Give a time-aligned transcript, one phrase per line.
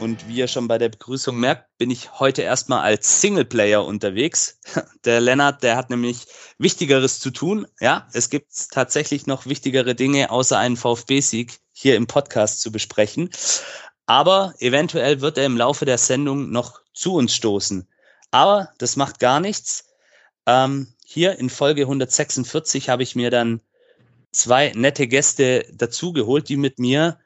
[0.00, 4.60] und wie ihr schon bei der Begrüßung merkt, bin ich heute erstmal als Singleplayer unterwegs.
[5.04, 6.26] Der Lennart, der hat nämlich
[6.58, 7.66] Wichtigeres zu tun.
[7.80, 13.30] Ja, es gibt tatsächlich noch wichtigere Dinge außer einen VfB-Sieg hier im Podcast zu besprechen.
[14.06, 17.88] Aber eventuell wird er im Laufe der Sendung noch zu uns stoßen.
[18.30, 19.86] Aber das macht gar nichts.
[20.46, 23.60] Ähm, hier in Folge 146 habe ich mir dann
[24.32, 27.18] zwei nette Gäste dazugeholt, die mit mir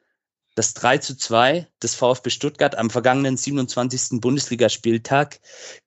[0.55, 4.21] das 3 zu 2 des VfB Stuttgart am vergangenen 27.
[4.21, 5.39] Bundesligaspieltag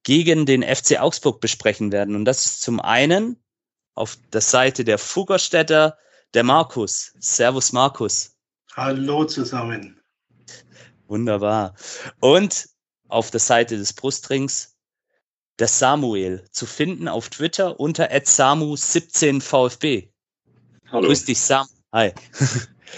[0.03, 2.17] gegen den FC Augsburg besprechen werden.
[2.17, 3.43] Und das ist zum einen
[3.95, 5.97] auf der Seite der Fuggerstädter
[6.35, 7.13] der Markus.
[7.19, 8.37] Servus Markus.
[8.75, 10.01] Hallo zusammen.
[11.07, 11.75] Wunderbar.
[12.21, 12.69] Und
[13.09, 14.73] auf der Seite des Brustrings
[15.59, 20.11] der Samuel, zu finden auf Twitter unter samu17vfb.
[20.91, 21.09] Hallo.
[21.09, 21.67] Grüß dich, Sam.
[21.93, 22.13] Hi.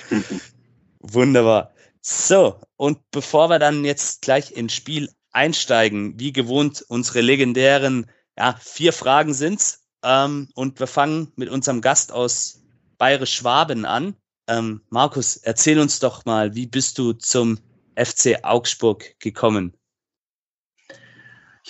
[1.01, 1.73] Wunderbar.
[2.01, 8.57] So, und bevor wir dann jetzt gleich ins Spiel einsteigen, wie gewohnt, unsere legendären ja,
[8.61, 9.85] vier Fragen sind's.
[10.03, 12.63] Ähm, und wir fangen mit unserem Gast aus
[12.99, 14.15] Bayerisch-Schwaben an.
[14.47, 17.59] Ähm, Markus, erzähl uns doch mal, wie bist du zum
[17.97, 19.77] FC Augsburg gekommen?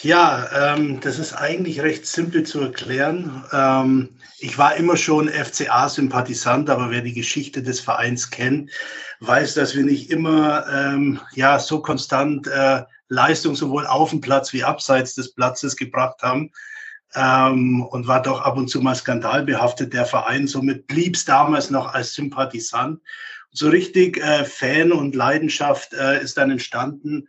[0.03, 3.45] Ja, ähm, das ist eigentlich recht simpel zu erklären.
[3.53, 8.71] Ähm, ich war immer schon FCA-Sympathisant, aber wer die Geschichte des Vereins kennt,
[9.21, 14.53] weiß, dass wir nicht immer ähm, ja so konstant äh, Leistung sowohl auf dem Platz
[14.53, 16.53] wie abseits des Platzes gebracht haben.
[17.15, 20.47] Ähm, und war doch ab und zu mal skandalbehaftet, der Verein.
[20.47, 23.01] Somit blieb es damals noch als Sympathisant.
[23.51, 27.27] So richtig äh, Fan und Leidenschaft äh, ist dann entstanden,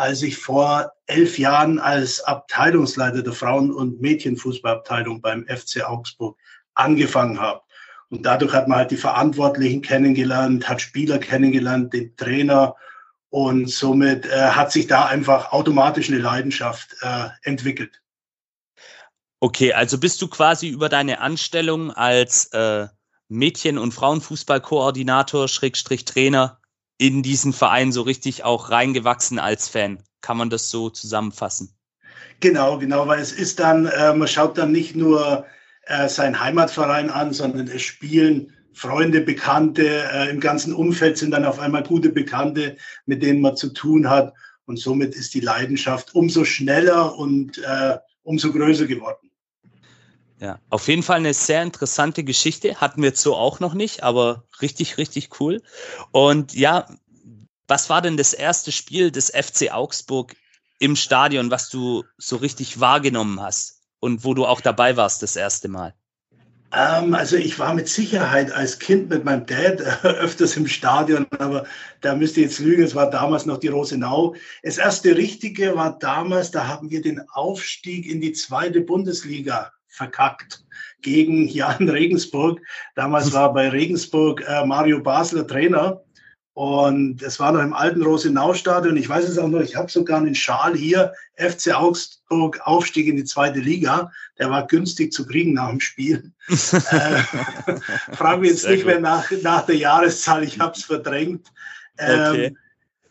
[0.00, 6.36] als ich vor elf Jahren als Abteilungsleiter der Frauen- und Mädchenfußballabteilung beim FC Augsburg
[6.74, 7.60] angefangen habe.
[8.08, 12.74] Und dadurch hat man halt die Verantwortlichen kennengelernt, hat Spieler kennengelernt, den Trainer.
[13.28, 18.00] Und somit äh, hat sich da einfach automatisch eine Leidenschaft äh, entwickelt.
[19.38, 22.88] Okay, also bist du quasi über deine Anstellung als äh,
[23.28, 26.59] Mädchen- und Frauenfußballkoordinator, Schrägstrich Trainer,
[27.00, 30.02] in diesen Verein so richtig auch reingewachsen als Fan.
[30.20, 31.74] Kann man das so zusammenfassen?
[32.40, 35.46] Genau, genau, weil es ist dann, äh, man schaut dann nicht nur
[35.86, 41.46] äh, seinen Heimatverein an, sondern es spielen Freunde, Bekannte, äh, im ganzen Umfeld sind dann
[41.46, 44.34] auf einmal gute Bekannte, mit denen man zu tun hat.
[44.66, 49.29] Und somit ist die Leidenschaft umso schneller und äh, umso größer geworden.
[50.40, 52.80] Ja, auf jeden Fall eine sehr interessante Geschichte.
[52.80, 55.62] Hatten wir jetzt so auch noch nicht, aber richtig, richtig cool.
[56.12, 56.86] Und ja,
[57.68, 60.34] was war denn das erste Spiel des FC Augsburg
[60.78, 65.36] im Stadion, was du so richtig wahrgenommen hast und wo du auch dabei warst das
[65.36, 65.94] erste Mal?
[66.72, 71.66] Ähm, also ich war mit Sicherheit als Kind mit meinem Dad öfters im Stadion, aber
[72.00, 74.34] da müsste ich jetzt lügen, es war damals noch die Rosenau.
[74.62, 80.64] Das erste Richtige war damals, da haben wir den Aufstieg in die zweite Bundesliga verkackt
[81.02, 82.60] gegen Jan Regensburg.
[82.94, 86.02] Damals war bei Regensburg äh, Mario Basler Trainer
[86.54, 88.96] und es war noch im alten Rosenau-Stadion.
[88.96, 93.16] Ich weiß es auch noch, ich habe sogar einen Schal hier, FC Augsburg, Aufstieg in
[93.16, 94.12] die zweite Liga.
[94.38, 96.32] Der war günstig zu kriegen nach dem Spiel.
[96.48, 96.54] äh,
[98.12, 98.92] Fragen wir jetzt Sehr nicht gut.
[98.92, 101.46] mehr nach, nach der Jahreszahl, ich habe es verdrängt.
[101.98, 102.56] Ähm, okay.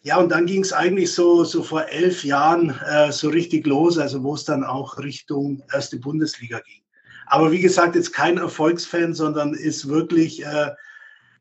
[0.01, 3.97] Ja, und dann ging es eigentlich so, so vor elf Jahren äh, so richtig los,
[3.97, 6.81] also wo es dann auch Richtung erste Bundesliga ging.
[7.25, 10.71] Aber wie gesagt, jetzt kein Erfolgsfan, sondern ist wirklich äh,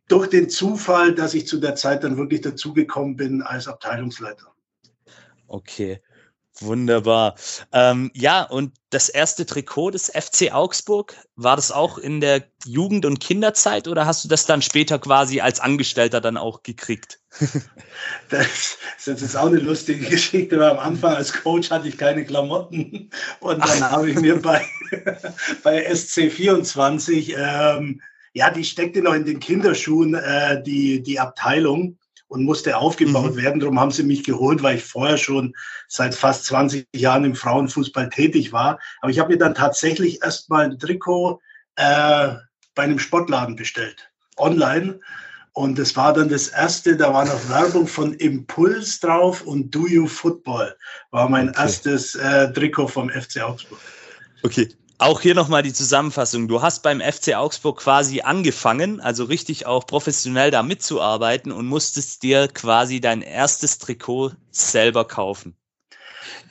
[0.09, 4.53] durch den Zufall, dass ich zu der Zeit dann wirklich dazugekommen bin als Abteilungsleiter.
[5.47, 6.01] Okay.
[6.61, 7.37] Wunderbar.
[7.73, 13.07] Ähm, ja, und das erste Trikot des FC Augsburg, war das auch in der Jugend-
[13.07, 17.21] und Kinderzeit oder hast du das dann später quasi als Angestellter dann auch gekriegt?
[18.31, 22.25] das ist jetzt auch eine lustige Geschichte, weil am Anfang als Coach hatte ich keine
[22.25, 24.65] Klamotten und dann habe ich mir bei,
[25.63, 28.01] bei SC24, ähm,
[28.33, 31.98] ja, die steckte noch in den Kinderschuhen, äh, die, die Abteilung
[32.29, 33.37] und musste aufgebaut mhm.
[33.37, 33.61] werden.
[33.61, 35.55] Darum haben sie mich geholt, weil ich vorher schon
[35.89, 38.79] seit fast 20 Jahren im Frauenfußball tätig war.
[39.01, 41.41] Aber ich habe mir dann tatsächlich erst mal ein Trikot
[41.77, 42.35] äh,
[42.75, 45.01] bei einem Sportladen bestellt, online.
[45.53, 49.89] Und das war dann das erste, da war noch Werbung von Impuls drauf und Do
[49.89, 50.77] You Football
[51.11, 51.63] war mein okay.
[51.63, 53.81] erstes äh, Trikot vom FC Augsburg.
[54.45, 54.69] Okay.
[55.01, 56.49] Auch hier nochmal die Zusammenfassung.
[56.49, 62.25] Du hast beim FC Augsburg quasi angefangen, also richtig auch professionell da mitzuarbeiten und musstest
[62.25, 65.57] dir quasi dein erstes Trikot selber kaufen.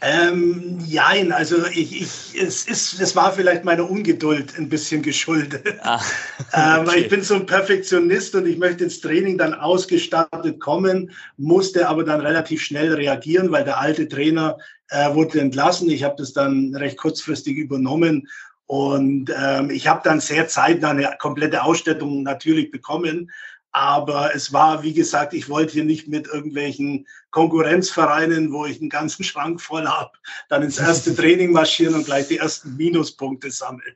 [0.02, 5.64] Ähm, nein, also ich, ich, es, ist, es war vielleicht meine Ungeduld ein bisschen geschuldet.
[5.84, 6.02] Ah,
[6.40, 6.82] okay.
[6.84, 11.12] äh, weil ich bin so ein Perfektionist und ich möchte ins Training dann ausgestattet kommen,
[11.38, 14.58] musste aber dann relativ schnell reagieren, weil der alte Trainer
[14.90, 15.90] äh, wurde entlassen.
[15.90, 18.28] Ich habe das dann recht kurzfristig übernommen
[18.68, 23.32] und ähm, ich habe dann sehr zeitnah eine komplette Ausstattung natürlich bekommen.
[23.78, 28.90] Aber es war, wie gesagt, ich wollte hier nicht mit irgendwelchen Konkurrenzvereinen, wo ich einen
[28.90, 30.10] ganzen Schrank voll habe,
[30.50, 33.94] dann ins erste Training marschieren und gleich die ersten Minuspunkte sammeln.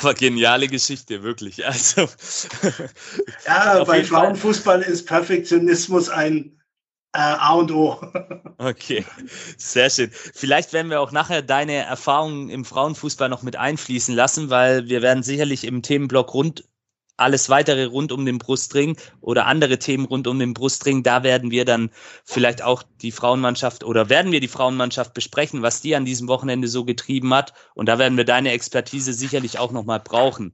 [0.00, 1.64] Aber geniale Geschichte, wirklich.
[1.64, 2.08] Also,
[3.46, 4.92] ja, bei Frauenfußball Fall.
[4.92, 6.60] ist Perfektionismus ein
[7.12, 8.00] äh, A und O.
[8.58, 9.04] Okay,
[9.58, 10.10] sehr schön.
[10.10, 15.02] Vielleicht werden wir auch nachher deine Erfahrungen im Frauenfußball noch mit einfließen lassen, weil wir
[15.02, 16.64] werden sicherlich im Themenblock rund
[17.16, 21.50] alles weitere rund um den Brustring oder andere Themen rund um den Brustring, da werden
[21.50, 21.90] wir dann
[22.24, 26.68] vielleicht auch die Frauenmannschaft oder werden wir die Frauenmannschaft besprechen, was die an diesem Wochenende
[26.68, 27.54] so getrieben hat.
[27.74, 30.52] Und da werden wir deine Expertise sicherlich auch nochmal brauchen.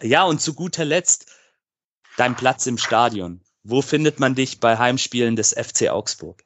[0.00, 1.30] Ja, und zu guter Letzt
[2.16, 3.40] dein Platz im Stadion.
[3.64, 6.42] Wo findet man dich bei Heimspielen des FC Augsburg?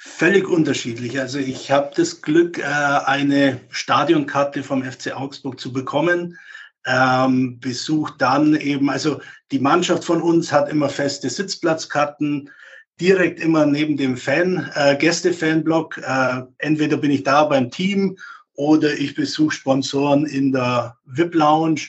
[0.00, 1.18] Völlig unterschiedlich.
[1.18, 6.38] Also ich habe das Glück, äh, eine Stadionkarte vom FC Augsburg zu bekommen
[6.86, 9.20] ähm, besucht dann eben, also
[9.50, 12.50] die Mannschaft von uns hat immer feste Sitzplatzkarten,
[13.00, 15.98] direkt immer neben dem Fan, äh, Gäste-Fanblock.
[15.98, 18.16] Äh, entweder bin ich da beim Team
[18.54, 21.80] oder ich besuche Sponsoren in der VIP-Lounge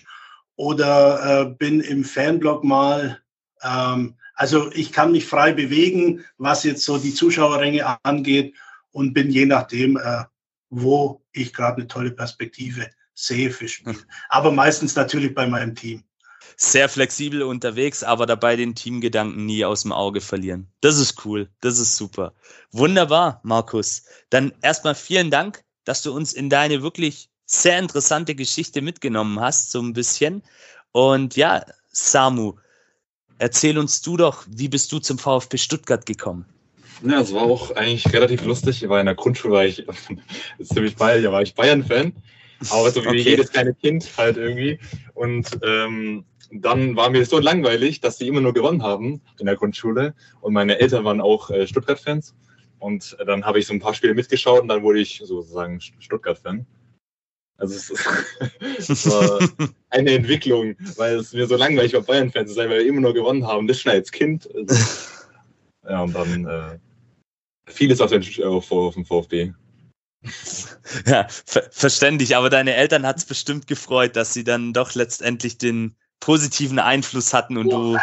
[0.56, 3.20] oder äh, bin im Fanblock mal.
[3.64, 8.56] Ähm, also ich kann mich frei bewegen, was jetzt so die Zuschauerränge angeht
[8.92, 10.24] und bin je nachdem, äh,
[10.70, 12.90] wo ich gerade eine tolle Perspektive
[13.26, 13.98] sehe für Spiel.
[14.30, 16.04] Aber meistens natürlich bei meinem Team.
[16.56, 20.68] Sehr flexibel unterwegs, aber dabei den Teamgedanken nie aus dem Auge verlieren.
[20.82, 21.50] Das ist cool.
[21.62, 22.34] Das ist super.
[22.72, 24.04] Wunderbar, Markus.
[24.30, 29.72] Dann erstmal vielen Dank, dass du uns in deine wirklich sehr interessante Geschichte mitgenommen hast,
[29.72, 30.44] so ein bisschen.
[30.92, 32.56] Und ja, Samu,
[33.38, 36.46] erzähl uns du doch, wie bist du zum VfB Stuttgart gekommen?
[37.04, 38.84] Ja, es war auch eigentlich relativ lustig.
[38.84, 39.86] Ich war in der Grundschule, war ich
[40.64, 42.14] ziemlich bald, ja, war ich Bayern-Fan.
[42.70, 43.18] Aber so wie okay.
[43.18, 44.80] jedes kleine Kind halt irgendwie.
[45.14, 49.56] Und ähm, dann war mir so langweilig, dass sie immer nur gewonnen haben in der
[49.56, 50.14] Grundschule.
[50.42, 52.36] Und meine Eltern waren auch äh, Stuttgart-Fans.
[52.80, 56.66] Und dann habe ich so ein paar Spiele mitgeschaut und dann wurde ich sozusagen Stuttgart-Fan.
[57.58, 57.94] Also es,
[58.90, 59.40] es war
[59.90, 63.14] eine Entwicklung, weil es mir so langweilig war, Bayern-Fan zu sein, weil wir immer nur
[63.14, 63.68] gewonnen haben.
[63.68, 64.50] Das schon als Kind.
[65.88, 66.80] ja, und dann äh,
[67.68, 69.52] vieles auf den, auf, auf den VfB.
[71.06, 75.58] Ja, ver verständlich, aber deine Eltern hat es bestimmt gefreut, dass sie dann doch letztendlich
[75.58, 77.98] den positiven Einfluss hatten und du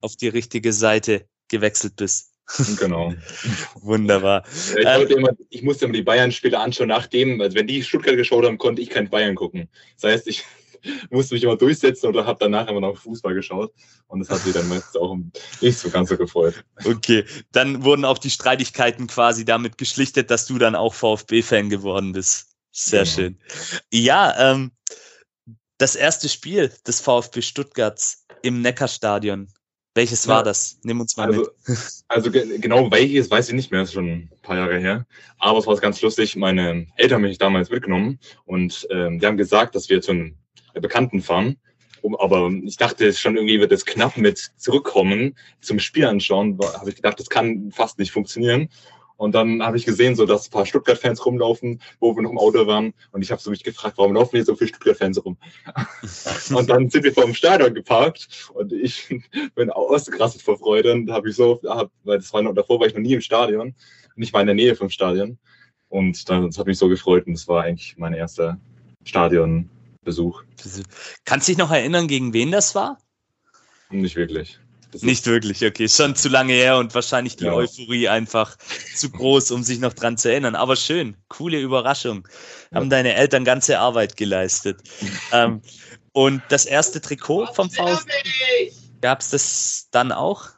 [0.00, 2.32] auf die richtige Seite gewechselt bist.
[2.78, 3.12] Genau.
[3.74, 4.44] Wunderbar.
[4.80, 8.16] Ja, ich, ähm, immer, ich, musste immer die Bayern-Spiele anschauen, nachdem, also wenn die Stuttgart
[8.16, 9.68] geschaut haben, konnte ich kein Bayern gucken.
[10.00, 10.44] Das heißt, ich
[11.10, 13.72] musste mich immer durchsetzen oder habe danach immer noch Fußball geschaut.
[14.06, 15.16] Und das hat sie dann meistens auch
[15.60, 16.64] nicht so ganz so gefreut.
[16.84, 22.12] Okay, dann wurden auch die Streitigkeiten quasi damit geschlichtet, dass du dann auch VfB-Fan geworden
[22.12, 22.48] bist.
[22.72, 23.14] Sehr genau.
[23.14, 23.38] schön.
[23.92, 24.72] Ja, ähm,
[25.78, 29.48] das erste Spiel des VfB Stuttgarts im Neckarstadion.
[29.94, 30.78] Welches ja, war das?
[30.84, 31.50] Nimm uns mal also, mit.
[32.08, 35.06] Also genau welches weiß ich nicht mehr, das ist schon ein paar Jahre her.
[35.38, 36.36] Aber es war ganz lustig.
[36.36, 40.36] Meine Eltern haben mich damals mitgenommen und ähm, die haben gesagt, dass wir zu einem
[40.80, 41.56] Bekannten fahren.
[42.18, 46.58] aber ich dachte schon irgendwie wird es knapp mit zurückkommen zum Spiel anschauen.
[46.58, 48.68] Habe ich gedacht, das kann fast nicht funktionieren.
[49.18, 52.38] Und dann habe ich gesehen, so dass ein paar Stuttgart-Fans rumlaufen, wo wir noch im
[52.38, 52.94] Auto waren.
[53.10, 55.36] Und ich habe so mich gefragt, warum laufen hier so viele Stuttgart-Fans rum?
[56.54, 59.08] und dann sind wir vor dem Stadion geparkt und ich
[59.56, 60.92] bin ausgerastet vor Freude.
[60.92, 63.20] Und habe ich so, hab, weil das war noch, davor war ich noch nie im
[63.20, 63.74] Stadion.
[64.14, 65.36] Und ich war in der Nähe vom Stadion.
[65.88, 67.26] Und dann, das hat mich so gefreut.
[67.26, 68.60] Und das war eigentlich mein erster
[69.02, 69.68] Stadion,
[70.08, 70.42] Besuch.
[71.26, 72.98] Kannst du dich noch erinnern, gegen wen das war?
[73.90, 74.58] Nicht wirklich.
[75.02, 75.86] Nicht wirklich, okay.
[75.86, 77.52] Schon zu lange her und wahrscheinlich die ja.
[77.52, 78.56] Euphorie einfach
[78.96, 80.54] zu groß, um sich noch dran zu erinnern.
[80.54, 82.26] Aber schön, coole Überraschung.
[82.72, 82.90] Haben ja.
[82.90, 84.80] deine Eltern ganze Arbeit geleistet.
[85.32, 85.60] ähm,
[86.12, 88.12] und das erste Trikot vom VfB,
[89.02, 90.48] gab es das dann auch?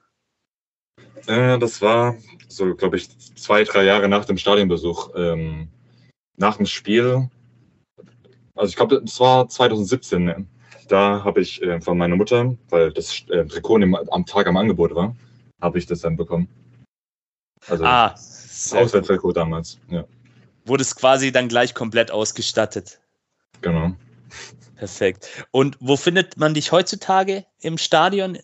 [1.27, 2.17] Äh, das war
[2.49, 5.11] so, glaube ich, zwei, drei Jahre nach dem Stadionbesuch.
[5.17, 5.71] Ähm,
[6.37, 7.29] nach dem Spiel
[8.55, 10.25] also ich glaube, das war 2017.
[10.25, 10.47] Ne?
[10.91, 14.57] da habe ich äh, von meiner Mutter, weil das äh, Trikot im, am Tag am
[14.57, 15.15] Angebot war,
[15.61, 16.49] habe ich das dann bekommen.
[17.69, 18.73] Also Ah, das.
[18.75, 19.79] Auswärtstrikot damals.
[19.89, 20.05] Ja,
[20.65, 23.01] wurde es quasi dann gleich komplett ausgestattet.
[23.61, 23.93] genau.
[24.77, 25.47] Perfekt.
[25.51, 28.39] Und wo findet man dich heutzutage im Stadion,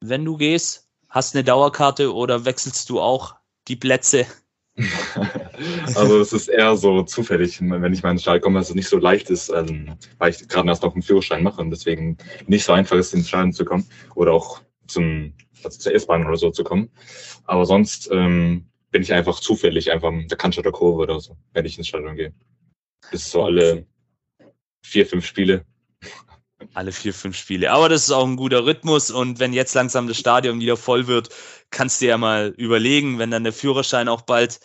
[0.00, 0.88] wenn du gehst?
[1.10, 3.34] Hast eine Dauerkarte oder wechselst du auch
[3.68, 4.26] die Plätze?
[5.94, 8.88] also es ist eher so zufällig, wenn ich mal ins Stadion komme, dass es nicht
[8.88, 12.64] so leicht ist, ähm, weil ich gerade erst noch einen Führerschein mache und deswegen nicht
[12.64, 16.50] so einfach ist, ins Stadion zu kommen oder auch zum, also zur S-Bahn oder so
[16.50, 16.90] zu kommen.
[17.44, 21.64] Aber sonst ähm, bin ich einfach zufällig einfach in der Cannstatter Kurve oder so, wenn
[21.64, 22.32] ich ins Stadion gehe.
[23.12, 23.86] Das ist so alle
[24.82, 25.64] vier, fünf Spiele.
[26.72, 27.70] Alle vier, fünf Spiele.
[27.70, 31.06] Aber das ist auch ein guter Rhythmus und wenn jetzt langsam das Stadion wieder voll
[31.06, 31.28] wird,
[31.70, 34.60] kannst du ja mal überlegen, wenn dann der Führerschein auch bald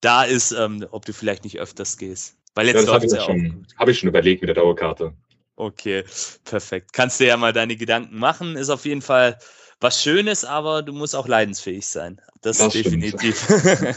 [0.00, 2.36] da ist, ähm, ob du vielleicht nicht öfters gehst.
[2.54, 4.48] Weil Ja, jetzt das habe läuft ich, ja ja schon, hab ich schon überlegt mit
[4.48, 5.14] der Dauerkarte.
[5.56, 6.04] Okay,
[6.44, 6.92] perfekt.
[6.92, 8.56] Kannst du ja mal deine Gedanken machen.
[8.56, 9.38] Ist auf jeden Fall
[9.82, 12.20] was Schönes, aber du musst auch leidensfähig sein.
[12.42, 13.48] Das, Das definitiv.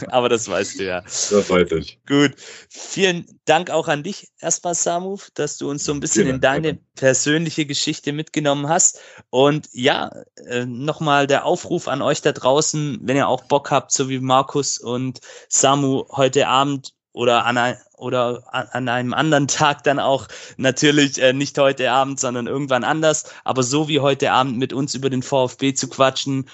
[0.08, 1.00] aber das weißt du ja.
[1.00, 1.98] Das weiß ich.
[2.06, 2.32] Gut.
[2.68, 6.40] Vielen Dank auch an dich erstmal, Samu, dass du uns so ein bisschen Gerne, in
[6.40, 6.80] deine gerne.
[6.94, 9.00] persönliche Geschichte mitgenommen hast.
[9.30, 10.10] Und ja,
[10.46, 14.20] äh, nochmal der Aufruf an euch da draußen, wenn ihr auch Bock habt, so wie
[14.20, 20.28] Markus und Samu heute Abend oder an, ein, oder an- einem anderen Tag dann auch
[20.58, 24.94] natürlich äh, nicht heute Abend, sondern irgendwann anders, aber so wie heute Abend mit uns
[24.94, 26.46] über den VfB zu quatschen,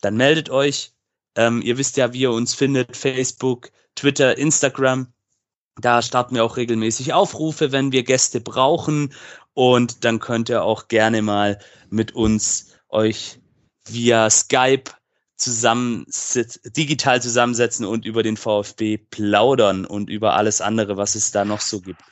[0.00, 0.94] dann meldet euch.
[1.36, 5.12] Ähm, ihr wisst ja, wie ihr uns findet, Facebook, Twitter, Instagram.
[5.76, 9.12] Da starten wir auch regelmäßig Aufrufe, wenn wir Gäste brauchen.
[9.52, 11.58] Und dann könnt ihr auch gerne mal
[11.90, 13.38] mit uns euch
[13.84, 14.92] via Skype
[15.40, 21.44] zusammensit digital zusammensetzen und über den VfB plaudern und über alles andere, was es da
[21.44, 22.02] noch so gibt.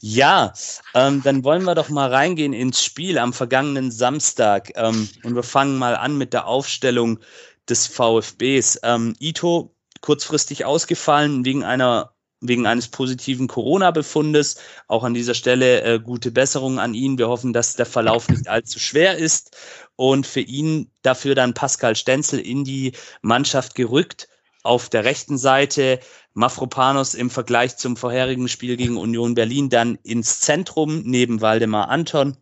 [0.00, 0.52] Ja,
[0.94, 4.72] ähm, dann wollen wir doch mal reingehen ins Spiel am vergangenen Samstag.
[4.74, 7.20] Ähm, und wir fangen mal an mit der Aufstellung
[7.68, 8.80] des VfBs.
[8.82, 12.13] Ähm, Ito kurzfristig ausgefallen wegen einer
[12.48, 14.56] wegen eines positiven Corona-Befundes.
[14.86, 17.18] Auch an dieser Stelle äh, gute Besserung an ihn.
[17.18, 19.56] Wir hoffen, dass der Verlauf nicht allzu schwer ist
[19.96, 24.28] und für ihn dafür dann Pascal Stenzel in die Mannschaft gerückt.
[24.62, 26.00] Auf der rechten Seite
[26.32, 32.36] Mafropanos im Vergleich zum vorherigen Spiel gegen Union Berlin dann ins Zentrum neben Waldemar Anton.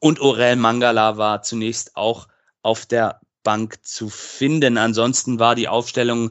[0.00, 2.28] Und Orel Mangala war zunächst auch
[2.62, 4.78] auf der Bank zu finden.
[4.78, 6.30] Ansonsten war die Aufstellung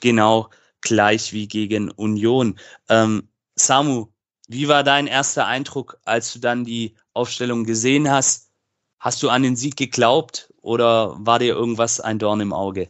[0.00, 0.50] genau
[0.80, 2.58] gleich wie gegen Union.
[2.88, 4.06] Ähm, Samu,
[4.48, 8.50] wie war dein erster Eindruck, als du dann die Aufstellung gesehen hast?
[8.98, 12.88] Hast du an den Sieg geglaubt oder war dir irgendwas ein Dorn im Auge?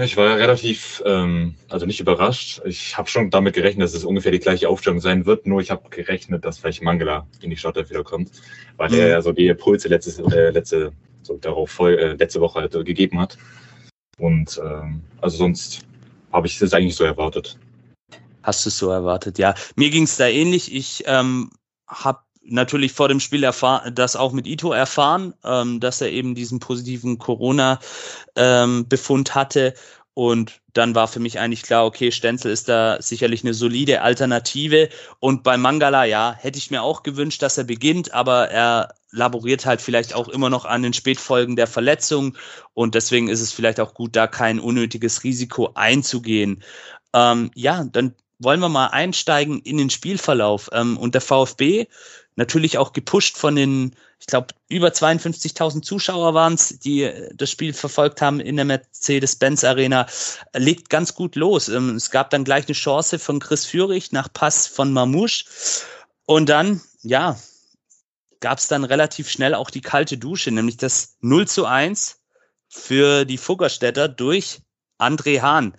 [0.00, 2.60] Ich war ja relativ, ähm, also nicht überrascht.
[2.64, 5.46] Ich habe schon damit gerechnet, dass es ungefähr die gleiche Aufstellung sein wird.
[5.46, 8.30] Nur ich habe gerechnet, dass vielleicht Mangala in die Startelf wiederkommt,
[8.76, 8.98] weil Mhm.
[8.98, 10.92] er ja so die Impulse letzte, äh, letzte,
[11.22, 13.36] so darauf voll, äh, letzte Woche halt, äh, gegeben hat.
[14.16, 15.80] Und ähm, also sonst
[16.32, 17.58] habe ich das eigentlich so erwartet.
[18.42, 19.38] Hast du es so erwartet?
[19.38, 20.74] Ja, mir ging es da ähnlich.
[20.74, 21.50] Ich ähm,
[21.86, 26.34] habe natürlich vor dem Spiel erfahren, das auch mit Ito erfahren, ähm, dass er eben
[26.34, 29.74] diesen positiven Corona-Befund hatte.
[30.14, 34.90] Und dann war für mich eigentlich klar, okay, Stenzel ist da sicherlich eine solide Alternative.
[35.20, 39.66] Und bei Mangala, ja, hätte ich mir auch gewünscht, dass er beginnt, aber er laboriert
[39.66, 42.36] halt vielleicht auch immer noch an den Spätfolgen der Verletzung.
[42.74, 46.62] Und deswegen ist es vielleicht auch gut, da kein unnötiges Risiko einzugehen.
[47.12, 50.70] Ähm, ja, dann wollen wir mal einsteigen in den Spielverlauf.
[50.72, 51.86] Ähm, und der VfB,
[52.36, 57.50] natürlich auch gepusht von den, ich glaube, über 52.000 Zuschauer waren es, die äh, das
[57.50, 60.06] Spiel verfolgt haben in der Mercedes-Benz Arena,
[60.52, 61.68] äh, legt ganz gut los.
[61.68, 65.44] Ähm, es gab dann gleich eine Chance von Chris Führig nach Pass von Mamouche.
[66.24, 67.36] Und dann, ja,
[68.40, 72.20] gab es dann relativ schnell auch die kalte Dusche, nämlich das 0 zu 1
[72.68, 74.60] für die Fuggerstädter durch
[74.98, 75.76] André Hahn.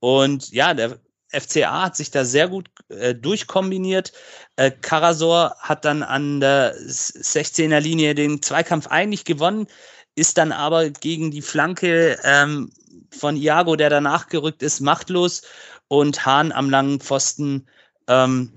[0.00, 4.12] Und ja, der FCA hat sich da sehr gut äh, durchkombiniert.
[4.56, 9.66] Äh, Karasor hat dann an der 16er Linie den Zweikampf eigentlich gewonnen,
[10.14, 12.70] ist dann aber gegen die Flanke ähm,
[13.10, 15.42] von Iago, der danach gerückt ist, machtlos
[15.88, 17.66] und Hahn am langen Pfosten
[18.06, 18.52] ähm,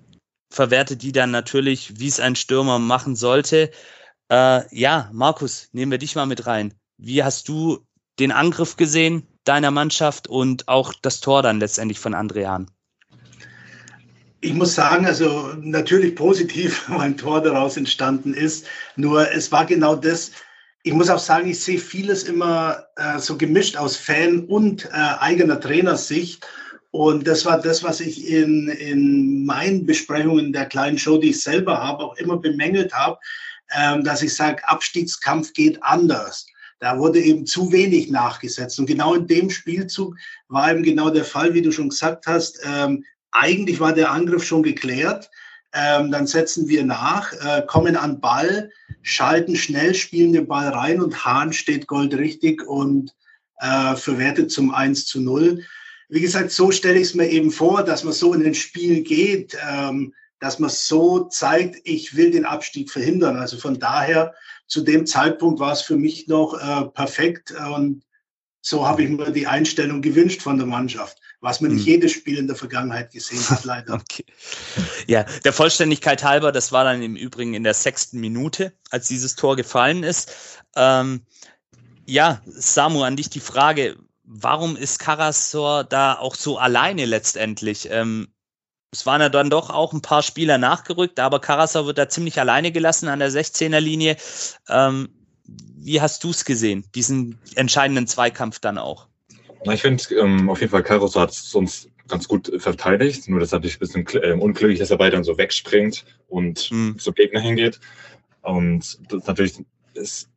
[0.50, 3.72] verwertet die dann natürlich, wie es ein Stürmer machen sollte.
[4.30, 6.74] Äh, ja, Markus, nehmen wir dich mal mit rein.
[6.98, 7.86] Wie hast du
[8.20, 12.70] den Angriff gesehen deiner Mannschaft und auch das Tor dann letztendlich von Andrean?
[14.40, 18.66] Ich muss sagen, also natürlich positiv, weil ein Tor daraus entstanden ist.
[18.96, 20.32] Nur es war genau das.
[20.84, 24.90] Ich muss auch sagen, ich sehe vieles immer äh, so gemischt aus Fan und äh,
[25.20, 26.48] eigener Trainersicht.
[26.98, 31.44] Und das war das, was ich in, in meinen Besprechungen der kleinen Show, die ich
[31.44, 33.20] selber habe, auch immer bemängelt habe.
[33.78, 36.48] ähm, dass ich sage, Abstiegskampf geht anders.
[36.80, 38.80] Da wurde eben zu wenig nachgesetzt.
[38.80, 40.16] Und genau in dem Spielzug
[40.48, 42.62] war eben genau der Fall, wie du schon gesagt hast.
[42.64, 45.30] Ähm, eigentlich war der Angriff schon geklärt.
[45.74, 48.72] Ähm, dann setzen wir nach, äh, kommen an Ball,
[49.04, 53.14] schalten schnell, spielen den Ball rein und Hahn steht goldrichtig und
[53.60, 55.64] äh, verwertet zum 1 zu 0.
[56.10, 59.02] Wie gesagt, so stelle ich es mir eben vor, dass man so in ein Spiel
[59.02, 63.38] geht, ähm, dass man so zeigt, ich will den Abstieg verhindern.
[63.38, 64.34] Also von daher,
[64.68, 68.04] zu dem Zeitpunkt war es für mich noch äh, perfekt und
[68.62, 71.94] so habe ich mir die Einstellung gewünscht von der Mannschaft was man nicht hm.
[71.94, 73.94] jedes Spiel in der Vergangenheit gesehen hat, leider.
[73.94, 74.26] okay.
[75.08, 79.36] Ja, der Vollständigkeit halber, das war dann im Übrigen in der sechsten Minute, als dieses
[79.36, 80.32] Tor gefallen ist.
[80.76, 81.22] Ähm,
[82.06, 87.88] ja, Samu, an dich die Frage, warum ist Karasor da auch so alleine letztendlich?
[87.90, 88.28] Ähm,
[88.92, 92.40] es waren ja dann doch auch ein paar Spieler nachgerückt, aber Karasor wird da ziemlich
[92.40, 94.18] alleine gelassen an der 16er Linie.
[94.70, 95.10] Ähm,
[95.46, 99.08] wie hast du es gesehen, diesen entscheidenden Zweikampf dann auch?
[99.66, 103.50] Na, ich finde ähm, auf jeden Fall, Kairos hat sonst ganz gut verteidigt, nur das
[103.50, 106.98] ist natürlich ein bisschen äh, unglücklich, dass er weiter so wegspringt und mhm.
[107.00, 107.80] zum Gegner hingeht.
[108.42, 109.56] Und das natürlich
[109.94, 110.30] ist,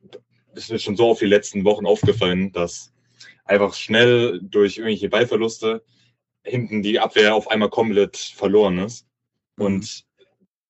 [0.55, 2.93] ist mir schon so auf die letzten Wochen aufgefallen, dass
[3.51, 5.83] einfach schnell durch irgendwelche Ballverluste
[6.45, 9.07] hinten die Abwehr auf einmal komplett verloren ist.
[9.57, 9.65] Mhm.
[9.65, 10.05] Und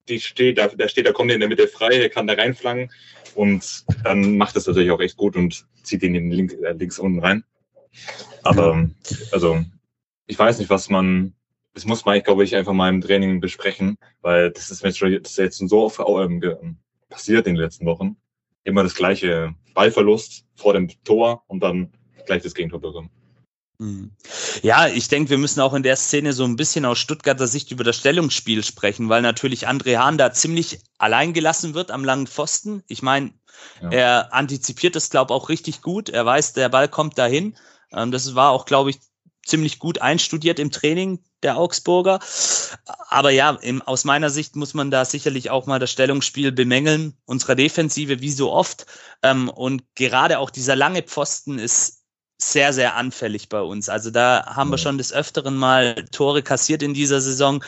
[0.09, 2.35] die steht, da, da steht, da kommt er in der Mitte frei, er kann da
[2.35, 2.91] reinflangen
[3.35, 6.73] und dann macht es natürlich auch echt gut und zieht ihn in den Link, äh,
[6.73, 7.45] links unten rein.
[8.43, 8.89] Aber
[9.31, 9.63] also
[10.27, 11.35] ich weiß nicht, was man,
[11.75, 15.39] das muss man, glaube ich, einfach mal im Training besprechen, weil das ist, das ist
[15.39, 18.17] jetzt so oft ähm, passiert in den letzten Wochen.
[18.65, 21.93] Immer das gleiche Ballverlust vor dem Tor und dann
[22.27, 23.11] gleich das Gegentor bekommen.
[23.81, 24.11] Mhm.
[24.63, 27.71] Ja, ich denke, wir müssen auch in der Szene so ein bisschen aus Stuttgarter Sicht
[27.71, 32.27] über das Stellungsspiel sprechen, weil natürlich André Hahn da ziemlich allein gelassen wird am langen
[32.27, 32.83] Pfosten.
[32.89, 33.33] Ich meine,
[33.81, 33.91] ja.
[33.91, 36.11] er antizipiert das, glaube ich, auch richtig gut.
[36.11, 37.57] Er weiß, der Ball kommt dahin.
[37.93, 38.99] Ähm, das war auch, glaube ich,
[39.47, 42.21] ziemlich gut einstudiert im Training der Augsburger.
[43.09, 47.15] Aber ja, im, aus meiner Sicht muss man da sicherlich auch mal das Stellungsspiel bemängeln,
[47.25, 48.85] unserer Defensive wie so oft.
[49.23, 52.00] Ähm, und gerade auch dieser lange Pfosten ist
[52.43, 53.89] sehr, sehr anfällig bei uns.
[53.89, 57.63] Also da haben wir schon des Öfteren mal Tore kassiert in dieser Saison.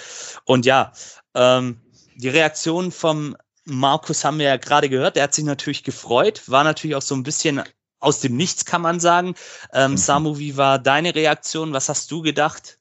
[0.45, 0.93] Und ja,
[1.35, 1.81] ähm,
[2.17, 5.17] die Reaktion vom Markus haben wir ja gerade gehört.
[5.17, 7.63] Der hat sich natürlich gefreut, war natürlich auch so ein bisschen
[8.01, 9.35] aus dem Nichts, kann man sagen.
[9.73, 9.97] Ähm, mhm.
[9.97, 11.73] Samu, wie war deine Reaktion?
[11.73, 12.79] Was hast du gedacht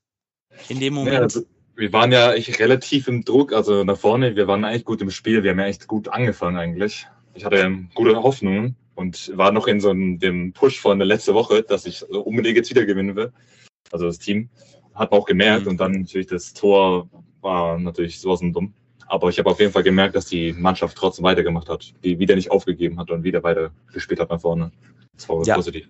[0.70, 1.16] in dem Moment?
[1.16, 1.42] Ja, also,
[1.76, 4.36] wir waren ja echt relativ im Druck, also nach vorne.
[4.36, 5.44] Wir waren eigentlich gut im Spiel.
[5.44, 7.08] Wir haben ja echt gut angefangen eigentlich.
[7.34, 11.34] Ich hatte gute Hoffnungen und war noch in so einem, dem Push von der letzten
[11.34, 13.32] Woche, dass ich unbedingt jetzt wieder gewinnen will.
[13.92, 14.50] Also das Team
[14.94, 15.72] hat man auch gemerkt mhm.
[15.72, 17.10] und dann natürlich das Tor
[17.42, 18.74] war natürlich sowas von dumm.
[19.08, 22.36] Aber ich habe auf jeden Fall gemerkt, dass die Mannschaft trotzdem weitergemacht hat, die wieder
[22.36, 24.72] nicht aufgegeben hat und wieder weiter gespielt hat nach vorne.
[25.16, 25.90] Das war ja, positiv.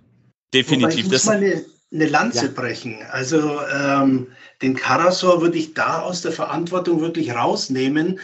[0.53, 1.05] Definitiv.
[1.05, 2.51] ich muss mal eine, eine Lanze ja.
[2.51, 2.97] brechen.
[3.11, 4.27] Also ähm,
[4.61, 8.19] den Karasor würde ich da aus der Verantwortung wirklich rausnehmen.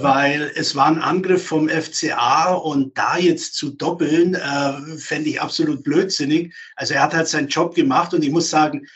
[0.00, 5.40] Weil es war ein Angriff vom FCA und da jetzt zu doppeln, äh, fände ich
[5.40, 6.54] absolut blödsinnig.
[6.76, 8.86] Also er hat halt seinen Job gemacht und ich muss sagen,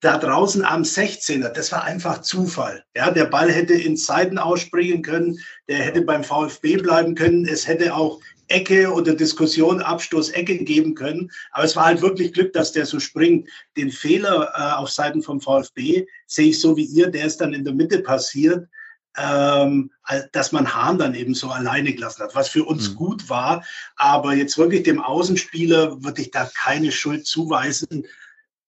[0.00, 2.84] da draußen am 16er, das war einfach Zufall.
[2.94, 5.38] Ja, der Ball hätte in Seiten ausspringen können,
[5.68, 10.94] der hätte beim VfB bleiben können, es hätte auch Ecke oder Diskussion, Abstoß, Ecke geben
[10.94, 11.30] können.
[11.52, 13.48] Aber es war halt wirklich Glück, dass der so springt.
[13.78, 17.54] Den Fehler äh, auf Seiten vom VfB sehe ich so wie ihr, der ist dann
[17.54, 18.66] in der Mitte passiert,
[19.16, 19.90] ähm,
[20.32, 22.94] dass man Hahn dann eben so alleine gelassen hat, was für uns mhm.
[22.94, 23.64] gut war.
[23.96, 28.06] Aber jetzt wirklich dem Außenspieler würde ich da keine Schuld zuweisen.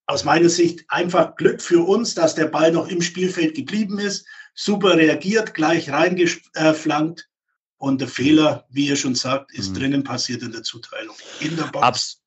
[0.07, 4.26] Aus meiner Sicht einfach Glück für uns, dass der Ball noch im Spielfeld geblieben ist,
[4.54, 7.28] super reagiert, gleich reingeflankt
[7.78, 9.74] und der Fehler, wie ihr schon sagt, ist mhm.
[9.74, 11.16] drinnen passiert in der Zuteilung.
[11.40, 11.85] In der Box.
[11.85, 12.20] Abs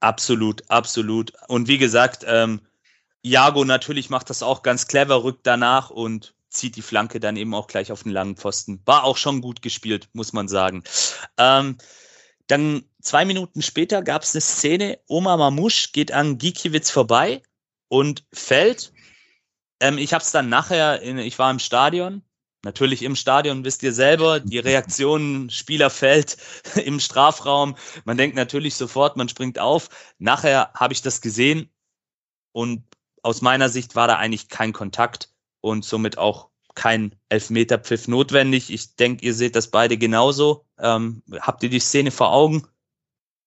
[0.00, 1.32] absolut, absolut.
[1.48, 2.60] Und wie gesagt, ähm,
[3.22, 7.54] Jago natürlich macht das auch ganz clever, rückt danach und zieht die Flanke dann eben
[7.54, 8.82] auch gleich auf den langen Pfosten.
[8.84, 10.82] War auch schon gut gespielt, muss man sagen.
[11.38, 11.78] Ähm,
[12.46, 17.42] dann zwei Minuten später gab es eine Szene, Oma Mamusch geht an Gikiewicz vorbei
[17.88, 18.92] und fällt.
[19.80, 22.22] Ähm, ich habe es dann nachher, in, ich war im Stadion,
[22.62, 26.36] Natürlich im Stadion wisst ihr selber, die Reaktion Spielerfeld
[26.84, 27.74] im Strafraum.
[28.04, 29.88] Man denkt natürlich sofort, man springt auf.
[30.18, 31.70] Nachher habe ich das gesehen
[32.52, 32.84] und
[33.22, 35.30] aus meiner Sicht war da eigentlich kein Kontakt
[35.60, 38.72] und somit auch kein Elfmeterpfiff notwendig.
[38.72, 40.64] Ich denke, ihr seht das beide genauso.
[40.78, 42.66] Ähm, habt ihr die Szene vor Augen?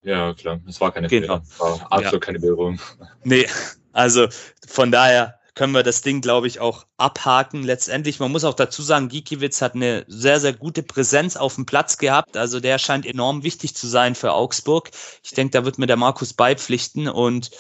[0.04, 0.60] Ja, klar.
[0.67, 1.39] Es war keine genau.
[1.39, 1.60] Fehler.
[1.60, 2.19] war absolut ja.
[2.19, 2.80] keine Berührung.
[3.23, 3.47] Nee,
[3.93, 4.28] also
[4.67, 7.63] von daher können wir das Ding, glaube ich, auch abhaken.
[7.63, 11.65] Letztendlich, man muss auch dazu sagen, Gikiewicz hat eine sehr, sehr gute Präsenz auf dem
[11.65, 12.38] Platz gehabt.
[12.38, 14.89] Also der scheint enorm wichtig zu sein für Augsburg.
[15.23, 17.08] Ich denke, da wird mir der Markus beipflichten.
[17.08, 17.52] Und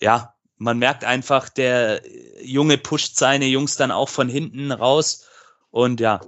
[0.00, 2.02] ja, man merkt einfach, der
[2.42, 5.26] Junge pusht seine Jungs dann auch von hinten raus.
[5.70, 6.20] Und ja,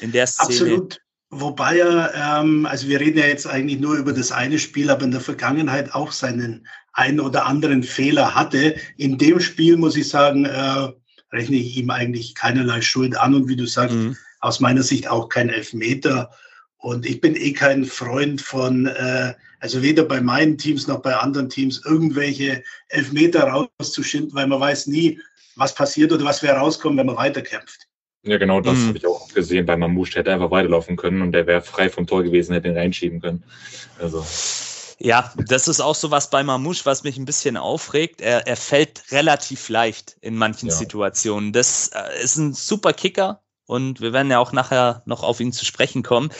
[0.00, 0.48] in der Szene.
[0.48, 1.00] Absolut.
[1.30, 5.04] Wobei er, ähm, also wir reden ja jetzt eigentlich nur über das eine Spiel, aber
[5.04, 8.76] in der Vergangenheit auch seinen einen oder anderen Fehler hatte.
[8.96, 10.88] In dem Spiel muss ich sagen, äh,
[11.32, 14.16] rechne ich ihm eigentlich keinerlei Schuld an und wie du sagst, mhm.
[14.40, 16.30] aus meiner Sicht auch kein Elfmeter.
[16.78, 21.16] Und ich bin eh kein Freund von, äh, also weder bei meinen Teams noch bei
[21.16, 25.18] anderen Teams, irgendwelche Elfmeter rauszuschinden, weil man weiß nie,
[25.56, 27.86] was passiert oder was wäre rauskommen, wenn man weiterkämpft.
[28.22, 28.88] Ja, genau, das mhm.
[28.88, 30.12] habe ich auch gesehen bei Mamouche.
[30.12, 33.20] Der hätte einfach weiterlaufen können und der wäre frei vom Tor gewesen, hätte ihn reinschieben
[33.20, 33.44] können.
[34.00, 34.26] Also.
[34.98, 38.20] Ja, das ist auch so was bei Mamouche, was mich ein bisschen aufregt.
[38.20, 40.74] Er, er fällt relativ leicht in manchen ja.
[40.74, 41.52] Situationen.
[41.52, 45.52] Das äh, ist ein super Kicker und wir werden ja auch nachher noch auf ihn
[45.52, 46.30] zu sprechen kommen.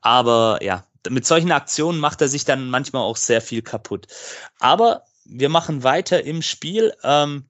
[0.00, 4.06] Aber ja, mit solchen Aktionen macht er sich dann manchmal auch sehr viel kaputt.
[4.58, 6.92] Aber wir machen weiter im Spiel.
[7.02, 7.44] Ähm,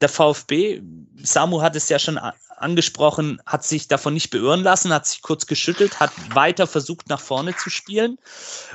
[0.00, 0.82] der VfB,
[1.22, 2.18] Samu hat es ja schon
[2.64, 7.20] angesprochen, hat sich davon nicht beirren lassen, hat sich kurz geschüttelt, hat weiter versucht, nach
[7.20, 8.18] vorne zu spielen.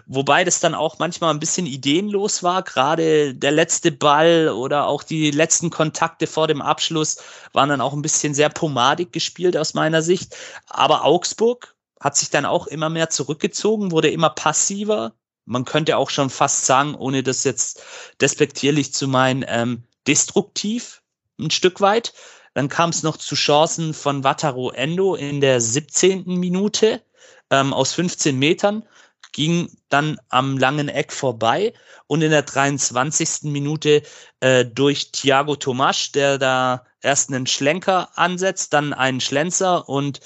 [0.05, 2.63] Wobei das dann auch manchmal ein bisschen ideenlos war.
[2.63, 7.17] Gerade der letzte Ball oder auch die letzten Kontakte vor dem Abschluss
[7.51, 10.37] waren dann auch ein bisschen sehr pomadig gespielt aus meiner Sicht.
[10.67, 15.13] Aber Augsburg hat sich dann auch immer mehr zurückgezogen, wurde immer passiver.
[15.45, 17.81] Man könnte auch schon fast sagen, ohne das jetzt
[18.21, 21.01] despektierlich zu meinen, ähm, destruktiv
[21.39, 22.13] ein Stück weit.
[22.59, 26.25] Dann kam es noch zu Chancen von Wataru Endo in der 17.
[26.25, 27.01] Minute
[27.49, 28.85] ähm, aus 15 Metern,
[29.31, 31.73] ging dann am langen Eck vorbei
[32.07, 33.43] und in der 23.
[33.43, 34.03] Minute
[34.41, 40.19] äh, durch Thiago Tomasch, der da erst einen Schlenker ansetzt, dann einen Schlenzer und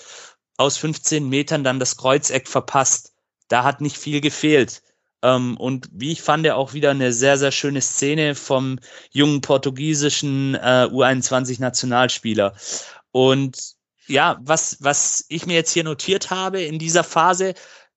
[0.57, 3.13] aus 15 Metern dann das Kreuzeck verpasst.
[3.47, 4.81] Da hat nicht viel gefehlt.
[5.23, 8.79] Ähm, und wie ich fand, auch wieder eine sehr, sehr schöne Szene vom
[9.11, 12.53] jungen portugiesischen äh, U21-Nationalspieler.
[13.11, 13.75] Und
[14.07, 17.53] ja, was, was ich mir jetzt hier notiert habe in dieser Phase,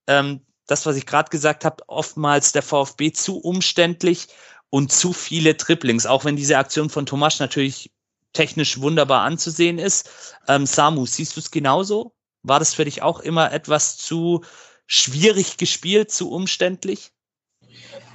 [0.06, 4.28] ähm, das, was ich gerade gesagt habe, oftmals der VfB zu umständlich
[4.70, 7.90] und zu viele Triplings, auch wenn diese Aktion von Tomasch natürlich
[8.32, 10.36] technisch wunderbar anzusehen ist.
[10.46, 12.14] Ähm, Samu, siehst du es genauso?
[12.42, 14.44] War das für dich auch immer etwas zu
[14.86, 17.12] schwierig gespielt, zu umständlich?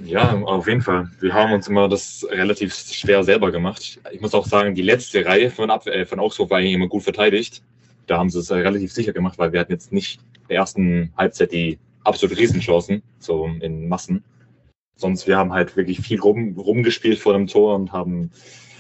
[0.04, 1.10] Ja, auf jeden Fall.
[1.20, 4.00] Wir haben uns immer das relativ schwer selber gemacht.
[4.12, 6.88] Ich muss auch sagen, die letzte Reihe von, Ab äh, von Augsburg war eigentlich immer
[6.88, 7.62] gut verteidigt.
[8.08, 11.14] Da haben sie es relativ sicher gemacht, weil wir hatten jetzt nicht in der ersten
[11.18, 14.24] Halbzeit die absolut Riesenchancen, so in Massen.
[14.96, 18.32] Sonst, wir haben halt wirklich viel rum, rumgespielt vor dem Tor und haben,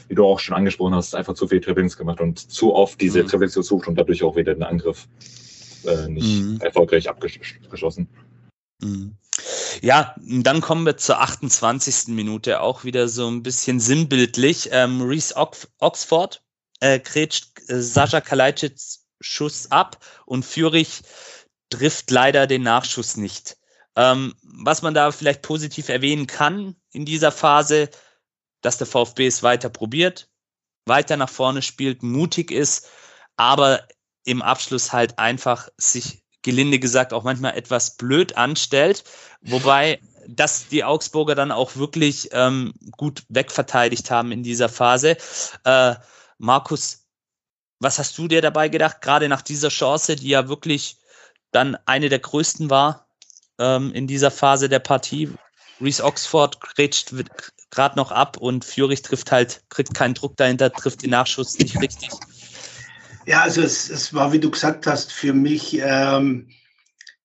[0.07, 3.23] wie du auch schon angesprochen hast, einfach zu viel Trippings gemacht und zu oft diese
[3.23, 3.27] mhm.
[3.27, 5.07] Trippings gesucht und dadurch auch wieder den Angriff
[5.85, 6.59] äh, nicht mhm.
[6.61, 8.07] erfolgreich abgeschlossen.
[8.81, 9.15] Mhm.
[9.81, 12.09] Ja, dann kommen wir zur 28.
[12.09, 14.69] Minute, auch wieder so ein bisschen sinnbildlich.
[14.71, 16.43] Ähm, Reese Ox Oxford
[16.81, 21.01] äh, kretscht äh, Sascha Kalajdzics Schuss ab und Fürich
[21.71, 23.57] trifft leider den Nachschuss nicht.
[23.95, 27.89] Ähm, was man da vielleicht positiv erwähnen kann in dieser Phase,
[28.61, 30.29] dass der VfB es weiter probiert,
[30.85, 32.87] weiter nach vorne spielt, mutig ist,
[33.35, 33.87] aber
[34.25, 39.03] im Abschluss halt einfach sich gelinde gesagt auch manchmal etwas blöd anstellt,
[39.41, 45.17] wobei dass die Augsburger dann auch wirklich ähm, gut wegverteidigt haben in dieser Phase.
[45.63, 45.95] Äh,
[46.37, 47.05] Markus,
[47.79, 50.97] was hast du dir dabei gedacht, gerade nach dieser Chance, die ja wirklich
[51.51, 53.07] dann eine der größten war
[53.57, 55.31] ähm, in dieser Phase der Partie?
[55.81, 57.11] Reese Oxford grätscht
[57.71, 61.81] gerade noch ab und Fürich trifft halt, kriegt keinen Druck dahinter, trifft den Nachschuss nicht
[61.81, 62.11] richtig.
[63.25, 66.47] Ja, also es, es war, wie du gesagt hast, für mich, ähm,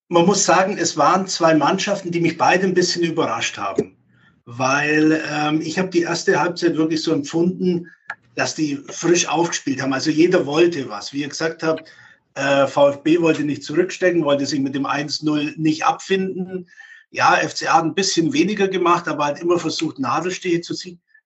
[0.09, 3.97] man muss sagen, es waren zwei Mannschaften, die mich beide ein bisschen überrascht haben.
[4.45, 7.91] Weil ähm, ich habe die erste Halbzeit wirklich so empfunden,
[8.37, 9.93] dass die frisch aufgespielt haben.
[9.93, 11.13] Also jeder wollte was.
[11.13, 11.91] Wie ihr gesagt habt,
[12.35, 16.69] äh, VfB wollte nicht zurückstecken, wollte sich mit dem 1-0 nicht abfinden.
[17.11, 20.75] Ja, FCA hat ein bisschen weniger gemacht, aber hat immer versucht, Nadelstiche zu,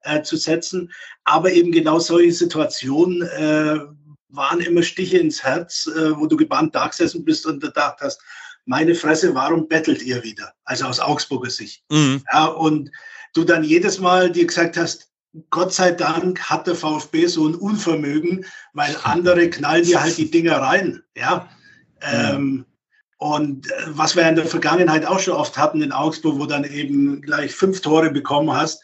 [0.03, 0.93] äh, zu setzen.
[1.25, 3.81] Aber eben genau solche Situationen, äh,
[4.33, 8.21] waren immer Stiche ins Herz, äh, wo du gebannt da gesessen bist und gedacht hast,
[8.67, 10.53] meine Fresse, warum bettelt ihr wieder?
[10.65, 11.83] Also aus Augsburger Sicht.
[11.91, 12.23] Mhm.
[12.33, 12.91] Ja, und
[13.35, 15.09] du dann jedes Mal dir gesagt hast,
[15.51, 20.31] Gott sei Dank hat der VfB so ein Unvermögen, weil andere knallen dir halt die
[20.31, 21.03] Dinger rein.
[21.17, 21.49] Ja.
[22.03, 22.65] Ähm,
[23.19, 26.65] und äh, was wir in der Vergangenheit auch schon oft hatten in Augsburg, wo dann
[26.65, 28.83] eben gleich fünf Tore bekommen hast.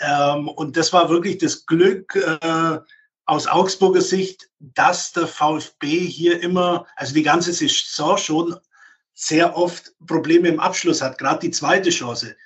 [0.00, 2.78] Ähm, und das war wirklich das Glück, äh,
[3.26, 8.56] aus Augsburger Sicht, dass der VfB hier immer, also die ganze Saison schon
[9.14, 12.36] sehr oft Probleme im Abschluss hat, gerade die zweite Chance,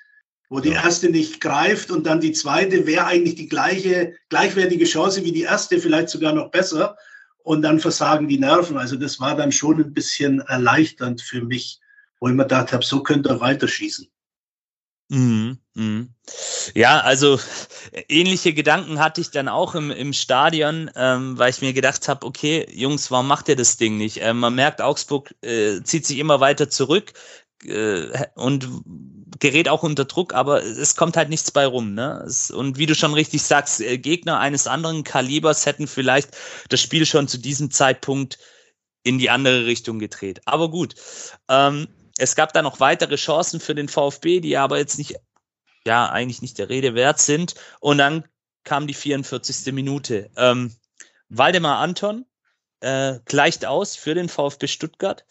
[0.50, 5.24] wo die erste nicht greift und dann die zweite wäre eigentlich die gleiche, gleichwertige Chance
[5.24, 6.96] wie die erste, vielleicht sogar noch besser.
[7.42, 8.76] Und dann versagen die Nerven.
[8.76, 11.80] Also das war dann schon ein bisschen erleichternd für mich,
[12.20, 14.06] wo ich mir gedacht habe, so könnte er weiterschießen.
[15.08, 15.58] Mhm.
[16.74, 17.38] Ja, also
[18.08, 22.26] ähnliche Gedanken hatte ich dann auch im, im Stadion, ähm, weil ich mir gedacht habe,
[22.26, 24.18] okay, Jungs, warum macht ihr das Ding nicht?
[24.20, 27.12] Ähm, man merkt, Augsburg äh, zieht sich immer weiter zurück
[27.64, 28.68] äh, und
[29.38, 31.94] gerät auch unter Druck, aber es kommt halt nichts bei rum.
[31.94, 32.24] Ne?
[32.26, 36.36] Es, und wie du schon richtig sagst, äh, Gegner eines anderen Kalibers hätten vielleicht
[36.68, 38.38] das Spiel schon zu diesem Zeitpunkt
[39.04, 40.40] in die andere Richtung gedreht.
[40.44, 40.94] Aber gut,
[41.48, 41.86] ähm,
[42.18, 45.14] es gab da noch weitere Chancen für den VfB, die aber jetzt nicht,
[45.88, 47.54] ja, eigentlich nicht der Rede wert sind.
[47.80, 48.24] Und dann
[48.62, 49.72] kam die 44.
[49.72, 50.30] Minute.
[50.36, 50.72] Ähm,
[51.28, 52.26] Waldemar Anton
[52.80, 55.24] äh, gleicht aus für den VfB Stuttgart.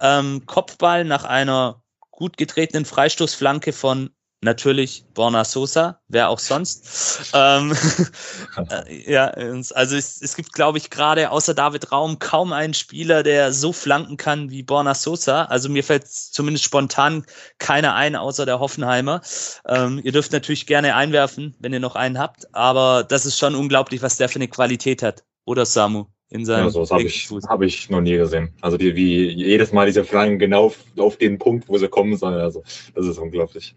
[0.00, 4.10] Ähm, Kopfball nach einer gut getretenen Freistoßflanke von
[4.42, 7.30] Natürlich Borna Sosa, wer auch sonst.
[7.34, 7.74] ähm,
[8.70, 13.22] äh, ja, also es, es gibt, glaube ich, gerade außer David Raum kaum einen Spieler,
[13.22, 15.44] der so flanken kann wie Borna Sosa.
[15.44, 17.26] Also mir fällt zumindest spontan
[17.58, 19.20] keiner ein, außer der Hoffenheimer.
[19.68, 23.54] Ähm, ihr dürft natürlich gerne einwerfen, wenn ihr noch einen habt, aber das ist schon
[23.54, 25.22] unglaublich, was der für eine Qualität hat.
[25.44, 26.06] Oder Samu?
[26.30, 28.54] In seinem ja, sowas habe ich, hab ich noch nie gesehen.
[28.62, 32.16] Also die, wie jedes Mal diese Flanken genau auf, auf den Punkt, wo sie kommen
[32.16, 32.40] sollen.
[32.40, 32.62] Also
[32.94, 33.74] das ist unglaublich.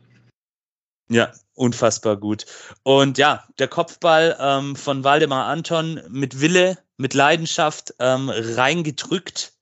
[1.14, 2.46] Ja, unfassbar gut.
[2.84, 9.54] Und ja, der Kopfball ähm, von Waldemar Anton mit Wille, mit Leidenschaft ähm, reingedrückt.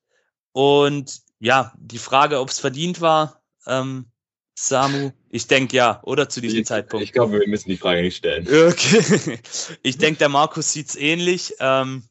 [0.53, 4.05] Und ja, die Frage, ob es verdient war, ähm,
[4.53, 7.03] Samu, ich denke ja, oder zu diesem ich, Zeitpunkt.
[7.03, 8.47] Ich glaube, wir müssen die Frage nicht stellen.
[8.47, 9.39] Okay.
[9.81, 11.55] Ich denke, der Markus sieht es ähnlich.
[11.59, 12.03] Ähm,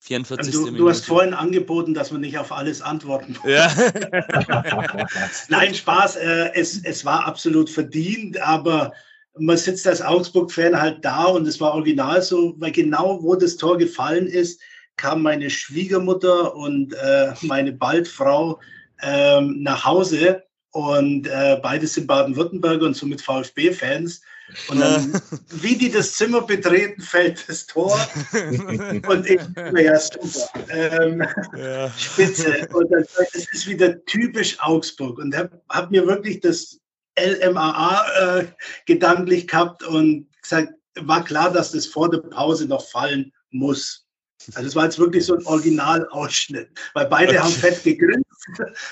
[0.00, 0.52] 44.
[0.52, 3.50] Du, du, hast vorhin angeboten, dass man nicht auf alles antworten muss.
[3.50, 3.70] Ja.
[5.48, 6.16] Nein, Spaß.
[6.16, 8.92] Äh, es, es war absolut verdient, aber
[9.38, 13.56] man sitzt als Augsburg-Fan halt da und es war original so, weil genau wo das
[13.56, 14.60] Tor gefallen ist,
[14.96, 18.58] kam meine Schwiegermutter und äh, meine Baldfrau
[19.02, 24.22] ähm, nach Hause und äh, beide sind Baden-Württemberger und somit VfB-Fans.
[24.68, 27.98] Und dann, wie die das Zimmer betreten, fällt das Tor.
[28.32, 30.50] und ich, ja, super.
[30.68, 31.24] Ähm,
[31.56, 31.90] ja.
[31.96, 32.68] Spitze.
[32.72, 35.18] Und dann, das ist wieder typisch Augsburg.
[35.18, 36.78] Und habe hab mir wirklich das
[37.18, 38.46] LMAA äh,
[38.86, 44.06] gedanklich gehabt und gesagt, war klar, dass das vor der Pause noch fallen muss.
[44.54, 48.24] Also es war jetzt wirklich so ein Originalausschnitt, weil beide haben fett gegrinst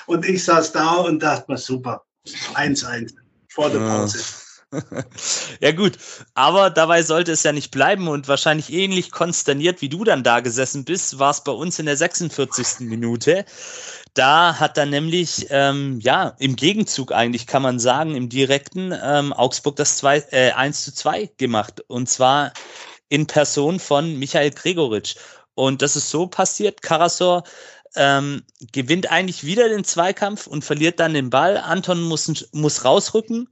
[0.05, 2.05] und ich saß da und dachte mir, super,
[2.53, 3.15] 1-1
[3.47, 4.19] vor der Pause.
[4.19, 4.48] ja
[5.75, 5.97] gut,
[6.35, 10.41] aber dabei sollte es ja nicht bleiben und wahrscheinlich ähnlich konsterniert, wie du dann da
[10.41, 12.81] gesessen bist, war es bei uns in der 46.
[12.81, 13.45] Minute.
[14.13, 19.33] Da hat dann nämlich, ähm, ja, im Gegenzug eigentlich kann man sagen, im direkten ähm,
[19.33, 21.83] Augsburg das 2, äh, 1 zu 2 gemacht.
[21.87, 22.53] Und zwar
[23.09, 25.15] in Person von Michael Gregoritsch.
[25.55, 26.81] Und das ist so passiert.
[26.81, 27.43] Karasor
[27.95, 31.57] ähm, gewinnt eigentlich wieder den Zweikampf und verliert dann den Ball.
[31.57, 33.49] Anton muss, muss rausrücken.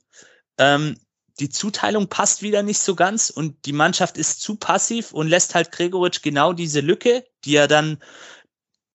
[0.57, 0.97] Ähm,
[1.39, 5.55] die Zuteilung passt wieder nicht so ganz und die Mannschaft ist zu passiv und lässt
[5.55, 8.01] halt Gregoritsch genau diese Lücke, die er dann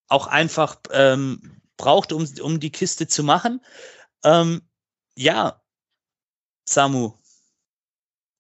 [0.09, 3.61] auch einfach ähm, braucht, um, um die Kiste zu machen.
[4.25, 4.63] Ähm,
[5.17, 5.63] ja,
[6.69, 7.15] Samu,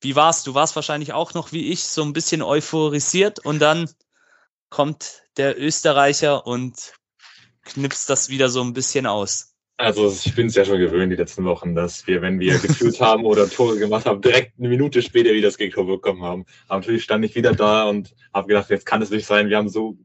[0.00, 0.42] wie war's?
[0.42, 3.88] Du warst wahrscheinlich auch noch wie ich so ein bisschen euphorisiert und dann
[4.68, 6.94] kommt der Österreicher und
[7.62, 9.51] knipst das wieder so ein bisschen aus.
[9.82, 13.00] Also ich bin es ja schon gewöhnt die letzten Wochen, dass wir, wenn wir geführt
[13.00, 16.46] haben oder Tore gemacht haben, direkt eine Minute später wieder das Gegentor bekommen haben.
[16.68, 19.48] Aber natürlich stand ich wieder da und habe gedacht, jetzt kann es nicht sein.
[19.48, 19.96] Wir haben so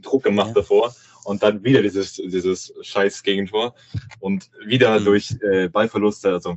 [0.00, 0.54] Druck gemacht ja.
[0.54, 0.94] davor
[1.24, 3.74] und dann wieder dieses, dieses scheiß Gegentor
[4.20, 5.04] und wieder mhm.
[5.04, 6.32] durch äh, Ballverluste.
[6.32, 6.56] Also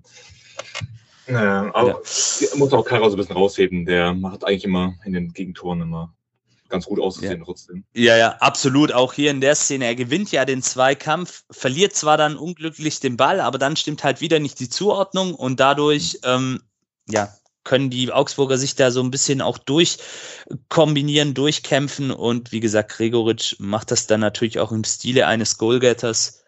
[1.28, 2.02] äh, aber
[2.40, 2.48] ja.
[2.56, 3.86] muss auch Kara so ein bisschen rausheben.
[3.86, 6.14] Der macht eigentlich immer in den Gegentoren immer
[6.70, 7.46] ganz gut ausgesehen ja.
[7.46, 7.84] trotzdem.
[7.94, 8.92] Ja, ja, absolut.
[8.92, 9.86] Auch hier in der Szene.
[9.86, 14.22] Er gewinnt ja den Zweikampf, verliert zwar dann unglücklich den Ball, aber dann stimmt halt
[14.22, 16.62] wieder nicht die Zuordnung und dadurch, ähm,
[17.08, 22.94] ja, können die Augsburger sich da so ein bisschen auch durchkombinieren, durchkämpfen und wie gesagt,
[22.94, 26.44] Gregoritsch macht das dann natürlich auch im Stile eines Goalgetters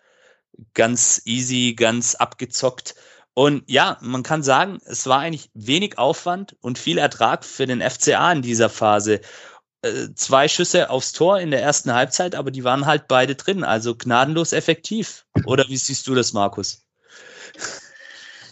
[0.74, 2.96] ganz easy, ganz abgezockt.
[3.34, 7.82] Und ja, man kann sagen, es war eigentlich wenig Aufwand und viel Ertrag für den
[7.82, 9.22] FCA in dieser Phase.
[9.84, 13.64] Äh, zwei Schüsse aufs Tor in der ersten Halbzeit, aber die waren halt beide drin,
[13.64, 15.26] also gnadenlos effektiv.
[15.46, 16.86] Oder wie siehst du das, Markus?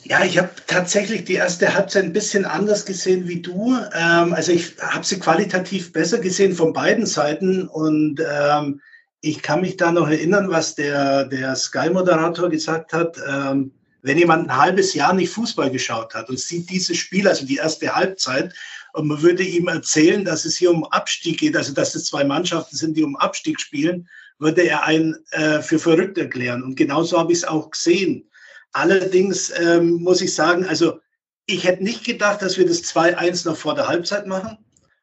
[0.04, 3.78] Ja, ich habe tatsächlich die erste Halbzeit ein bisschen anders gesehen wie du.
[3.94, 8.82] Ähm, also ich habe sie qualitativ besser gesehen von beiden Seiten und ähm,
[9.22, 13.18] ich kann mich da noch erinnern, was der, der Sky-Moderator gesagt hat.
[13.28, 17.46] Ähm, wenn jemand ein halbes Jahr nicht Fußball geschaut hat und sieht dieses Spiel, also
[17.46, 18.54] die erste Halbzeit,
[18.94, 22.24] und man würde ihm erzählen, dass es hier um Abstieg geht, also dass es zwei
[22.24, 24.08] Mannschaften sind, die um Abstieg spielen,
[24.40, 26.64] würde er einen äh, für verrückt erklären.
[26.64, 28.30] Und genauso habe ich es auch gesehen.
[28.72, 31.00] Allerdings ähm, muss ich sagen, also
[31.46, 34.58] ich hätte nicht gedacht, dass wir das 2-1 noch vor der Halbzeit machen.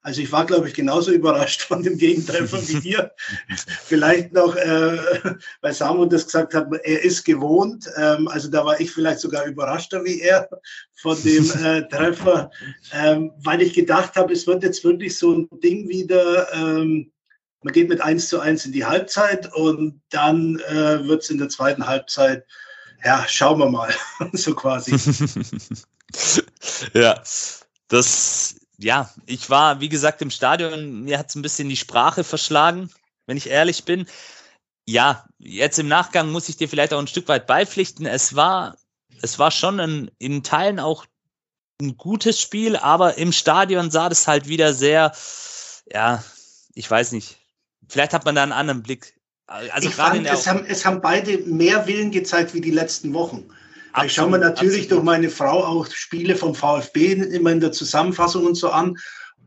[0.07, 3.11] Also ich war, glaube ich, genauso überrascht von dem Gegentreffer wie wir.
[3.87, 4.99] vielleicht noch, äh,
[5.63, 7.91] weil Samuel das gesagt hat, er ist gewohnt.
[7.97, 10.49] Ähm, also da war ich vielleicht sogar überraschter wie er
[10.95, 12.53] von dem äh, Treffer,
[12.93, 16.55] ähm, weil ich gedacht habe, es wird jetzt wirklich so ein Ding wieder.
[16.55, 17.11] Ähm,
[17.65, 21.39] man geht mit 1 zu 1 in die Halbzeit und dann äh, wird es in
[21.39, 22.47] der zweiten Halbzeit
[23.05, 23.93] ja, schauen wir mal,
[24.35, 24.97] so quasi.
[26.95, 27.21] ja,
[27.89, 32.25] das, ja, ich war, wie gesagt, im Stadion, mir hat es ein bisschen die Sprache
[32.25, 32.91] verschlagen,
[33.27, 34.07] wenn ich ehrlich bin.
[34.87, 38.07] Ja, jetzt im Nachgang muss ich dir vielleicht auch ein Stück weit beipflichten.
[38.07, 38.77] Es war,
[39.23, 41.07] es war schon ein, in Teilen auch
[41.81, 45.13] ein gutes Spiel, aber im Stadion sah das halt wieder sehr,
[45.93, 46.23] ja,
[46.75, 47.39] ich weiß nicht.
[47.89, 51.39] Vielleicht hat man da einen anderen Blick also ich fand, es haben, es haben beide
[51.39, 53.49] mehr Willen gezeigt wie die letzten Wochen.
[53.97, 54.91] Absolut, ich schaue mir natürlich absolut.
[54.91, 58.99] durch meine Frau auch Spiele vom VfB immer in der Zusammenfassung und so an.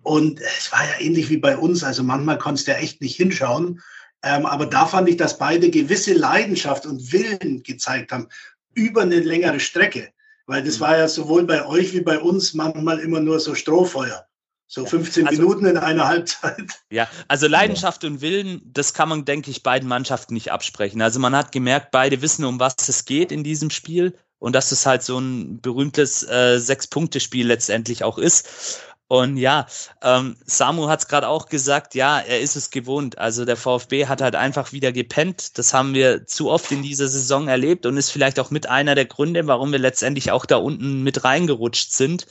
[0.01, 1.83] Und es war ja ähnlich wie bei uns.
[1.83, 3.79] Also manchmal konntest du ja echt nicht hinschauen.
[4.23, 8.27] Ähm, aber da fand ich, dass beide gewisse Leidenschaft und Willen gezeigt haben
[8.73, 10.09] über eine längere Strecke.
[10.47, 10.81] Weil das mhm.
[10.81, 14.25] war ja sowohl bei euch wie bei uns manchmal immer nur so Strohfeuer.
[14.65, 16.81] So 15 also, Minuten in einer Halbzeit.
[16.89, 21.01] Ja, also Leidenschaft und Willen, das kann man, denke ich, beiden Mannschaften nicht absprechen.
[21.03, 24.71] Also man hat gemerkt, beide wissen, um was es geht in diesem Spiel und dass
[24.71, 28.81] es halt so ein berühmtes äh, Sechs-Punkte-Spiel letztendlich auch ist.
[29.07, 29.65] Und ja,
[30.03, 33.17] ähm, Samu hat es gerade auch gesagt, ja, er ist es gewohnt.
[33.17, 35.57] Also der VfB hat halt einfach wieder gepennt.
[35.57, 38.93] Das haben wir zu oft in dieser Saison erlebt und ist vielleicht auch mit einer
[38.93, 42.27] der Gründe, warum wir letztendlich auch da unten mit reingerutscht sind.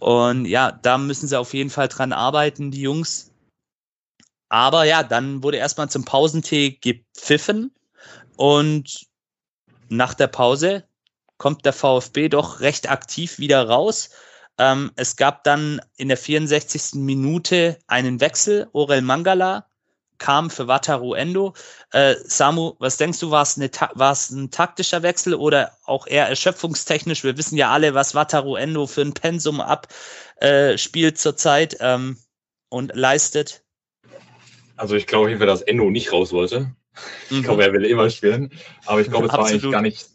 [0.00, 3.30] Und ja, da müssen sie auf jeden Fall dran arbeiten, die Jungs.
[4.48, 7.72] Aber ja, dann wurde erstmal zum Pausentee gepfiffen
[8.36, 9.06] und
[9.88, 10.82] nach der Pause
[11.42, 14.10] kommt der VfB doch recht aktiv wieder raus.
[14.58, 16.94] Ähm, es gab dann in der 64.
[16.94, 18.68] Minute einen Wechsel.
[18.70, 19.66] Orel Mangala
[20.18, 21.54] kam für Wataru Endo.
[21.90, 27.24] Äh, Samu, was denkst du, war es, ein taktischer Wechsel oder auch eher erschöpfungstechnisch?
[27.24, 32.18] Wir wissen ja alle, was Wataru Endo für ein Pensum abspielt äh, zurzeit ähm,
[32.68, 33.64] und leistet.
[34.76, 36.72] Also ich glaube auf jeden Fall, dass Endo nicht raus wollte.
[37.30, 37.42] Ich mhm.
[37.42, 38.52] glaube, er will immer spielen.
[38.86, 40.12] Aber ich glaube, es war eigentlich gar nicht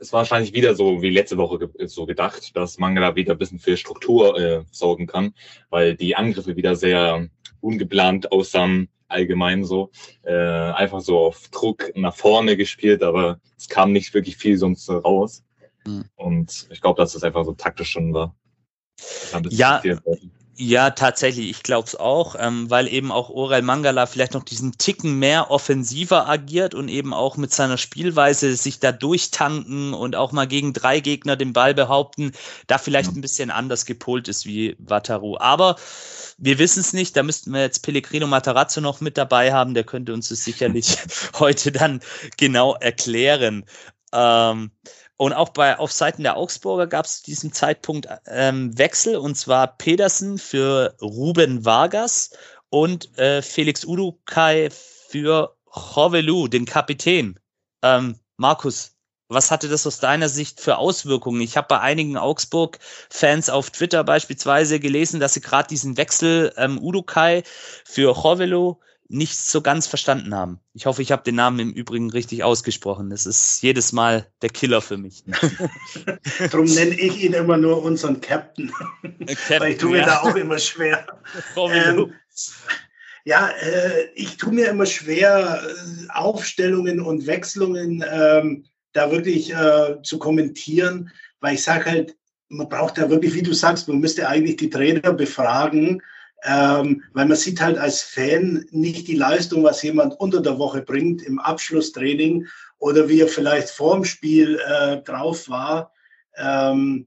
[0.00, 3.38] es war wahrscheinlich wieder so wie letzte Woche ge so gedacht, dass Mangala wieder ein
[3.38, 5.34] bisschen für Struktur äh, sorgen kann,
[5.68, 7.28] weil die Angriffe wieder sehr
[7.60, 9.90] ungeplant aussahen, allgemein so.
[10.22, 14.88] Äh, einfach so auf Druck nach vorne gespielt, aber es kam nicht wirklich viel sonst
[14.88, 15.44] raus.
[15.86, 16.06] Mhm.
[16.16, 18.34] Und ich glaube, dass das einfach so taktisch schon war.
[19.50, 19.82] Ja,
[20.60, 24.76] ja, tatsächlich, ich glaube es auch, ähm, weil eben auch Orel Mangala vielleicht noch diesen
[24.76, 30.32] Ticken mehr offensiver agiert und eben auch mit seiner Spielweise sich da durchtanken und auch
[30.32, 32.32] mal gegen drei Gegner den Ball behaupten,
[32.66, 35.38] da vielleicht ein bisschen anders gepolt ist wie Wataru.
[35.38, 35.76] Aber
[36.36, 39.84] wir wissen es nicht, da müssten wir jetzt Pellegrino Matarazzo noch mit dabei haben, der
[39.84, 40.98] könnte uns das sicherlich
[41.38, 42.00] heute dann
[42.36, 43.64] genau erklären.
[44.12, 44.72] Ähm,
[45.20, 49.66] und auch bei auf Seiten der Augsburger gab es diesen Zeitpunkt ähm, Wechsel und zwar
[49.76, 52.30] Pedersen für Ruben Vargas
[52.70, 55.54] und äh, Felix Udukai für
[55.94, 57.38] Jovelu, den Kapitän.
[57.82, 58.96] Ähm, Markus,
[59.28, 61.42] was hatte das aus deiner Sicht für Auswirkungen?
[61.42, 66.78] Ich habe bei einigen Augsburg-Fans auf Twitter beispielsweise gelesen, dass sie gerade diesen Wechsel ähm,
[66.78, 67.42] Udukai
[67.84, 68.78] für Jovelu
[69.10, 70.60] nicht so ganz verstanden haben.
[70.72, 73.10] Ich hoffe, ich habe den Namen im Übrigen richtig ausgesprochen.
[73.10, 75.24] Das ist jedes Mal der Killer für mich.
[76.52, 78.70] Darum nenne ich ihn immer nur unseren Captain.
[78.70, 80.06] Captain Weil ich tue mir ja.
[80.06, 81.06] da auch immer schwer.
[81.56, 82.12] ähm,
[83.24, 89.96] ja, äh, ich tue mir immer schwer, äh, Aufstellungen und Wechslungen ähm, da wirklich äh,
[90.04, 92.16] zu kommentieren, weil ich sage halt,
[92.48, 96.00] man braucht da wirklich, wie du sagst, man müsste eigentlich die Trainer befragen,
[96.44, 100.82] ähm, weil man sieht halt als Fan nicht die Leistung, was jemand unter der Woche
[100.82, 102.46] bringt im Abschlusstraining
[102.78, 105.92] oder wie er vielleicht vorm Spiel äh, drauf war.
[106.36, 107.06] Ähm,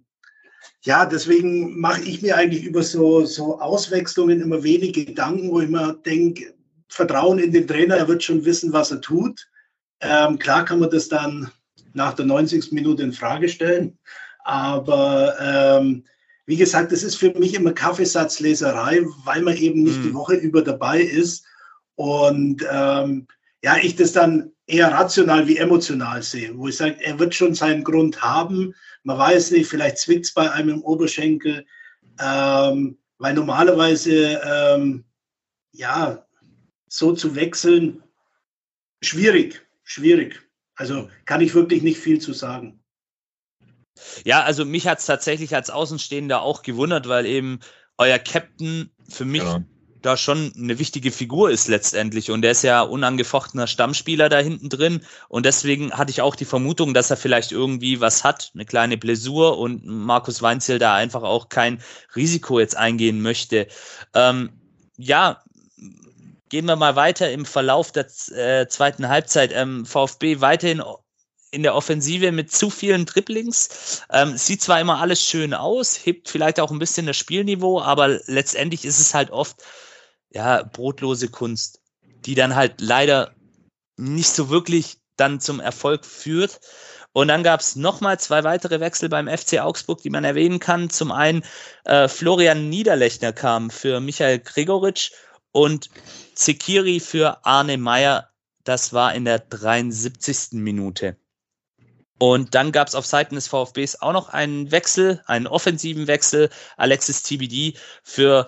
[0.83, 5.69] ja, deswegen mache ich mir eigentlich über so, so Auswechslungen immer wenig Gedanken, wo ich
[5.69, 6.53] mir denke,
[6.89, 9.49] Vertrauen in den Trainer, er wird schon wissen, was er tut.
[9.99, 11.49] Ähm, klar kann man das dann
[11.93, 12.71] nach der 90.
[12.71, 13.97] Minute in Frage stellen,
[14.43, 16.03] Aber ähm,
[16.45, 20.03] wie gesagt, das ist für mich immer Kaffeesatzleserei, weil man eben nicht mhm.
[20.03, 21.45] die Woche über dabei ist.
[21.95, 23.27] Und ähm,
[23.63, 27.53] ja, ich das dann eher rational wie emotional sehe, wo ich sage, er wird schon
[27.53, 28.73] seinen Grund haben.
[29.03, 31.65] Man weiß nicht, vielleicht zwickt es bei einem im Oberschenkel,
[32.19, 35.05] ähm, weil normalerweise, ähm,
[35.71, 36.25] ja,
[36.87, 38.03] so zu wechseln,
[39.01, 40.41] schwierig, schwierig.
[40.75, 42.82] Also kann ich wirklich nicht viel zu sagen.
[44.25, 47.59] Ja, also mich hat es tatsächlich als Außenstehender auch gewundert, weil eben
[47.97, 49.61] euer Captain für mich genau.
[50.01, 52.31] da schon eine wichtige Figur ist letztendlich.
[52.31, 55.01] Und der ist ja unangefochtener Stammspieler da hinten drin.
[55.29, 58.97] Und deswegen hatte ich auch die Vermutung, dass er vielleicht irgendwie was hat, eine kleine
[58.97, 61.81] Blessur und Markus Weinzel da einfach auch kein
[62.15, 63.67] Risiko jetzt eingehen möchte.
[64.13, 64.59] Ähm,
[64.97, 65.43] ja,
[66.49, 69.51] gehen wir mal weiter im Verlauf der äh, zweiten Halbzeit.
[69.53, 70.83] Ähm, VfB weiterhin
[71.53, 74.01] in der Offensive mit zu vielen Dribblings.
[74.11, 78.19] Ähm, sieht zwar immer alles schön aus, hebt vielleicht auch ein bisschen das Spielniveau, aber
[78.25, 79.57] letztendlich ist es halt oft
[80.31, 81.79] ja brotlose Kunst,
[82.25, 83.35] die dann halt leider
[83.97, 86.59] nicht so wirklich dann zum Erfolg führt.
[87.11, 90.89] Und dann gab es nochmal zwei weitere Wechsel beim FC Augsburg, die man erwähnen kann.
[90.89, 91.43] Zum einen
[91.85, 95.11] äh, Florian Niederlechner kam für Michael Gregoritsch
[95.51, 95.91] und
[96.33, 98.29] Zekiri für Arne Meyer.
[98.63, 100.53] Das war in der 73.
[100.53, 101.17] Minute.
[102.25, 106.49] Und dann gab es auf Seiten des VfBs auch noch einen Wechsel, einen offensiven Wechsel.
[106.77, 108.47] Alexis TBD für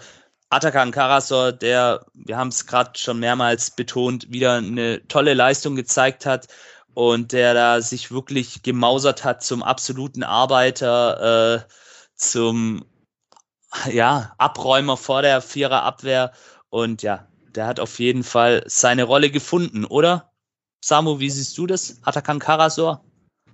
[0.49, 6.25] Atakan Karasor, der, wir haben es gerade schon mehrmals betont, wieder eine tolle Leistung gezeigt
[6.25, 6.47] hat
[6.93, 11.73] und der da sich wirklich gemausert hat zum absoluten Arbeiter, äh,
[12.15, 12.85] zum
[13.91, 16.31] ja, Abräumer vor der Viererabwehr.
[16.69, 20.31] Und ja, der hat auf jeden Fall seine Rolle gefunden, oder?
[20.79, 21.99] Samu, wie siehst du das?
[22.03, 23.03] Atakan Karasor?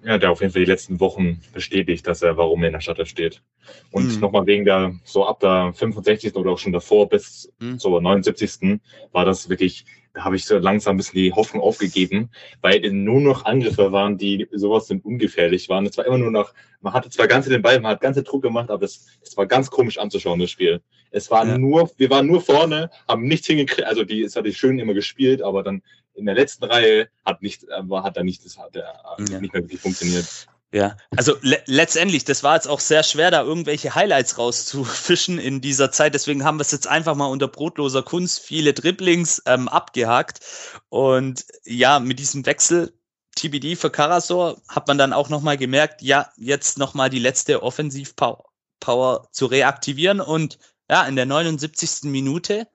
[0.03, 2.81] Ja, der auf jeden Fall die letzten Wochen bestätigt, dass er, warum er in der
[2.81, 3.43] Stadt steht.
[3.91, 4.19] Und mhm.
[4.19, 6.35] nochmal wegen der, so ab der 65.
[6.35, 7.77] oder auch schon davor bis mhm.
[7.77, 8.79] zur 79.
[9.11, 12.31] war das wirklich, da habe ich so langsam ein bisschen die Hoffnung aufgegeben,
[12.61, 15.85] weil nur noch Angriffe waren, die sowas sind ungefährlich waren.
[15.85, 18.41] Es war immer nur noch, man hatte zwar ganz den Ball, man hat ganze Druck
[18.41, 20.81] gemacht, aber es, es war ganz komisch anzuschauen, das Spiel.
[21.11, 21.57] Es war ja.
[21.57, 24.95] nur, wir waren nur vorne, haben nichts hingekriegt, also die, es hat die schön immer
[24.95, 25.83] gespielt, aber dann
[26.21, 29.39] in der letzten Reihe hat nicht, äh, hat da nicht, das hat ja.
[29.39, 30.47] nicht mehr wirklich funktioniert.
[30.73, 35.59] Ja, also le letztendlich, das war jetzt auch sehr schwer, da irgendwelche Highlights rauszufischen in
[35.59, 36.13] dieser Zeit.
[36.13, 40.39] Deswegen haben wir es jetzt einfach mal unter brotloser Kunst viele Dribblings ähm, abgehakt.
[40.87, 42.93] Und ja, mit diesem Wechsel
[43.35, 49.27] TBD für Karasor hat man dann auch nochmal gemerkt, ja, jetzt nochmal die letzte Offensivpower
[49.31, 50.21] zu reaktivieren.
[50.21, 50.57] Und
[50.89, 52.03] ja, in der 79.
[52.03, 52.67] Minute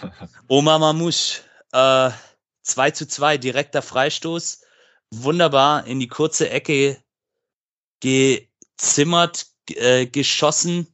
[0.48, 1.40] Omar Mamouche
[1.72, 2.10] äh,
[2.66, 4.62] 2 zu 2, direkter Freistoß.
[5.10, 6.98] Wunderbar in die kurze Ecke
[8.00, 10.86] gezimmert, äh, geschossen.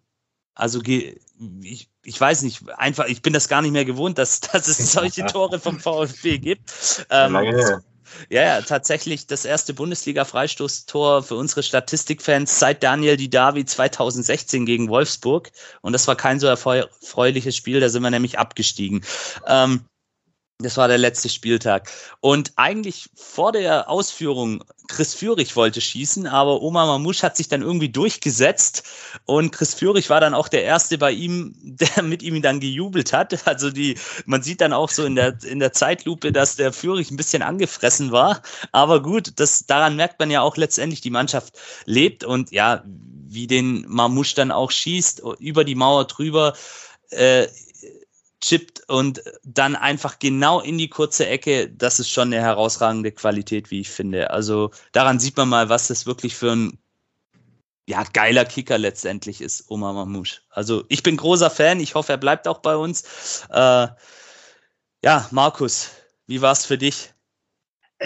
[0.55, 1.19] Also ge
[1.63, 4.93] ich, ich weiß nicht, einfach, ich bin das gar nicht mehr gewohnt, dass, dass es
[4.93, 7.07] solche Tore vom VfB gibt.
[7.11, 7.35] Ähm,
[8.29, 15.51] ja, ja, tatsächlich das erste Bundesliga-Freistoßtor für unsere Statistikfans seit Daniel Didavi 2016 gegen Wolfsburg.
[15.81, 19.03] Und das war kein so erfreuliches Spiel, da sind wir nämlich abgestiegen.
[19.47, 19.87] Ähm,
[20.63, 21.91] das war der letzte Spieltag.
[22.21, 27.63] Und eigentlich vor der Ausführung, Chris Führig wollte schießen, aber Oma Mamouche hat sich dann
[27.63, 28.85] irgendwie durchgesetzt
[29.25, 33.13] und Chris Führig war dann auch der Erste bei ihm, der mit ihm dann gejubelt
[33.13, 33.47] hat.
[33.47, 33.97] Also die,
[34.27, 37.43] man sieht dann auch so in der, in der Zeitlupe, dass der Führig ein bisschen
[37.43, 38.43] angefressen war.
[38.73, 41.55] Aber gut, das, daran merkt man ja auch letztendlich, die Mannschaft
[41.85, 42.83] lebt und ja,
[43.29, 46.55] wie den Mamouche dann auch schießt, über die Mauer drüber,
[47.11, 47.47] äh,
[48.43, 53.71] chippt und dann einfach genau in die kurze Ecke, das ist schon eine herausragende Qualität,
[53.71, 54.31] wie ich finde.
[54.31, 56.79] Also daran sieht man mal, was das wirklich für ein
[57.89, 60.41] ja, geiler Kicker letztendlich ist, Omar Mamouche.
[60.51, 63.45] Also ich bin großer Fan, ich hoffe, er bleibt auch bei uns.
[63.51, 63.89] Äh,
[65.05, 65.91] ja, Markus,
[66.27, 67.13] wie war es für dich?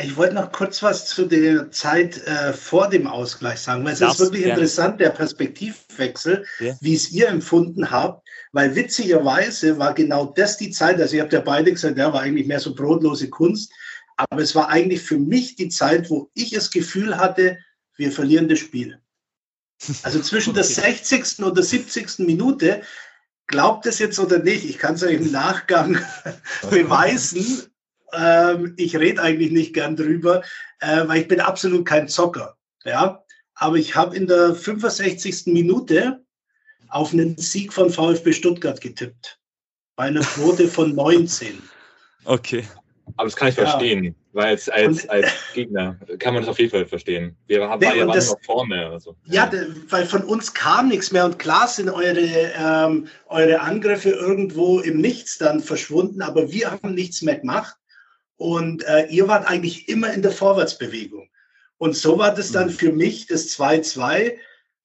[0.03, 4.01] Ich wollte noch kurz was zu der Zeit äh, vor dem Ausgleich sagen, weil es
[4.01, 4.55] Darfst ist wirklich gerne.
[4.55, 6.75] interessant, der Perspektivwechsel, ja.
[6.81, 11.33] wie es ihr empfunden habt, weil witzigerweise war genau das die Zeit, also ihr habt
[11.33, 13.73] ja beide gesagt, ja, war eigentlich mehr so brotlose Kunst,
[14.17, 17.59] aber es war eigentlich für mich die Zeit, wo ich das Gefühl hatte,
[17.97, 19.01] wir verlieren das Spiel.
[20.03, 20.61] Also zwischen okay.
[20.61, 21.43] der 60.
[21.45, 22.19] und der 70.
[22.21, 22.83] Minute,
[23.47, 25.99] glaubt es jetzt oder nicht, ich kann es euch im Nachgang
[26.71, 27.71] beweisen,
[28.17, 30.43] ähm, ich rede eigentlich nicht gern drüber,
[30.81, 32.57] äh, weil ich bin absolut kein Zocker.
[32.85, 33.23] Ja,
[33.55, 35.47] aber ich habe in der 65.
[35.47, 36.23] Minute
[36.89, 39.39] auf einen Sieg von VfB Stuttgart getippt.
[39.97, 41.63] Bei einer Quote von 19.
[42.25, 42.65] Okay.
[43.15, 43.67] Aber das kann ich Ja.
[43.69, 47.37] verstehen, weil als, als, Und- als Gegner kann man das auf jeden Fall verstehen.
[47.47, 48.89] Wir haben Nee, ja das- noch vorne.
[48.91, 49.17] Also.
[49.27, 54.11] Ja, de- weil von uns kam nichts mehr und klar sind eure, ähm, eure Angriffe
[54.11, 57.77] irgendwo im Nichts dann verschwunden, aber wir haben nichts mehr gemacht
[58.37, 61.29] und äh, ihr wart eigentlich immer in der Vorwärtsbewegung.
[61.79, 64.37] Und so war das dann für mich das 2-2.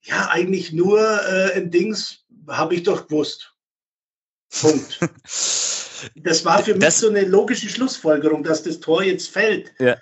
[0.04, 3.54] Ja, eigentlich nur äh, ein Dings, habe ich doch gewusst.
[4.60, 5.00] Punkt.
[6.16, 9.72] Das war für mich Das- so eine logische Schlussfolgerung, dass das Tor jetzt fällt.
[9.78, 9.98] Ja.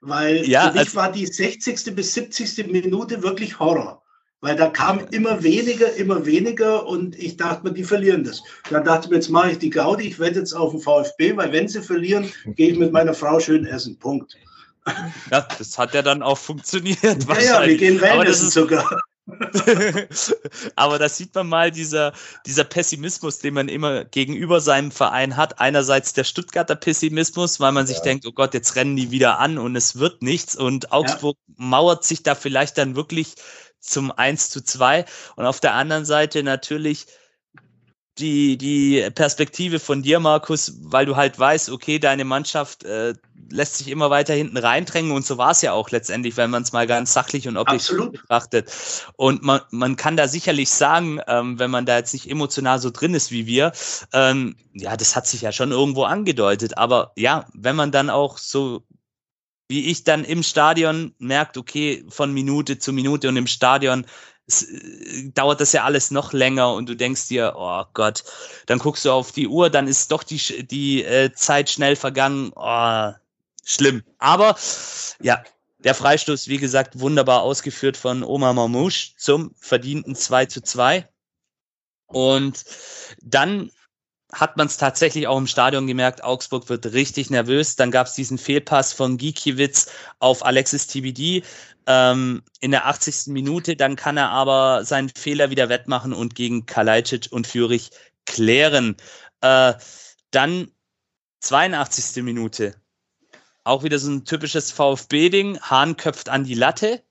[0.00, 1.94] Weil Ja, für mich also- war die 60.
[1.94, 2.66] bis 70.
[2.66, 4.02] Minute wirklich Horror.
[4.40, 8.40] Weil da kam immer weniger, immer weniger und ich dachte mir, die verlieren das.
[8.70, 11.36] Dann dachte ich mir, jetzt mache ich die Gaudi, ich wette jetzt auf den VfB,
[11.36, 13.98] weil wenn sie verlieren, gehe ich mit meiner Frau schön essen.
[13.98, 14.36] Punkt.
[15.30, 17.02] Ja, das hat ja dann auch funktioniert.
[17.02, 18.88] Ja, ja, wir gehen Wellnessen sogar.
[20.76, 22.12] Aber da sieht man mal dieser,
[22.46, 25.60] dieser Pessimismus, den man immer gegenüber seinem Verein hat.
[25.60, 29.58] Einerseits der Stuttgarter Pessimismus, weil man sich denkt, oh Gott, jetzt rennen die wieder an
[29.58, 30.56] und es wird nichts.
[30.56, 33.34] Und Augsburg mauert sich da vielleicht dann wirklich
[33.80, 35.04] zum 1 zu 2.
[35.36, 37.06] Und auf der anderen Seite natürlich
[38.18, 43.14] die, die Perspektive von dir, Markus, weil du halt weißt, okay, deine Mannschaft äh,
[43.50, 46.62] lässt sich immer weiter hinten reindrängen und so war es ja auch letztendlich, wenn man
[46.62, 48.12] es mal ganz sachlich und objektiv Absolut.
[48.12, 48.72] betrachtet.
[49.16, 52.90] Und man, man kann da sicherlich sagen, ähm, wenn man da jetzt nicht emotional so
[52.90, 53.72] drin ist wie wir,
[54.12, 56.76] ähm, ja, das hat sich ja schon irgendwo angedeutet.
[56.76, 58.84] Aber ja, wenn man dann auch so
[59.68, 64.06] wie ich dann im Stadion merkt, okay, von Minute zu Minute und im Stadion
[64.48, 68.24] es, äh, dauert das ja alles noch länger und du denkst dir, oh Gott,
[68.66, 72.52] dann guckst du auf die Uhr, dann ist doch die, die äh, Zeit schnell vergangen.
[72.56, 73.12] Oh,
[73.64, 74.02] schlimm.
[74.18, 74.56] Aber
[75.20, 75.42] ja,
[75.78, 81.06] der Freistoß, wie gesagt, wunderbar ausgeführt von Omar Mamouche zum verdienten 2 zu 2.
[82.06, 82.64] Und
[83.22, 83.70] dann
[84.32, 87.76] hat man es tatsächlich auch im Stadion gemerkt, Augsburg wird richtig nervös.
[87.76, 91.42] Dann gab es diesen Fehlpass von Gikiewicz auf Alexis TBD
[91.86, 93.28] ähm, in der 80.
[93.28, 93.74] Minute.
[93.74, 97.90] Dann kann er aber seinen Fehler wieder wettmachen und gegen Kalajdzic und Fürich
[98.26, 98.96] klären.
[99.40, 99.74] Äh,
[100.30, 100.70] dann
[101.40, 102.22] 82.
[102.22, 102.74] Minute.
[103.64, 105.60] Auch wieder so ein typisches VfB-Ding.
[105.60, 107.02] Hahn köpft an die Latte.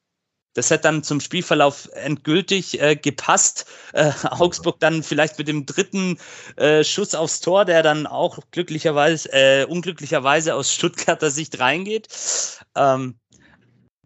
[0.54, 3.66] Das hätte dann zum Spielverlauf endgültig äh, gepasst.
[3.94, 6.18] Äh, Augsburg dann vielleicht mit dem dritten
[6.56, 12.08] äh, Schuss aufs Tor, der dann auch glücklicherweise, äh, unglücklicherweise aus Stuttgarter Sicht reingeht.
[12.76, 13.20] Ähm,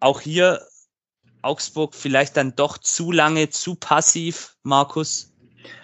[0.00, 0.60] auch hier
[1.42, 5.32] Augsburg vielleicht dann doch zu lange, zu passiv, Markus.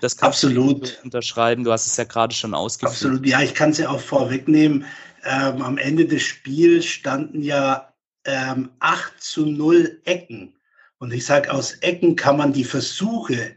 [0.01, 0.99] Das kannst Absolut.
[0.99, 1.65] du unterschreiben.
[1.65, 2.93] Du hast es ja gerade schon ausgeführt.
[2.93, 4.85] Absolut, ja, ich kann es ja auch vorwegnehmen.
[5.25, 7.88] Ähm, am Ende des Spiels standen ja
[8.29, 10.55] ähm, 8 zu 0 Ecken.
[10.99, 13.53] Und ich sage, aus Ecken kann man die Versuche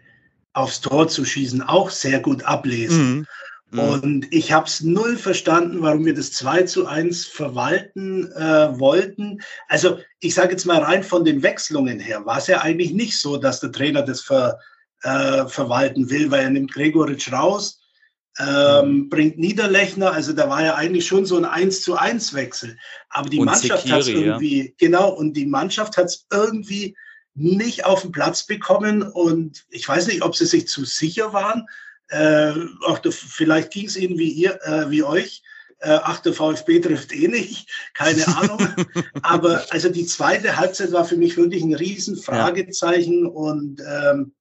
[0.54, 3.20] aufs Tor zu schießen auch sehr gut ablesen.
[3.20, 3.28] Mhm.
[3.72, 3.80] Mhm.
[3.80, 9.42] Und ich habe es null verstanden, warum wir das 2 zu 1 verwalten äh, wollten.
[9.68, 13.18] Also ich sage jetzt mal rein von den Wechslungen her, war es ja eigentlich nicht
[13.18, 14.60] so, dass der Trainer das ver,
[15.04, 17.81] äh, verwalten will, weil er nimmt Gregoritsch raus,
[18.40, 22.78] ähm, bringt Niederlechner, also da war ja eigentlich schon so ein 1 zu 1 Wechsel.
[23.10, 24.32] Aber die Und Mannschaft hat es Sekiri, ja.
[24.34, 26.96] irgendwie, genau, und die Mannschaft hat es irgendwie
[27.34, 31.66] nicht auf den Platz bekommen und ich weiß nicht, ob sie sich zu sicher waren.
[32.10, 32.54] Äh,
[32.86, 35.44] auch der, vielleicht ging es ihnen wie ihr, äh, wie euch.
[35.80, 38.60] Äh, ach, der VfB trifft eh nicht, keine Ahnung.
[39.24, 44.34] Aber also die zweite Halbzeit war für mich wirklich ein riesen Fragezeichen und ähm,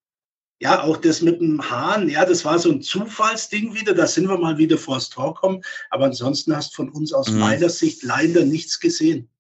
[0.61, 3.95] ja, auch das mit dem Hahn, ja, das war so ein Zufallsding wieder.
[3.95, 5.63] Da sind wir mal wieder vors Tor kommen.
[5.89, 7.39] Aber ansonsten hast von uns aus Mhm.
[7.39, 9.31] meiner Sicht leider nichts gesehen.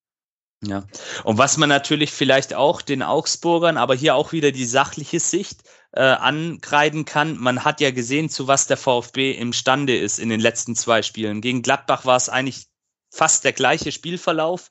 [0.62, 0.84] Ja.
[1.24, 5.62] Und was man natürlich vielleicht auch den Augsburgern, aber hier auch wieder die sachliche Sicht
[5.92, 7.36] äh, ankreiden kann.
[7.36, 11.40] Man hat ja gesehen, zu was der VfB imstande ist in den letzten zwei Spielen.
[11.40, 12.66] Gegen Gladbach war es eigentlich
[13.10, 14.70] fast der gleiche Spielverlauf.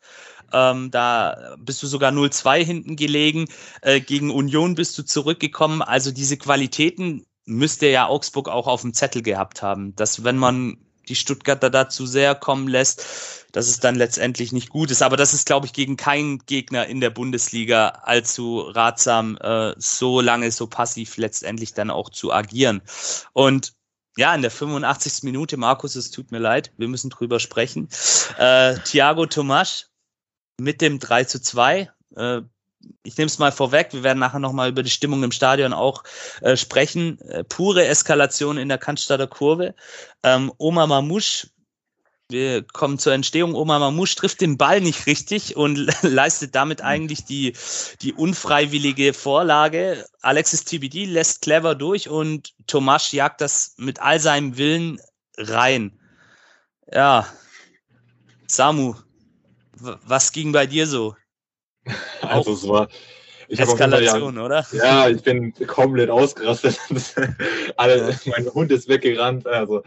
[0.53, 3.45] Ähm, da bist du sogar 0-2 hinten gelegen.
[3.81, 5.81] Äh, gegen Union bist du zurückgekommen.
[5.81, 10.77] Also diese Qualitäten müsste ja Augsburg auch auf dem Zettel gehabt haben, dass wenn man
[11.09, 13.05] die Stuttgarter da zu sehr kommen lässt,
[13.51, 15.01] dass es dann letztendlich nicht gut ist.
[15.01, 20.21] Aber das ist, glaube ich, gegen keinen Gegner in der Bundesliga allzu ratsam, äh, so
[20.21, 22.81] lange, so passiv letztendlich dann auch zu agieren.
[23.33, 23.73] Und
[24.17, 25.23] ja, in der 85.
[25.23, 27.89] Minute, Markus, es tut mir leid, wir müssen drüber sprechen.
[28.37, 29.88] Äh, Thiago Tomasch
[30.59, 31.89] mit dem 3 zu 2.
[32.15, 32.41] Äh,
[33.03, 36.03] ich nehme es mal vorweg, wir werden nachher nochmal über die Stimmung im Stadion auch
[36.41, 37.19] äh, sprechen.
[37.21, 39.75] Äh, pure Eskalation in der Cannstatter Kurve.
[40.23, 41.49] Ähm, Omar Mamouche,
[42.29, 43.55] wir kommen zur Entstehung.
[43.55, 47.53] Omar Mamouche trifft den Ball nicht richtig und leistet damit eigentlich die,
[48.01, 50.05] die unfreiwillige Vorlage.
[50.21, 55.01] Alexis TBD lässt clever durch und Tomasch jagt das mit all seinem Willen
[55.37, 55.99] rein.
[56.91, 57.27] Ja,
[58.47, 58.95] Samu,
[60.05, 61.15] was ging bei dir so?
[62.21, 62.89] Also es war,
[63.51, 64.65] ich Eskalation, ja, oder?
[64.73, 66.77] Ja, ich bin komplett ausgerastet.
[67.77, 69.47] Alle, mein Hund ist weggerannt.
[69.47, 69.81] Also.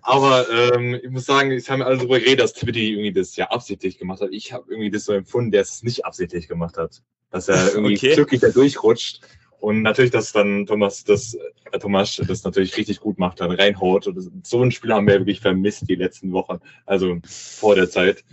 [0.00, 3.36] Aber ähm, ich muss sagen, ich habe mir alle darüber geredet, dass Twitty irgendwie das
[3.36, 4.30] ja absichtlich gemacht hat.
[4.32, 7.02] Ich habe irgendwie das so empfunden, der es nicht absichtlich gemacht hat.
[7.30, 8.14] Dass er irgendwie okay.
[8.14, 9.20] glücklich da durchrutscht.
[9.60, 14.06] Und natürlich, dass dann Thomas das, äh, Thomas das natürlich richtig gut macht, dann reinhaut.
[14.06, 16.60] Und so ein Spiel haben wir wirklich vermisst die letzten Wochen.
[16.86, 18.24] Also vor der Zeit.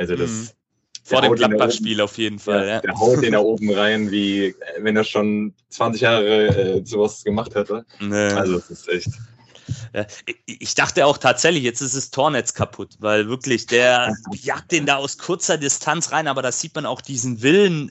[0.00, 0.30] Also das.
[0.30, 0.48] Mhm
[1.10, 2.66] vor dem Gladbach-Spiel auf jeden Fall.
[2.66, 2.80] Ja, ja.
[2.80, 7.54] Der haut den da oben rein, wie wenn er schon 20 Jahre äh, sowas gemacht
[7.54, 7.84] hätte.
[8.00, 8.32] Nee.
[8.32, 9.08] Also es ist echt.
[9.94, 10.06] Ja,
[10.46, 14.96] ich dachte auch tatsächlich, jetzt ist das Tornetz kaputt, weil wirklich der jagt den da
[14.96, 17.90] aus kurzer Distanz rein, aber da sieht man auch diesen Willen,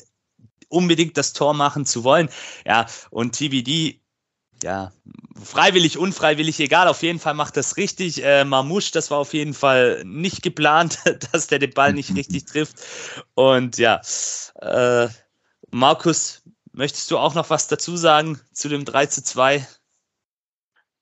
[0.69, 2.29] unbedingt das Tor machen zu wollen.
[2.65, 3.99] Ja, und TBD
[4.63, 4.91] ja,
[5.43, 8.23] freiwillig, unfreiwillig, egal, auf jeden Fall macht das richtig.
[8.23, 10.99] Äh, Mamouche, das war auf jeden Fall nicht geplant,
[11.31, 12.77] dass der den Ball nicht richtig trifft.
[13.35, 14.01] Und ja,
[14.61, 15.07] äh,
[15.71, 16.41] Markus,
[16.71, 19.67] möchtest du auch noch was dazu sagen zu dem 3 zu 2?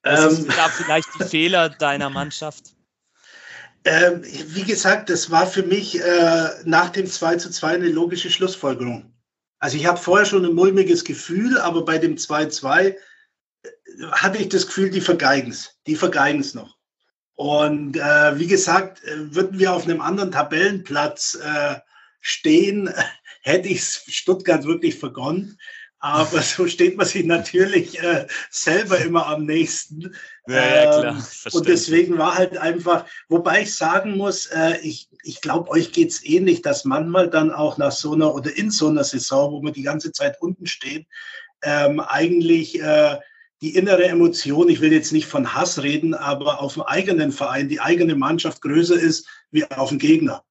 [0.04, 2.76] Ähm, gab vielleicht die Fehler deiner Mannschaft?
[3.84, 8.30] Ähm, wie gesagt, das war für mich äh, nach dem 2 zu 2 eine logische
[8.30, 9.14] Schlussfolgerung.
[9.60, 12.96] Also ich habe vorher schon ein mulmiges Gefühl, aber bei dem 2-2
[14.12, 15.78] hatte ich das Gefühl, die vergeigen es.
[15.88, 16.78] Die vergeigen es noch.
[17.36, 21.76] Und äh, wie gesagt, äh, würden wir auf einem anderen Tabellenplatz äh,
[22.20, 22.94] stehen,
[23.42, 25.60] hätte ich Stuttgart wirklich vergonnen.
[26.00, 30.16] Aber so steht man sich natürlich äh, selber immer am nächsten.
[30.48, 31.16] Ja, ja klar.
[31.16, 35.92] Ähm, und deswegen war halt einfach, wobei ich sagen muss, äh, ich, ich glaube, euch
[35.92, 39.62] geht's ähnlich, dass manchmal dann auch nach so einer oder in so einer Saison, wo
[39.62, 41.08] man die ganze Zeit unten steht,
[41.64, 43.18] ähm, eigentlich äh,
[43.62, 47.70] die innere Emotion, ich will jetzt nicht von Hass reden, aber auf dem eigenen Verein,
[47.70, 50.44] die eigene Mannschaft größer ist wie auf dem Gegner.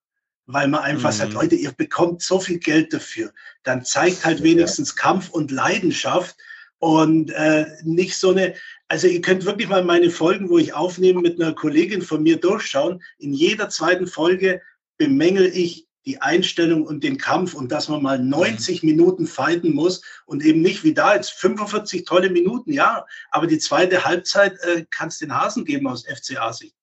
[0.47, 1.17] Weil man einfach mhm.
[1.17, 3.33] sagt, Leute, ihr bekommt so viel Geld dafür.
[3.63, 5.03] Dann zeigt halt wenigstens ja.
[5.03, 6.37] Kampf und Leidenschaft
[6.79, 8.55] und äh, nicht so eine,
[8.89, 12.39] also ihr könnt wirklich mal meine Folgen, wo ich aufnehme, mit einer Kollegin von mir
[12.39, 13.03] durchschauen.
[13.19, 14.61] In jeder zweiten Folge
[14.99, 18.91] bemängel ich die Einstellung und den Kampf und dass man mal 90 mhm.
[18.91, 23.59] Minuten fighten muss und eben nicht wie da jetzt 45 tolle Minuten, ja, aber die
[23.59, 26.77] zweite Halbzeit äh, kann es den Hasen geben aus FCA-Sicht.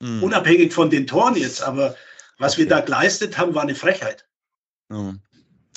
[0.00, 0.22] Mhm.
[0.22, 1.96] Unabhängig von den Toren jetzt, aber
[2.36, 4.26] was wir da geleistet haben, war eine Frechheit.
[4.90, 5.20] Mhm.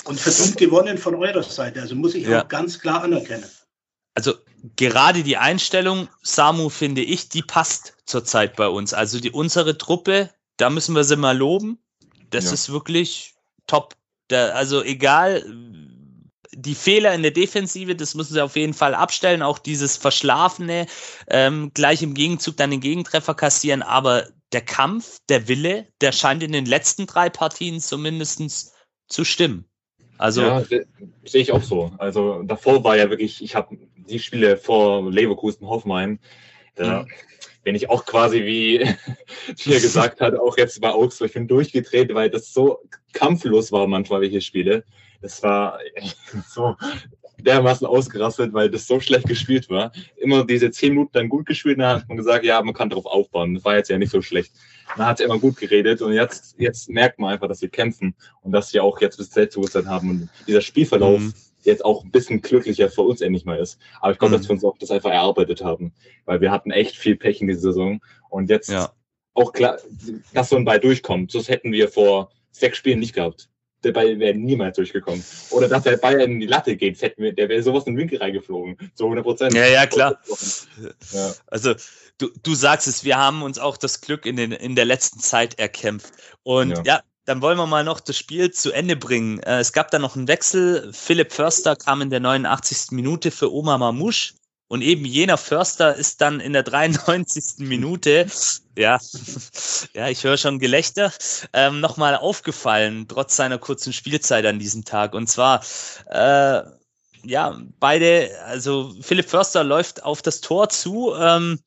[0.04, 2.44] Und verdient gewonnen von eurer Seite, also muss ich ja.
[2.44, 3.46] auch ganz klar anerkennen.
[4.16, 4.34] Also
[4.76, 8.94] gerade die Einstellung, Samu, finde ich, die passt zurzeit bei uns.
[8.94, 11.80] Also die unsere Truppe, da müssen wir sie mal loben
[12.32, 12.54] das ja.
[12.54, 13.36] ist wirklich
[13.68, 13.96] top.
[14.28, 15.44] Da, also egal,
[16.54, 19.42] die Fehler in der Defensive, das müssen sie auf jeden Fall abstellen.
[19.42, 20.88] Auch dieses Verschlafene,
[21.30, 23.82] ähm, gleich im Gegenzug dann den Gegentreffer kassieren.
[23.82, 28.74] Aber der Kampf, der Wille, der scheint in den letzten drei Partien zumindest
[29.08, 29.66] zu stimmen.
[30.18, 31.92] Also ja, sehe ich auch so.
[31.98, 36.20] Also davor war ja wirklich, ich habe die Spiele vor Leverkusen, Hoffenheim,
[36.76, 37.08] da, mhm
[37.64, 38.80] bin ich auch quasi, wie,
[39.64, 42.80] wie er gesagt hat, auch jetzt bei Augsburg, ich bin durchgedreht, weil das so
[43.14, 44.84] kampflos war manchmal, welche Spiele.
[45.22, 45.80] Das war
[46.50, 46.76] so
[47.38, 49.92] dermaßen ausgerastet, weil das so schlecht gespielt war.
[50.18, 53.06] Immer diese zehn Minuten dann gut gespielt, dann hat man gesagt, ja, man kann darauf
[53.06, 53.56] aufbauen.
[53.56, 54.52] Das war jetzt ja nicht so schlecht.
[54.98, 58.52] Man hat immer gut geredet und jetzt, jetzt merkt man einfach, dass sie kämpfen und
[58.52, 61.34] dass sie auch jetzt bis Selbstbewusstsein haben und dieser Spielverlauf mhm
[61.66, 63.80] jetzt auch ein bisschen glücklicher für uns endlich mal ist.
[64.00, 64.40] Aber ich glaube, mhm.
[64.40, 65.94] dass wir uns auch das einfach erarbeitet haben,
[66.26, 68.92] weil wir hatten echt viel Pech in dieser Saison und jetzt ja.
[69.34, 69.78] auch klar,
[70.34, 71.34] dass so ein Ball durchkommt.
[71.36, 73.50] Das hätten wir vor sechs Spielen nicht gehabt.
[73.84, 75.24] Der Ball wäre niemals durchgekommen.
[75.50, 78.00] Oder dass der Ball in die Latte geht, hätten wir, der wäre sowas in den
[78.00, 78.78] Winkel reingeflogen.
[78.94, 79.54] So 100 Prozent.
[79.56, 80.20] Ja, ja, klar.
[81.14, 81.34] Ja.
[81.48, 81.74] Also,
[82.20, 85.20] du, du sagst es, wir haben uns auch das Glück in, den, in der letzten
[85.20, 86.14] Zeit erkämpft.
[86.44, 89.40] Und ja, ja dann wollen wir mal noch das Spiel zu Ende bringen.
[89.40, 90.92] Äh, es gab da noch einen Wechsel.
[90.94, 92.92] Philipp Förster kam in der 89.
[92.92, 94.34] Minute für Oma Mamouche.
[94.72, 97.68] Und eben jener Förster ist dann in der 93.
[97.68, 98.28] Minute,
[98.78, 99.00] ja,
[99.94, 101.12] ja, ich höre schon Gelächter,
[101.52, 105.14] ähm, nochmal aufgefallen, trotz seiner kurzen Spielzeit an diesem Tag.
[105.14, 105.62] Und zwar,
[106.06, 106.62] äh,
[107.24, 111.60] ja, beide, also Philipp Förster läuft auf das Tor zu ähm,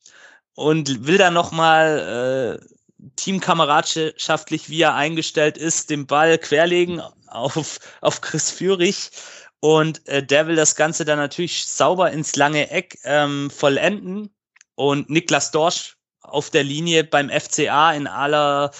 [0.55, 2.74] und will dann nochmal äh,
[3.15, 9.11] teamkameradschaftlich, wie er eingestellt ist, den Ball querlegen auf, auf Chris Führig.
[9.59, 14.29] Und äh, der will das Ganze dann natürlich sauber ins lange Eck ähm, vollenden.
[14.75, 18.71] Und Niklas Dorsch auf der Linie beim FCA in aller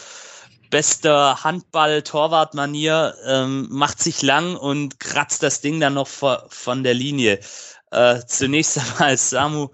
[0.69, 7.39] bester Handball-Torwart-Manier ähm, macht sich lang und kratzt das Ding dann noch von der Linie.
[7.91, 9.69] Äh, zunächst einmal, Samu,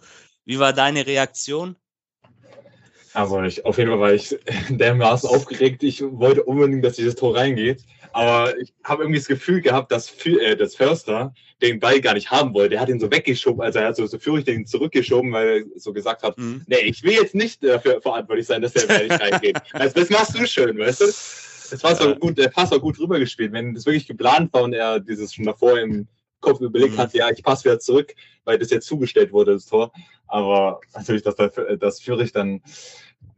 [0.46, 1.76] wie war deine Reaktion?
[3.14, 4.38] Also ich, auf jeden Fall war ich
[4.70, 5.84] dermaßen aufgeregt.
[5.84, 7.84] Ich wollte unbedingt, dass dieses Tor reingeht.
[8.14, 12.32] Aber ich habe irgendwie das Gefühl gehabt, dass, äh, dass Förster den Ball gar nicht
[12.32, 12.76] haben wollte.
[12.76, 15.80] Er hat ihn so weggeschoben, also er hat so, so führig den zurückgeschoben, weil er
[15.80, 16.64] so gesagt hat, mhm.
[16.68, 19.58] nee, ich will jetzt nicht dafür verantwortlich sein, dass der Ball nicht reingeht.
[19.74, 21.06] Also das machst du schön, weißt du?
[21.06, 23.54] Das war so gut, der Pass war gut rübergespielt.
[23.54, 26.08] Wenn das wirklich geplant war und er dieses schon davor im
[26.42, 26.98] Kopf überlegt mhm.
[26.98, 28.14] hat, ja, ich passe wieder zurück,
[28.44, 29.92] weil das jetzt zugestellt wurde, das Tor.
[30.28, 32.62] Aber natürlich, dass, der, dass Fürich dann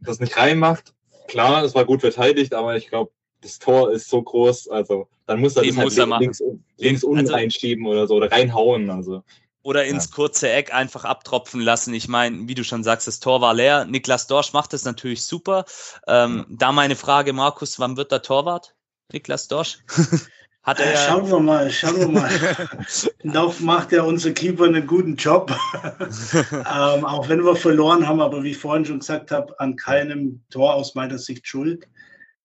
[0.00, 0.94] das nicht reinmacht.
[1.28, 5.40] Klar, es war gut verteidigt, aber ich glaube, das Tor ist so groß, also dann
[5.40, 6.42] muss er Den das halt links,
[6.78, 8.90] links unten also, reinschieben oder so oder reinhauen.
[8.90, 9.22] Also.
[9.62, 10.14] Oder ins ja.
[10.14, 11.94] kurze Eck einfach abtropfen lassen.
[11.94, 13.86] Ich meine, wie du schon sagst, das Tor war leer.
[13.86, 15.64] Niklas Dorsch macht das natürlich super.
[16.06, 16.56] Ähm, ja.
[16.56, 18.74] Da meine Frage, Markus, wann wird der Torwart?
[19.12, 19.78] Niklas Dorsch?
[20.64, 22.30] Hat er ja schauen wir mal, schauen wir mal.
[23.22, 25.54] Noch macht ja unser Keeper einen guten Job.
[26.52, 30.42] ähm, auch wenn wir verloren haben, aber wie ich vorhin schon gesagt habe, an keinem
[30.48, 31.86] Tor aus meiner Sicht schuld.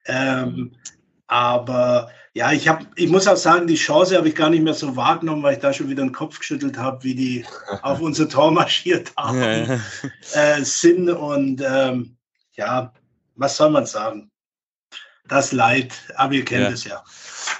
[0.05, 0.75] Ähm,
[1.27, 4.73] aber ja, ich, hab, ich muss auch sagen, die Chance habe ich gar nicht mehr
[4.73, 7.45] so wahrgenommen, weil ich da schon wieder den Kopf geschüttelt habe, wie die
[7.83, 9.81] auf unser Tor marschiert haben,
[10.33, 11.09] äh, sind.
[11.09, 12.17] Und ähm,
[12.53, 12.91] ja,
[13.35, 14.29] was soll man sagen?
[15.29, 16.69] Das Leid, aber ihr kennt ja.
[16.69, 17.03] es ja.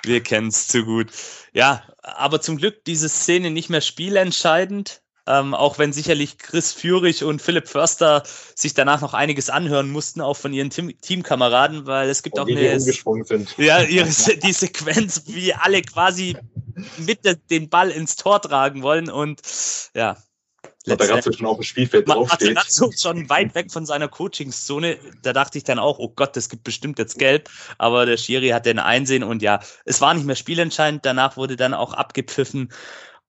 [0.03, 1.07] Wir kennen es zu gut.
[1.53, 5.01] Ja, aber zum Glück diese Szene nicht mehr spielentscheidend.
[5.27, 8.23] Ähm, auch wenn sicherlich Chris Führig und Philipp Förster
[8.55, 12.41] sich danach noch einiges anhören mussten, auch von ihren Team Teamkameraden, weil es gibt und
[12.41, 12.79] auch eine.
[12.79, 13.55] Sind.
[13.57, 16.35] Ja, ihre, die Sequenz, wie alle quasi
[16.97, 17.19] mit
[17.51, 19.41] den Ball ins Tor tragen wollen und
[19.93, 20.17] ja,
[20.89, 22.53] Matarazzo schon auf dem Spielfeld draufsteht.
[22.53, 24.97] Matarazzo schon weit weg von seiner Coachingszone.
[25.21, 27.49] Da dachte ich dann auch, oh Gott, das gibt bestimmt jetzt Gelb.
[27.77, 31.05] Aber der Schiri hat den Einsehen und ja, es war nicht mehr spielentscheidend.
[31.05, 32.69] Danach wurde dann auch abgepfiffen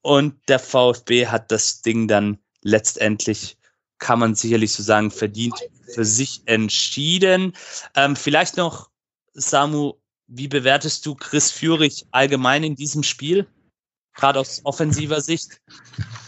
[0.03, 3.59] und der VfB hat das Ding dann letztendlich,
[3.99, 5.55] kann man sicherlich so sagen, verdient
[5.93, 7.55] für sich entschieden.
[7.95, 8.89] Ähm, vielleicht noch,
[9.35, 9.95] Samu,
[10.27, 13.47] wie bewertest du Chris Führig allgemein in diesem Spiel?
[14.15, 15.61] Gerade aus offensiver Sicht?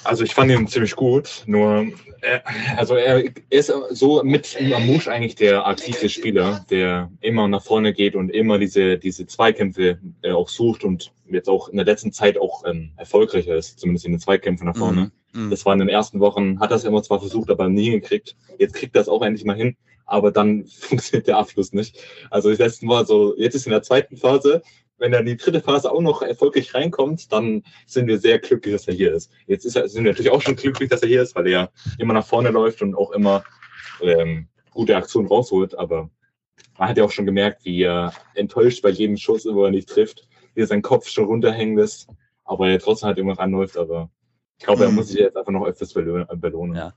[0.05, 1.87] Also ich fand ihn ziemlich gut, nur
[2.23, 2.43] er,
[2.77, 8.15] also er ist so mit Mamouche eigentlich der aktive Spieler, der immer nach vorne geht
[8.15, 12.39] und immer diese, diese Zweikämpfe äh, auch sucht und jetzt auch in der letzten Zeit
[12.39, 15.13] auch ähm, erfolgreicher ist, zumindest in den Zweikämpfen nach vorne.
[15.33, 15.51] Mhm.
[15.51, 18.37] Das war in den ersten Wochen, hat das immer zwar versucht, aber nie hingekriegt.
[18.59, 21.99] Jetzt kriegt das auch endlich mal hin, aber dann funktioniert der Abschluss nicht.
[22.31, 24.63] Also das letzte Mal so, jetzt ist in der zweiten Phase,
[24.99, 28.75] wenn er in die dritte Phase auch noch erfolgreich reinkommt, dann sind wir sehr glücklich,
[28.75, 29.31] dass er hier ist.
[29.47, 31.71] Jetzt ist er, sind wir natürlich auch schon glücklich, dass er hier ist, weil er
[31.99, 33.45] immer nach vorne läuft und auch immer
[34.01, 35.77] ähm, gute Aktionen rausholt.
[35.77, 36.11] Aber
[36.79, 39.89] man hat ja auch schon gemerkt, wie er enttäuscht bei jedem Schuss, wo er nicht
[39.89, 42.09] trifft, wie er sein Kopf schon runterhängen lässt,
[42.45, 43.77] aber er trotzdem halt immer ranläuft.
[43.77, 44.11] Aber
[44.63, 46.77] ich glaube, er muss sich jetzt einfach noch öfters belohnen.
[46.77, 46.93] Ja,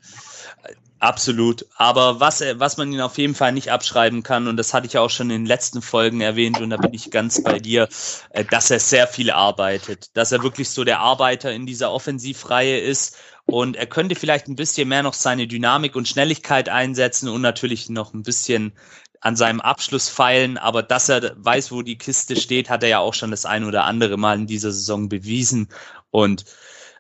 [0.99, 1.65] absolut.
[1.77, 4.99] Aber was, was man ihn auf jeden Fall nicht abschreiben kann, und das hatte ich
[4.99, 7.89] auch schon in den letzten Folgen erwähnt, und da bin ich ganz bei dir,
[8.29, 12.77] äh, dass er sehr viel arbeitet, dass er wirklich so der Arbeiter in dieser Offensivreihe
[12.77, 13.17] ist.
[13.45, 17.89] Und er könnte vielleicht ein bisschen mehr noch seine Dynamik und Schnelligkeit einsetzen und natürlich
[17.89, 18.73] noch ein bisschen
[19.21, 22.99] an seinem Abschluss feilen, aber dass er weiß, wo die Kiste steht, hat er ja
[22.99, 25.69] auch schon das ein oder andere Mal in dieser Saison bewiesen.
[26.11, 26.45] Und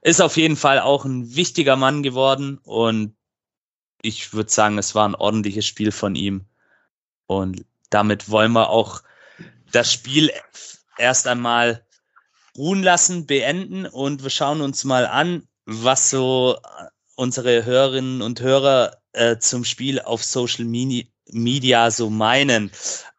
[0.05, 3.15] ist auf jeden Fall auch ein wichtiger Mann geworden und
[4.03, 6.45] ich würde sagen, es war ein ordentliches Spiel von ihm.
[7.25, 9.01] Und damit wollen wir auch
[9.71, 10.29] das Spiel
[10.99, 11.83] erst einmal
[12.55, 16.59] ruhen lassen, beenden und wir schauen uns mal an, was so
[17.15, 22.69] unsere Hörerinnen und Hörer äh, zum Spiel auf Social Media, Media so meinen.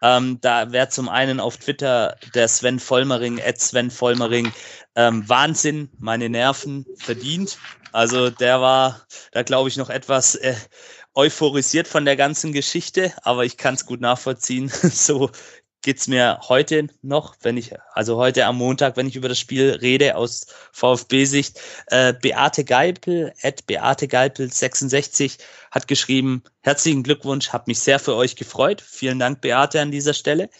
[0.02, 4.52] Ähm, da wäre zum einen auf Twitter der Sven Vollmering, Ed Sven Vollmering,
[4.96, 7.58] ähm, Wahnsinn, meine Nerven verdient.
[7.92, 10.56] Also der war da, glaube ich, noch etwas äh,
[11.14, 14.68] euphorisiert von der ganzen Geschichte, aber ich kann es gut nachvollziehen.
[14.90, 15.30] so
[15.86, 19.70] geht's mir heute noch, wenn ich, also heute am Montag, wenn ich über das Spiel
[19.70, 21.60] rede aus VfB-Sicht.
[21.86, 25.38] Äh, Beate Geipel, at Beate Geipel 66
[25.70, 28.80] hat geschrieben, herzlichen Glückwunsch, hab mich sehr für euch gefreut.
[28.84, 30.50] Vielen Dank, Beate, an dieser Stelle.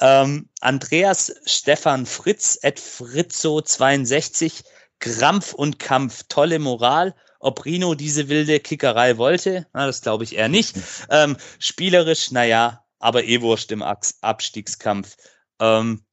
[0.00, 4.62] Ähm, Andreas Stefan Fritz, at Fritzo 62
[5.00, 7.14] Krampf und Kampf, tolle Moral.
[7.40, 10.76] Ob Rino diese wilde Kickerei wollte, na, das glaube ich eher nicht.
[11.10, 15.16] Ähm, spielerisch, naja, aber eh wurscht im Abstiegskampf.
[15.60, 16.04] Ähm,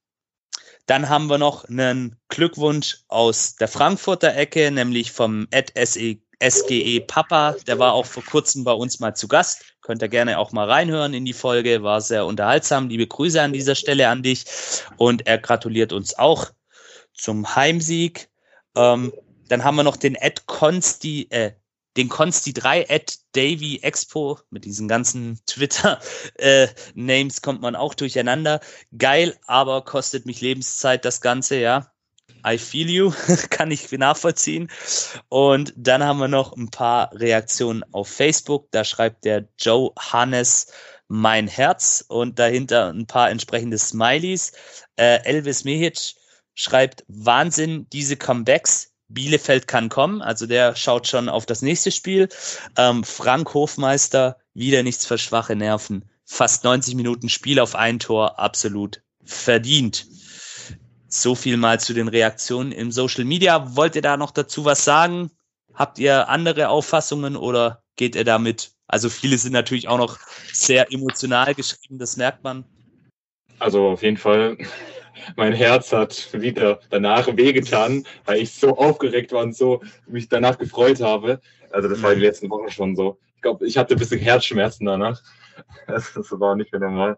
[0.86, 7.56] dann haben wir noch einen Glückwunsch aus der Frankfurter Ecke, nämlich vom SGE e Papa.
[7.68, 9.64] Der war auch vor kurzem bei uns mal zu Gast.
[9.82, 11.84] Könnt ihr gerne auch mal reinhören in die Folge.
[11.84, 12.90] War sehr unterhaltsam.
[12.90, 14.46] Liebe Grüße an dieser Stelle an dich.
[14.98, 16.48] Und er gratuliert uns auch
[17.14, 18.30] zum Heimsieg.
[18.76, 19.14] Ähm,
[19.48, 21.52] dann haben wir noch den Ed Consti, äh,
[22.00, 28.62] Den Consti 3 at Davy Expo mit diesen ganzen Twitter-Names äh, kommt man auch durcheinander.
[28.98, 31.92] Geil, aber kostet mich Lebenszeit das Ganze, ja.
[32.48, 33.12] I feel you,
[33.50, 34.72] kann ich nachvollziehen.
[35.28, 38.72] Und dann haben wir noch ein paar Reaktionen auf Facebook.
[38.72, 40.68] Da schreibt der Joe Hannes
[41.10, 44.54] mein Herz und dahinter ein paar entsprechende Smileys.
[44.96, 46.16] Äh, Elvis Mehic
[46.56, 48.89] schreibt Wahnsinn, diese Comebacks.
[49.10, 52.30] Bielefeld kann kommen, also der schaut schon auf das nächste Spiel.
[52.78, 56.06] Ähm, Frank Hofmeister, wieder nichts für schwache Nerven.
[56.26, 60.06] Fast 90 Minuten Spiel auf ein Tor, absolut verdient.
[61.08, 63.76] So viel mal zu den Reaktionen im Social Media.
[63.76, 65.32] Wollt ihr da noch dazu was sagen?
[65.74, 68.72] Habt ihr andere Auffassungen oder geht ihr damit?
[68.86, 70.20] Also viele sind natürlich auch noch
[70.52, 72.66] sehr emotional geschrieben, das merkt man.
[73.60, 74.58] Also auf jeden Fall,
[75.36, 80.58] mein Herz hat wieder danach wehgetan, weil ich so aufgeregt war und so mich danach
[80.58, 81.42] gefreut habe.
[81.72, 83.18] Also das war die letzten Wochen schon so.
[83.36, 85.22] Ich glaube, ich hatte ein bisschen Herzschmerzen danach.
[85.88, 87.18] Das, das war nicht mehr normal.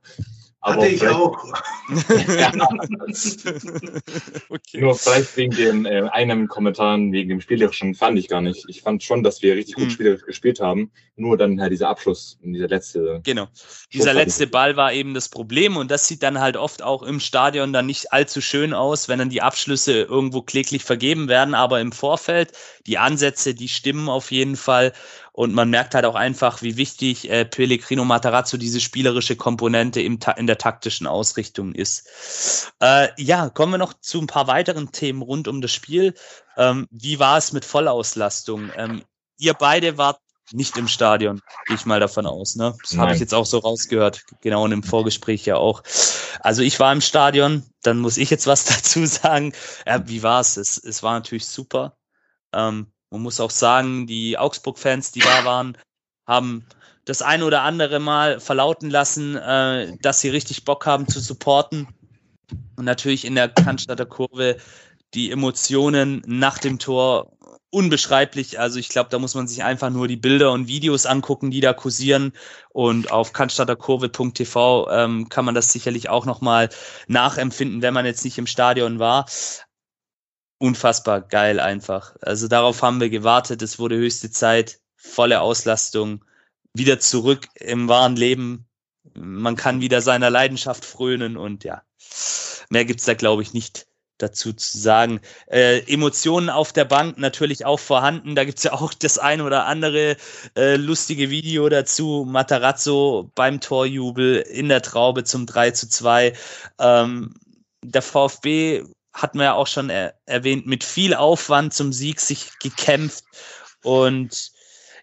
[0.63, 1.43] Aber Hatte ich auch.
[4.49, 4.79] okay.
[4.79, 8.65] Nur vielleicht wegen dem äh, einen Kommentaren wegen dem Spielerischen fand ich gar nicht.
[8.67, 9.89] Ich fand schon, dass wir richtig gut mhm.
[9.89, 10.91] spielerisch gespielt haben.
[11.15, 13.21] Nur dann halt dieser Abschluss, dieser letzte.
[13.23, 13.47] Genau.
[13.91, 17.19] Dieser letzte Ball war eben das Problem und das sieht dann halt oft auch im
[17.19, 21.55] Stadion dann nicht allzu schön aus, wenn dann die Abschlüsse irgendwo kläglich vergeben werden.
[21.55, 22.51] Aber im Vorfeld,
[22.85, 24.93] die Ansätze, die stimmen auf jeden Fall.
[25.33, 30.19] Und man merkt halt auch einfach, wie wichtig äh, Pellegrino Matarazzo diese spielerische Komponente im,
[30.35, 32.73] in der taktischen Ausrichtung ist.
[32.81, 36.15] Äh, ja, kommen wir noch zu ein paar weiteren Themen rund um das Spiel.
[36.57, 38.71] Ähm, wie war es mit Vollauslastung?
[38.75, 39.03] Ähm,
[39.37, 40.19] ihr beide wart
[40.53, 42.55] nicht im Stadion, gehe ich mal davon aus.
[42.55, 42.75] Ne?
[42.81, 45.83] Das habe ich jetzt auch so rausgehört, genau in dem Vorgespräch ja auch.
[46.41, 49.53] Also ich war im Stadion, dann muss ich jetzt was dazu sagen.
[49.85, 50.57] Äh, wie war es?
[50.57, 51.95] Es war natürlich super.
[52.53, 55.77] Ähm, man muss auch sagen, die Augsburg-Fans, die da waren,
[56.25, 56.65] haben
[57.05, 61.87] das ein oder andere Mal verlauten lassen, äh, dass sie richtig Bock haben zu supporten.
[62.77, 64.57] Und natürlich in der Cannstatter Kurve
[65.13, 67.33] die Emotionen nach dem Tor
[67.69, 68.59] unbeschreiblich.
[68.59, 71.61] Also ich glaube, da muss man sich einfach nur die Bilder und Videos angucken, die
[71.61, 72.33] da kursieren.
[72.69, 76.69] Und auf cannstatterkurve.tv ähm, kann man das sicherlich auch nochmal
[77.07, 79.25] nachempfinden, wenn man jetzt nicht im Stadion war
[80.61, 82.15] unfassbar geil einfach.
[82.21, 83.61] Also darauf haben wir gewartet.
[83.61, 86.23] Es wurde höchste Zeit, volle Auslastung,
[86.73, 88.67] wieder zurück im wahren Leben.
[89.15, 91.81] Man kann wieder seiner Leidenschaft frönen und ja,
[92.69, 93.87] mehr gibt's da glaube ich nicht
[94.19, 95.19] dazu zu sagen.
[95.47, 98.35] Äh, Emotionen auf der Bank natürlich auch vorhanden.
[98.35, 100.15] Da gibt's ja auch das ein oder andere
[100.55, 102.25] äh, lustige Video dazu.
[102.29, 106.33] Matarazzo beim Torjubel in der Traube zum 3 zu 2.
[106.79, 107.33] Ähm,
[107.83, 108.83] der VfB
[109.13, 113.25] hatten wir ja auch schon er erwähnt, mit viel Aufwand zum Sieg sich gekämpft.
[113.83, 114.51] Und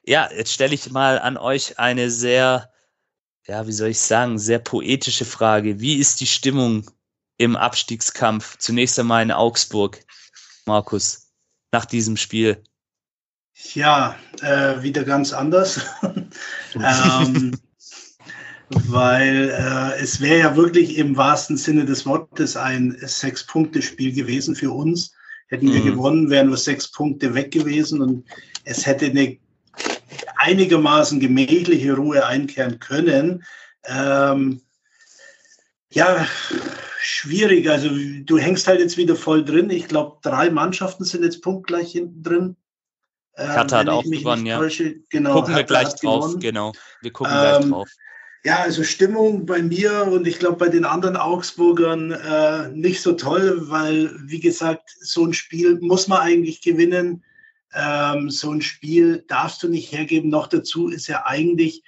[0.05, 2.73] ja, jetzt stelle ich mal an euch eine sehr,
[3.47, 5.81] ja, wie soll ich sagen, sehr poetische Frage.
[5.81, 6.91] Wie ist die Stimmung
[7.37, 8.57] im Abstiegskampf?
[8.59, 10.01] Zunächst einmal in Augsburg,
[10.65, 11.31] Markus,
[11.73, 12.63] nach diesem Spiel.
[13.75, 15.81] Ja, äh, wieder ganz anders.
[16.75, 17.59] ähm,
[18.71, 24.71] weil äh, es wäre ja wirklich im wahrsten Sinne des Wortes ein Sechs-Punkte-Spiel gewesen für
[24.71, 25.13] uns.
[25.49, 25.85] Hätten wir mhm.
[25.85, 28.25] gewonnen, wären nur sechs Punkte weg gewesen und
[28.65, 29.39] es hätte eine
[30.37, 33.45] einigermaßen gemächliche Ruhe einkehren können.
[33.85, 34.61] Ähm,
[35.91, 36.27] ja,
[37.01, 37.69] schwierig.
[37.71, 39.71] Also du hängst halt jetzt wieder voll drin.
[39.71, 42.57] Ich glaube, drei Mannschaften sind jetzt punktgleich hinten drin.
[43.37, 44.61] Ähm, Hertha hat auch gewonnen, ja.
[45.09, 46.41] Genau, gucken Hertha wir gleich drauf, gewonnen.
[46.41, 46.73] genau.
[47.01, 47.89] Wir gucken ähm, gleich drauf.
[48.45, 53.13] Ja, also Stimmung bei mir und ich glaube bei den anderen Augsburgern äh, nicht so
[53.13, 57.25] toll, weil, wie gesagt, so ein Spiel muss man eigentlich gewinnen.
[57.75, 60.31] Ähm, so ein Spiel darfst du nicht hergeben.
[60.31, 61.83] Noch dazu ist ja eigentlich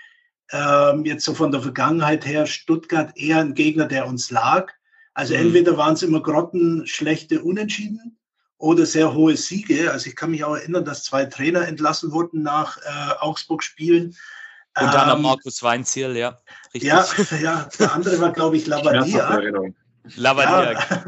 [0.50, 4.72] ähm, jetzt so von der Vergangenheit her Stuttgart eher ein Gegner, der uns lag.
[5.14, 5.40] Also mhm.
[5.40, 8.18] entweder waren es immer grottenschlechte Unentschieden
[8.58, 9.90] oder sehr hohe Siege.
[9.92, 14.16] Also ich kann mich auch erinnern, dass zwei Trainer entlassen wurden nach äh, Augsburg-Spielen.
[14.80, 16.38] Und dann ähm, Markus Weinziel, ja.
[16.74, 16.88] Richtig.
[16.88, 17.04] Ja,
[17.40, 19.40] ja, der andere war, glaube ich, Labadia.
[20.16, 20.72] Labadia.
[20.72, 21.04] Ja,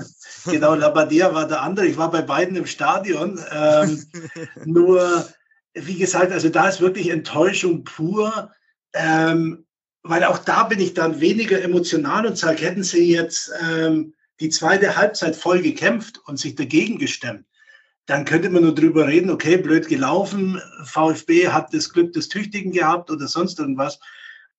[0.47, 1.87] genau, Labadia war der andere.
[1.87, 3.41] Ich war bei beiden im Stadion.
[3.51, 4.07] Ähm,
[4.65, 5.27] nur,
[5.75, 8.51] wie gesagt, also da ist wirklich Enttäuschung pur.
[8.95, 9.65] Ähm,
[10.03, 14.49] weil auch da bin ich dann weniger emotional und sage, hätten sie jetzt ähm, die
[14.49, 17.47] zweite Halbzeit voll gekämpft und sich dagegen gestemmt,
[18.07, 22.73] dann könnte man nur drüber reden, okay, blöd gelaufen, VfB hat das Glück des Tüchtigen
[22.73, 24.01] gehabt oder sonst irgendwas.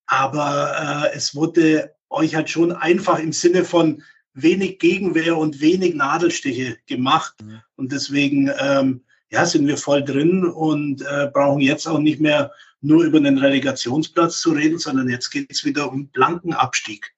[0.06, 5.94] Aber äh, es wurde euch halt schon einfach im Sinne von wenig Gegenwehr und wenig
[5.94, 7.34] Nadelstiche gemacht.
[7.42, 7.60] Mhm.
[7.76, 12.52] Und deswegen, ähm, ja, sind wir voll drin und äh, brauchen jetzt auch nicht mehr
[12.80, 17.14] nur über den Relegationsplatz zu reden, sondern jetzt geht es wieder um blanken Abstieg.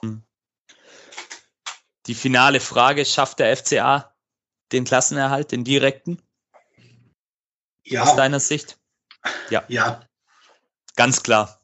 [0.00, 0.22] Hm.
[2.06, 4.15] Die finale Frage, schafft der FCA
[4.72, 6.20] den Klassenerhalt, den direkten?
[7.84, 8.02] Ja.
[8.02, 8.78] Aus deiner Sicht?
[9.50, 9.64] Ja.
[9.68, 10.00] Ja.
[10.96, 11.60] Ganz klar.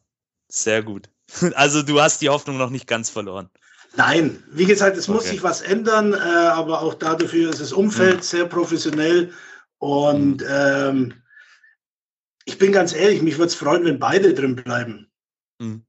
[0.48, 1.09] Sehr gut.
[1.55, 3.48] Also du hast die Hoffnung noch nicht ganz verloren.
[3.96, 5.16] Nein, wie gesagt, es okay.
[5.16, 8.22] muss sich was ändern, äh, aber auch dafür ist das Umfeld mhm.
[8.22, 9.32] sehr professionell
[9.78, 10.46] und mhm.
[10.48, 11.22] ähm,
[12.44, 15.11] ich bin ganz ehrlich, mich würde es freuen, wenn beide drin bleiben.
[15.59, 15.84] Mhm.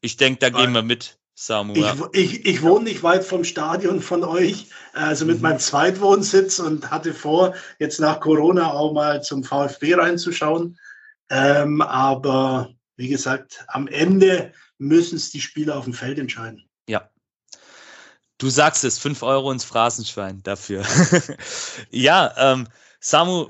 [0.00, 1.74] Ich denke, da Weil gehen wir mit, Samu.
[1.74, 1.84] Ich,
[2.14, 5.42] ich, ich, wohne nicht weit vom Stadion von euch, also mit mhm.
[5.42, 10.78] meinem Zweitwohnsitz und hatte vor, jetzt nach Corona auch mal zum VfB reinzuschauen.
[11.28, 16.64] Ähm, aber wie gesagt, am Ende müssen es die Spieler auf dem Feld entscheiden.
[16.88, 17.10] Ja.
[18.38, 20.84] Du sagst es, fünf Euro ins Phrasenschwein dafür.
[21.90, 22.66] ja, ähm,
[23.08, 23.46] Samu,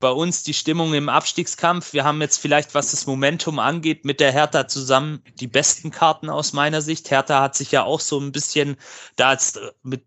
[0.00, 1.92] bei uns die Stimmung im Abstiegskampf.
[1.92, 6.30] Wir haben jetzt vielleicht, was das Momentum angeht, mit der Hertha zusammen die besten Karten
[6.30, 7.10] aus meiner Sicht.
[7.10, 8.76] Hertha hat sich ja auch so ein bisschen
[9.16, 10.06] da jetzt mit,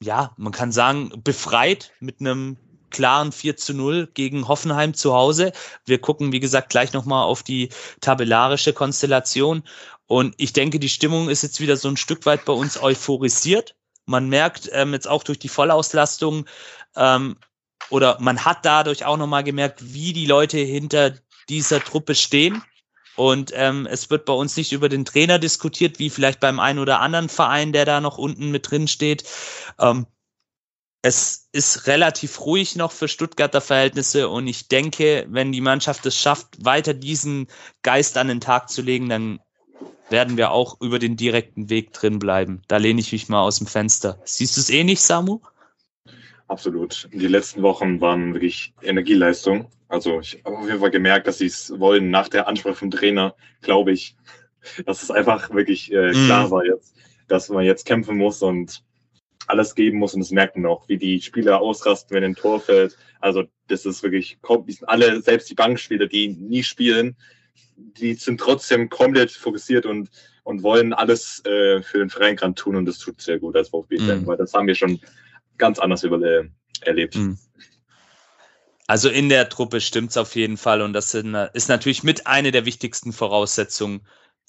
[0.00, 2.56] ja, man kann sagen, befreit mit einem
[2.90, 5.50] klaren 4 zu 0 gegen Hoffenheim zu Hause.
[5.84, 7.70] Wir gucken, wie gesagt, gleich nochmal auf die
[8.00, 9.64] tabellarische Konstellation.
[10.06, 13.74] Und ich denke, die Stimmung ist jetzt wieder so ein Stück weit bei uns euphorisiert.
[14.06, 16.46] Man merkt ähm, jetzt auch durch die Vollauslastung
[16.94, 17.36] ähm,
[17.90, 21.14] oder man hat dadurch auch nochmal gemerkt, wie die Leute hinter
[21.48, 22.62] dieser Truppe stehen.
[23.16, 26.78] Und ähm, es wird bei uns nicht über den Trainer diskutiert, wie vielleicht beim einen
[26.78, 29.24] oder anderen Verein, der da noch unten mit drin steht.
[29.78, 30.06] Ähm,
[31.02, 36.16] es ist relativ ruhig noch für Stuttgarter Verhältnisse und ich denke, wenn die Mannschaft es
[36.16, 37.46] schafft, weiter diesen
[37.82, 39.40] Geist an den Tag zu legen, dann
[40.10, 42.62] werden wir auch über den direkten Weg drin bleiben.
[42.68, 44.20] Da lehne ich mich mal aus dem Fenster.
[44.24, 45.40] Siehst du es eh nicht, Samu?
[46.50, 47.08] Absolut.
[47.12, 49.70] Die letzten Wochen waren wirklich Energieleistung.
[49.86, 52.10] Also ich habe auf jeden Fall gemerkt, dass sie es wollen.
[52.10, 54.16] Nach der Ansprache vom Trainer, glaube ich,
[54.84, 56.50] dass es einfach wirklich äh, klar mm.
[56.50, 56.96] war jetzt,
[57.28, 58.82] dass man jetzt kämpfen muss und
[59.46, 62.60] alles geben muss und das merkt man auch, wie die Spieler ausrasten, wenn ein Tor
[62.60, 62.98] fällt.
[63.20, 67.16] Also das ist wirklich, die sind alle, selbst die Bankspieler, die nie spielen,
[67.76, 70.10] die sind trotzdem komplett fokussiert und,
[70.42, 73.68] und wollen alles äh, für den Verein gerade tun und das tut sehr gut als
[73.68, 74.26] VfB, mhm.
[74.26, 74.98] weil das haben wir schon
[75.60, 76.18] ganz anders über,
[76.80, 77.14] erlebt.
[77.14, 77.38] Mhm.
[78.86, 82.64] Also in der Truppe stimmt's auf jeden Fall und das ist natürlich mit eine der
[82.64, 84.00] wichtigsten Voraussetzungen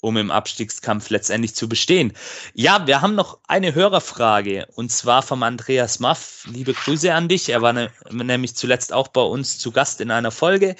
[0.02, 2.12] um im Abstiegskampf letztendlich zu bestehen.
[2.54, 6.44] Ja, wir haben noch eine Hörerfrage und zwar vom Andreas Maff.
[6.50, 7.48] Liebe Grüße an dich.
[7.48, 10.74] Er war ne, nämlich zuletzt auch bei uns zu Gast in einer Folge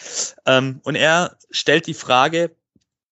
[0.44, 2.50] ähm, und er stellt die Frage,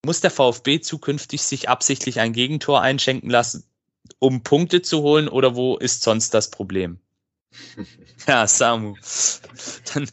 [0.04, 3.64] muss der VfB zukünftig sich absichtlich ein Gegentor einschenken lassen,
[4.18, 6.98] um Punkte zu holen oder wo ist sonst das Problem?
[8.26, 8.96] Ja, Samu.
[9.94, 10.08] Dann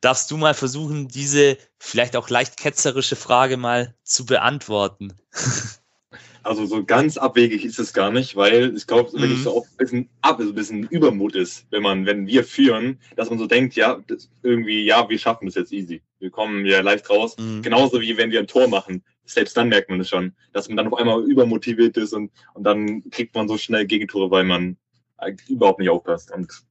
[0.00, 5.14] darfst du mal versuchen, diese vielleicht auch leicht ketzerische Frage mal zu beantworten.
[6.46, 9.34] Also so ganz abwegig ist es gar nicht, weil ich glaube, wenn mhm.
[9.34, 12.44] es so oft ein bisschen ab, also ein bisschen Übermut ist, wenn man, wenn wir
[12.44, 14.00] führen, dass man so denkt, ja,
[14.44, 16.02] irgendwie, ja, wir schaffen das jetzt easy.
[16.20, 17.36] Wir kommen ja leicht raus.
[17.36, 17.62] Mhm.
[17.62, 19.02] Genauso wie wenn wir ein Tor machen.
[19.24, 22.62] Selbst dann merkt man es schon, dass man dann auf einmal übermotiviert ist und, und
[22.62, 24.76] dann kriegt man so schnell Gegentore, weil man
[25.48, 26.32] überhaupt nicht aufpasst.
[26.32, 26.66] Und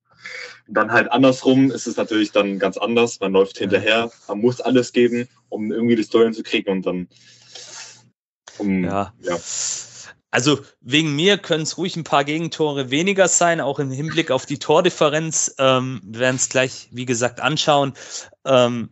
[0.67, 3.19] und dann halt andersrum ist es natürlich dann ganz anders.
[3.19, 7.07] Man läuft hinterher, man muss alles geben, um irgendwie die Story zu kriegen und dann.
[8.57, 9.13] Um, ja.
[9.21, 9.37] ja.
[10.31, 14.45] Also wegen mir können es ruhig ein paar Gegentore weniger sein, auch im Hinblick auf
[14.45, 15.55] die Tordifferenz.
[15.59, 17.93] Ähm, wir werden es gleich, wie gesagt, anschauen.
[18.43, 18.89] Ähm,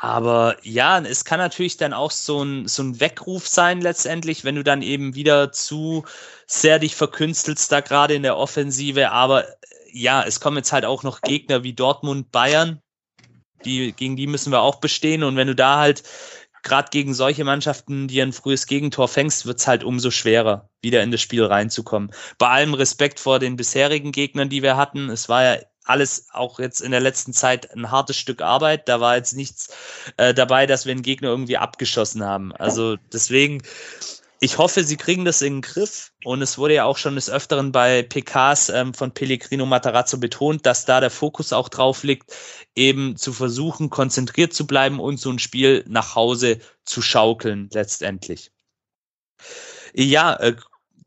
[0.00, 4.54] aber ja, es kann natürlich dann auch so ein, so ein Weckruf sein letztendlich, wenn
[4.54, 6.04] du dann eben wieder zu
[6.46, 9.10] sehr dich verkünstelst, da gerade in der Offensive.
[9.10, 9.46] Aber
[9.92, 12.80] ja, es kommen jetzt halt auch noch Gegner wie Dortmund, Bayern.
[13.64, 15.24] Die, gegen die müssen wir auch bestehen.
[15.24, 16.04] Und wenn du da halt
[16.62, 21.10] gerade gegen solche Mannschaften, die ein frühes Gegentor fängst, wird's halt umso schwerer, wieder in
[21.10, 22.12] das Spiel reinzukommen.
[22.38, 25.10] Bei allem Respekt vor den bisherigen Gegnern, die wir hatten.
[25.10, 25.58] Es war ja
[25.88, 28.88] alles auch jetzt in der letzten Zeit ein hartes Stück Arbeit.
[28.88, 29.68] Da war jetzt nichts
[30.16, 32.52] äh, dabei, dass wir einen Gegner irgendwie abgeschossen haben.
[32.52, 33.62] Also deswegen
[34.40, 36.12] ich hoffe, sie kriegen das in den Griff.
[36.24, 40.64] Und es wurde ja auch schon des Öfteren bei PKs ähm, von Pellegrino Matarazzo betont,
[40.64, 42.32] dass da der Fokus auch drauf liegt,
[42.74, 48.52] eben zu versuchen, konzentriert zu bleiben und so ein Spiel nach Hause zu schaukeln, letztendlich.
[49.92, 50.56] Ja, äh,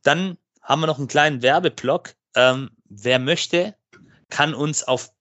[0.04, 2.16] dann haben wir noch einen kleinen Werbeblock.
[2.36, 3.76] Ähm, wer möchte,
[4.32, 5.12] kann uns auf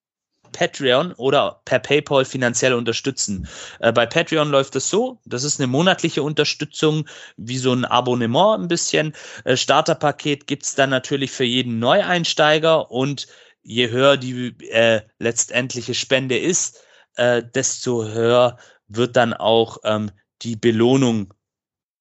[0.52, 3.48] Patreon oder per PayPal finanziell unterstützen.
[3.80, 7.06] Äh, bei Patreon läuft es so, das ist eine monatliche Unterstützung,
[7.36, 9.14] wie so ein Abonnement ein bisschen.
[9.44, 13.28] Äh, Starterpaket gibt's dann natürlich für jeden Neueinsteiger und
[13.62, 16.80] je höher die äh, letztendliche Spende ist,
[17.16, 18.58] äh, desto höher
[18.88, 20.10] wird dann auch ähm,
[20.42, 21.32] die Belohnung.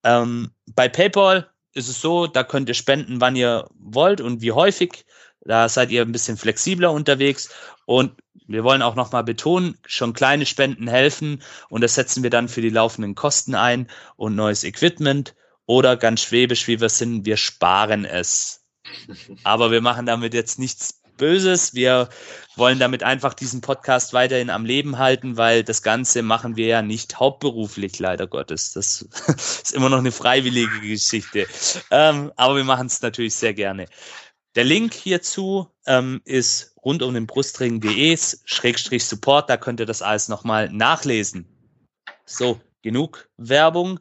[0.03, 4.51] Ähm, bei PayPal ist es so, da könnt ihr spenden, wann ihr wollt und wie
[4.51, 5.05] häufig.
[5.49, 7.49] Da seid ihr ein bisschen flexibler unterwegs
[7.87, 8.11] und
[8.45, 12.61] wir wollen auch nochmal betonen, schon kleine Spenden helfen und das setzen wir dann für
[12.61, 15.33] die laufenden Kosten ein und neues Equipment
[15.65, 18.63] oder ganz schwäbisch, wie wir sind, wir sparen es.
[19.43, 21.73] Aber wir machen damit jetzt nichts Böses.
[21.73, 22.09] Wir
[22.55, 26.81] wollen damit einfach diesen Podcast weiterhin am Leben halten, weil das Ganze machen wir ja
[26.83, 28.73] nicht hauptberuflich, leider Gottes.
[28.73, 31.47] Das ist immer noch eine freiwillige Geschichte.
[31.89, 33.87] Ähm, aber wir machen es natürlich sehr gerne.
[34.55, 39.49] Der Link hierzu ähm, ist rund um den Brustring.de Schrägstrich Support.
[39.49, 41.47] Da könnt ihr das alles nochmal nachlesen.
[42.25, 43.99] So, genug Werbung.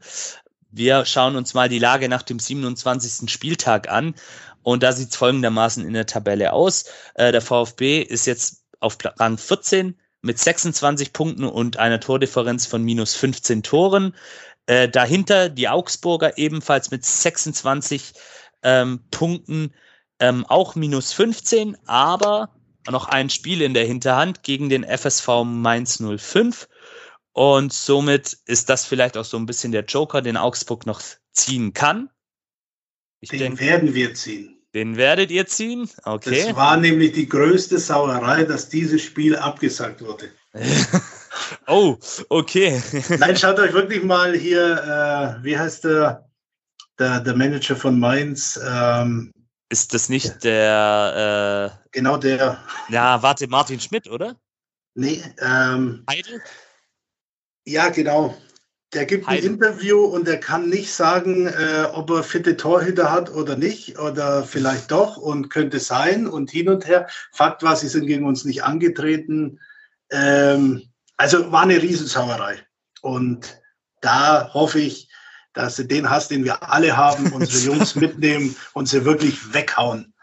[0.70, 3.30] Wir schauen uns mal die Lage nach dem 27.
[3.30, 4.14] Spieltag an.
[4.62, 6.86] Und da sieht es folgendermaßen in der Tabelle aus.
[7.14, 12.82] Äh, der VfB ist jetzt auf Rang 14 mit 26 Punkten und einer Tordifferenz von
[12.82, 14.14] minus 15 Toren.
[14.66, 18.12] Äh, dahinter die Augsburger ebenfalls mit 26
[18.62, 19.72] ähm, Punkten,
[20.20, 22.50] ähm, auch minus 15, aber
[22.90, 26.68] noch ein Spiel in der Hinterhand gegen den FSV Mainz 05.
[27.32, 31.00] Und somit ist das vielleicht auch so ein bisschen der Joker, den Augsburg noch
[31.32, 32.10] ziehen kann.
[33.20, 34.58] Ich den denke, werden wir ziehen.
[34.74, 35.88] Den werdet ihr ziehen?
[36.04, 36.46] Okay.
[36.46, 40.30] Das war nämlich die größte Sauerei, dass dieses Spiel abgesagt wurde.
[41.66, 41.96] oh,
[42.28, 42.82] okay.
[43.18, 46.28] Nein, schaut euch wirklich mal hier, äh, wie heißt der,
[46.98, 48.60] der, der Manager von Mainz?
[48.62, 49.32] Ähm,
[49.68, 51.72] ist das nicht der.
[51.84, 52.62] Äh, genau der.
[52.88, 54.36] Ja, warte, Martin Schmidt, oder?
[54.94, 55.22] Nee.
[55.40, 56.40] Ähm, Heidel?
[57.64, 58.36] Ja, genau.
[58.94, 59.50] Der gibt ein Heidel.
[59.50, 64.44] Interview und der kann nicht sagen, äh, ob er fitte Torhüter hat oder nicht oder
[64.44, 67.06] vielleicht doch und könnte sein und hin und her.
[67.32, 69.60] Fakt war, sie sind gegen uns nicht angetreten.
[70.10, 72.66] Ähm, also war eine Riesensauerei.
[73.02, 73.60] Und
[74.00, 75.07] da hoffe ich,
[75.58, 80.14] dass sie den Hass, den wir alle haben, unsere Jungs mitnehmen und sie wirklich weghauen.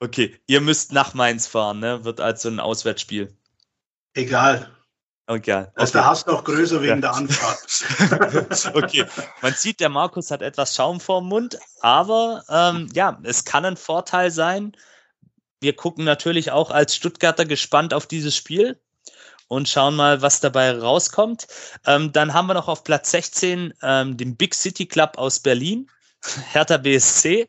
[0.00, 2.04] Okay, ihr müsst nach Mainz fahren, ne?
[2.04, 3.32] Wird also ein Auswärtsspiel.
[4.14, 4.68] Egal.
[5.28, 5.66] Okay.
[5.76, 7.00] Das ist der Hass noch größer wegen ja.
[7.00, 8.74] der Anfahrt.
[8.74, 9.06] okay.
[9.40, 13.76] Man sieht, der Markus hat etwas Schaum vorm Mund, aber ähm, ja, es kann ein
[13.76, 14.76] Vorteil sein.
[15.60, 18.80] Wir gucken natürlich auch als Stuttgarter gespannt auf dieses Spiel
[19.52, 21.46] und schauen mal, was dabei rauskommt.
[21.86, 25.90] Ähm, dann haben wir noch auf Platz 16 ähm, den Big City Club aus Berlin.
[26.52, 27.48] Hertha BSC,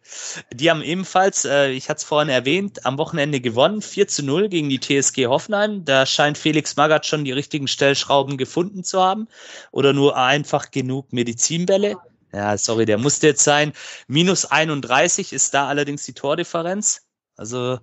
[0.51, 4.49] die haben ebenfalls, äh, ich hatte es vorhin erwähnt, am Wochenende gewonnen, 4 zu 0
[4.49, 5.85] gegen die TSG Hoffenheim.
[5.85, 9.29] Da scheint Felix Magath schon die richtigen Stellschrauben gefunden zu haben
[9.71, 11.95] oder nur einfach genug Medizinbälle.
[12.33, 13.71] Ja, sorry, der musste jetzt sein.
[14.07, 17.03] Minus 31 ist da allerdings die Tordifferenz.
[17.37, 17.79] Also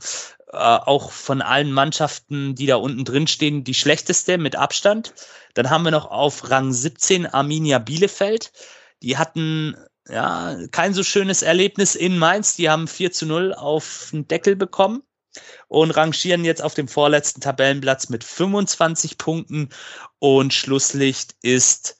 [0.52, 5.14] äh, auch von allen Mannschaften, die da unten drin stehen, die schlechteste mit Abstand.
[5.54, 8.52] Dann haben wir noch auf Rang 17 Arminia Bielefeld.
[9.02, 9.76] Die hatten
[10.08, 12.56] ja, kein so schönes Erlebnis in Mainz.
[12.56, 15.02] Die haben 4 zu 0 auf den Deckel bekommen
[15.68, 19.68] und rangieren jetzt auf dem vorletzten Tabellenplatz mit 25 Punkten.
[20.18, 21.96] Und Schlusslicht ist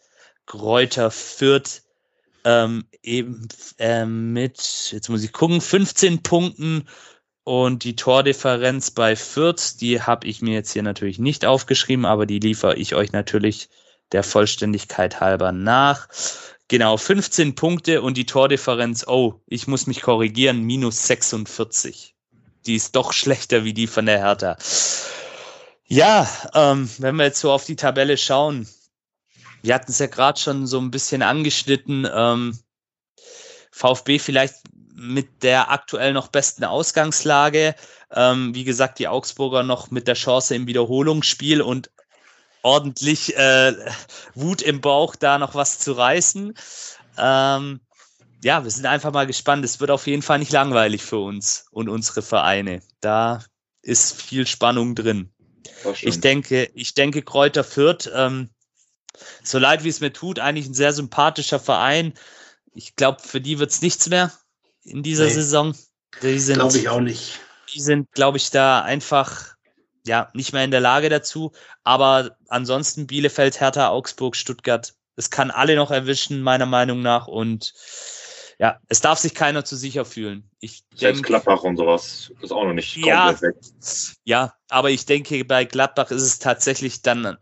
[0.46, 1.82] Kräuter Fürth
[2.44, 3.46] ähm, eben
[3.78, 6.88] äh, mit, jetzt muss ich gucken, 15 Punkten.
[7.45, 12.26] Und die Tordifferenz bei Fürth, die habe ich mir jetzt hier natürlich nicht aufgeschrieben, aber
[12.26, 13.68] die liefere ich euch natürlich
[14.12, 16.09] der Vollständigkeit halber nach.
[16.68, 22.14] Genau, 15 Punkte und die Tordifferenz, oh, ich muss mich korrigieren, minus 46.
[22.66, 24.57] Die ist doch schlechter wie die von der Hertha.
[25.86, 28.68] Ja, ähm, wenn wir jetzt so auf die Tabelle schauen,
[29.62, 32.59] wir hatten es ja gerade schon so ein bisschen angeschnitten, ähm,
[33.72, 34.55] VfB vielleicht
[35.01, 37.74] mit der aktuell noch besten Ausgangslage.
[38.12, 41.90] Ähm, wie gesagt, die Augsburger noch mit der Chance im Wiederholungsspiel und
[42.62, 43.74] ordentlich äh,
[44.35, 46.52] Wut im Bauch, da noch was zu reißen.
[47.16, 47.81] Ähm,
[48.44, 49.64] ja, wir sind einfach mal gespannt.
[49.64, 52.82] Es wird auf jeden Fall nicht langweilig für uns und unsere Vereine.
[53.01, 53.43] Da
[53.81, 55.32] ist viel Spannung drin.
[56.02, 58.51] Ich denke, ich denke, Kräuter Fürth, ähm,
[59.43, 62.12] so leid wie es mir tut, eigentlich ein sehr sympathischer Verein.
[62.74, 64.31] Ich glaube, für die wird es nichts mehr
[64.85, 65.74] in dieser nee, Saison.
[66.20, 67.40] Glaube ich auch nicht.
[67.74, 69.55] Die sind, glaube ich, da einfach
[70.07, 71.52] ja, nicht mehr in der Lage dazu.
[71.85, 77.27] Aber ansonsten Bielefeld, Hertha, Augsburg, Stuttgart, es kann alle noch erwischen, meiner Meinung nach.
[77.27, 77.74] Und
[78.59, 80.51] ja, es darf sich keiner zu sicher fühlen.
[80.59, 84.16] Ich Selbst denk, Gladbach und sowas ist auch noch nicht ja, komplett weg.
[84.24, 87.36] Ja, aber ich denke, bei Gladbach ist es tatsächlich dann,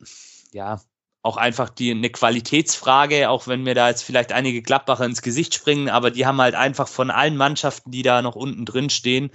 [0.52, 0.81] ja,
[1.28, 5.55] auch einfach die, eine Qualitätsfrage, auch wenn mir da jetzt vielleicht einige Gladbacher ins Gesicht
[5.55, 9.30] springen, aber die haben halt einfach von allen Mannschaften, die da noch unten drin stehen,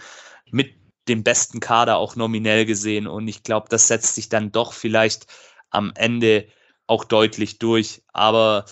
[0.50, 0.74] mit
[1.08, 3.06] den besten Kader auch nominell gesehen.
[3.06, 5.28] Und ich glaube, das setzt sich dann doch vielleicht
[5.70, 6.48] am Ende
[6.88, 8.02] auch deutlich durch.
[8.12, 8.66] Aber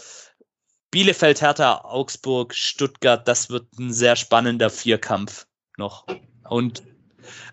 [0.90, 5.46] Bielefeld, Hertha, Augsburg, Stuttgart, das wird ein sehr spannender Vierkampf
[5.78, 6.08] noch.
[6.50, 6.82] Und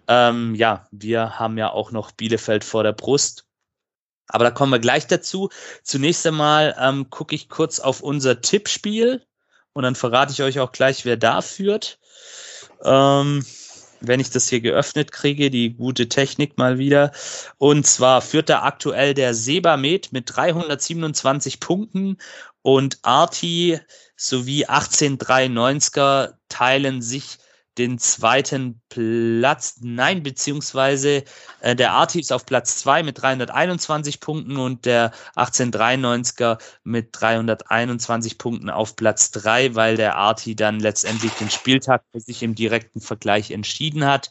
[0.07, 3.48] ähm, ja, wir haben ja auch noch Bielefeld vor der Brust.
[4.29, 5.49] Aber da kommen wir gleich dazu.
[5.83, 9.25] Zunächst einmal ähm, gucke ich kurz auf unser Tippspiel
[9.73, 11.99] und dann verrate ich euch auch gleich, wer da führt.
[12.85, 13.45] Ähm,
[14.01, 17.13] wenn ich das hier geöffnet kriege, die gute Technik mal wieder.
[17.57, 22.19] Und zwar führt da aktuell der Sebamed mit 327 Punkten
[22.63, 23.81] und Arti
[24.17, 27.39] sowie 1893er teilen sich
[27.79, 29.79] den zweiten Platz.
[29.81, 31.25] Nein, beziehungsweise
[31.61, 38.39] äh, der Arti ist auf Platz zwei mit 321 Punkten und der 1893er mit 321
[38.39, 43.01] Punkten auf Platz drei, weil der Arti dann letztendlich den Spieltag für sich im direkten
[43.01, 44.31] Vergleich entschieden hat.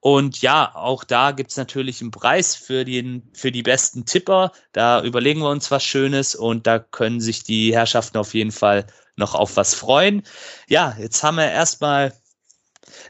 [0.00, 4.52] Und ja, auch da gibt's natürlich einen Preis für, den, für die besten Tipper.
[4.72, 8.86] Da überlegen wir uns was Schönes und da können sich die Herrschaften auf jeden Fall
[9.16, 10.22] noch auf was freuen.
[10.68, 12.12] Ja, jetzt haben wir erstmal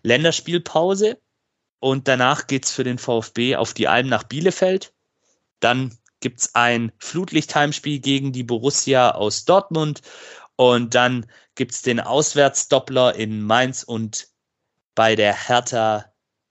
[0.07, 1.21] Länderspielpause
[1.81, 4.95] und danach geht's für den VfB auf die Alm nach Bielefeld.
[5.59, 10.03] Dann gibt's ein Flutlichtheimspiel gegen die Borussia aus Dortmund
[10.55, 11.27] und dann
[11.57, 14.29] gibt's den Auswärtsdoppler in Mainz und
[14.95, 16.07] bei der Hertha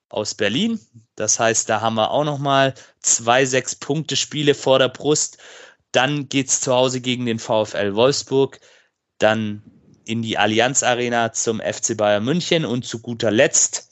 [0.10, 0.80] aus Berlin.
[1.16, 5.38] Das heißt, da haben wir auch nochmal zwei Sechs-Punkte-Spiele vor der Brust.
[5.94, 8.60] Dann geht's zu Hause gegen den VfL Wolfsburg.
[9.18, 9.64] Dann
[10.06, 13.90] in die Allianz Arena zum FC Bayern München und zu guter Letzt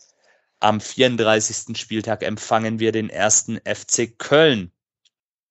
[0.59, 1.77] am 34.
[1.77, 4.71] Spieltag empfangen wir den ersten FC Köln.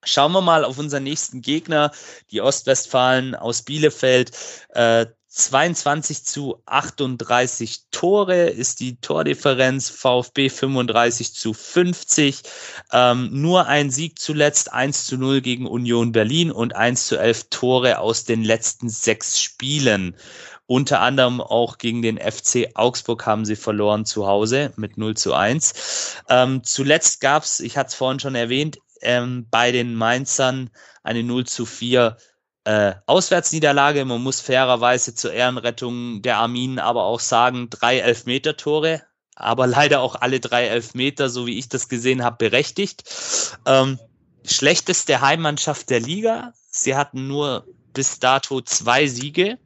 [0.03, 1.91] Schauen wir mal auf unseren nächsten Gegner,
[2.31, 4.31] die Ostwestfalen aus Bielefeld.
[4.69, 12.43] Äh, 22 zu 38 Tore ist die Tordifferenz, VfB 35 zu 50.
[12.91, 17.49] Ähm, nur ein Sieg zuletzt, 1 zu 0 gegen Union Berlin und 1 zu 11
[17.49, 20.15] Tore aus den letzten sechs Spielen.
[20.65, 25.33] Unter anderem auch gegen den FC Augsburg haben sie verloren zu Hause mit 0 zu
[25.33, 26.21] 1.
[26.29, 30.69] Ähm, zuletzt gab es, ich hatte es vorhin schon erwähnt, ähm, bei den Mainzern
[31.03, 32.17] eine 0 zu 4
[32.63, 34.05] äh, Auswärtsniederlage.
[34.05, 39.03] Man muss fairerweise zur Ehrenrettung der Arminen aber auch sagen, drei Elfmeter-Tore,
[39.35, 43.03] aber leider auch alle drei Elfmeter, so wie ich das gesehen habe, berechtigt.
[43.65, 43.99] Ähm,
[44.45, 46.53] schlechteste Heimmannschaft der Liga.
[46.69, 49.59] Sie hatten nur bis dato zwei Siege.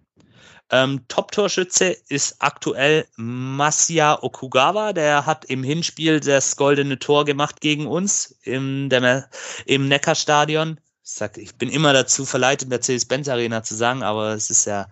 [0.70, 4.94] Ähm, Top-Torschütze ist aktuell Masia Okugawa.
[4.94, 9.30] Der hat im Hinspiel das goldene Tor gemacht gegen uns im, der,
[9.66, 10.80] im Neckarstadion.
[11.04, 14.90] Ich, sag, ich bin immer dazu verleitet, Mercedes-Benz Arena zu sagen, aber es ist ja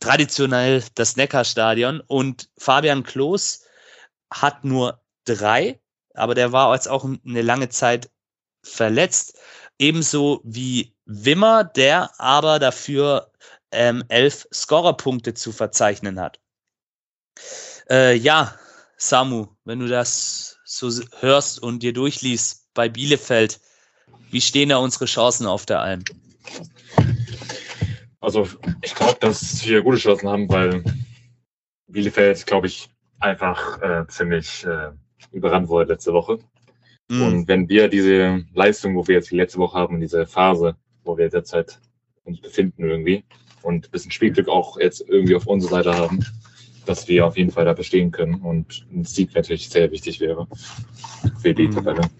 [0.00, 2.00] traditionell das Neckarstadion.
[2.06, 3.64] Und Fabian Klos
[4.30, 5.80] hat nur drei,
[6.14, 8.10] aber der war jetzt auch eine lange Zeit
[8.62, 9.38] verletzt.
[9.78, 13.30] Ebenso wie Wimmer, der aber dafür
[13.72, 16.40] ähm, elf Scorerpunkte zu verzeichnen hat.
[17.88, 18.54] Äh, ja,
[18.96, 20.90] Samu, wenn du das so
[21.20, 23.60] hörst und dir durchliest bei Bielefeld,
[24.30, 26.04] wie stehen da unsere Chancen auf der Alm?
[28.20, 28.46] Also
[28.82, 30.84] ich glaube, dass wir gute Chancen haben, weil
[31.86, 32.88] Bielefeld, glaube ich,
[33.18, 34.90] einfach äh, ziemlich äh,
[35.32, 36.38] überrannt wurde letzte Woche.
[37.08, 37.22] Mm.
[37.22, 41.16] Und wenn wir diese Leistung, wo wir jetzt die letzte Woche haben, diese Phase, wo
[41.16, 41.80] wir derzeit
[42.24, 43.24] uns befinden irgendwie,
[43.62, 46.24] und ein bisschen Spielglück auch jetzt irgendwie auf unserer Seite haben,
[46.86, 50.46] dass wir auf jeden Fall da bestehen können und ein Sieg natürlich sehr wichtig wäre
[51.40, 51.74] für die mhm.
[51.74, 52.10] Tabelle.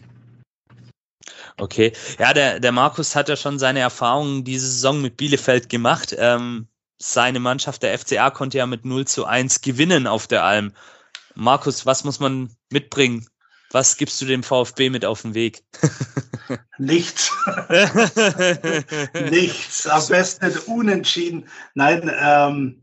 [1.59, 6.17] Okay, ja, der, der Markus hat ja schon seine Erfahrungen diese Saison mit Bielefeld gemacht.
[6.19, 10.73] Ähm, seine Mannschaft, der FCA, konnte ja mit 0 zu 1 gewinnen auf der Alm.
[11.35, 13.27] Markus, was muss man mitbringen?
[13.73, 15.63] Was gibst du dem VfB mit auf den Weg?
[16.79, 17.31] Nichts.
[19.31, 19.87] Nichts.
[19.87, 21.47] Am besten nicht unentschieden.
[21.75, 22.83] Nein, ähm,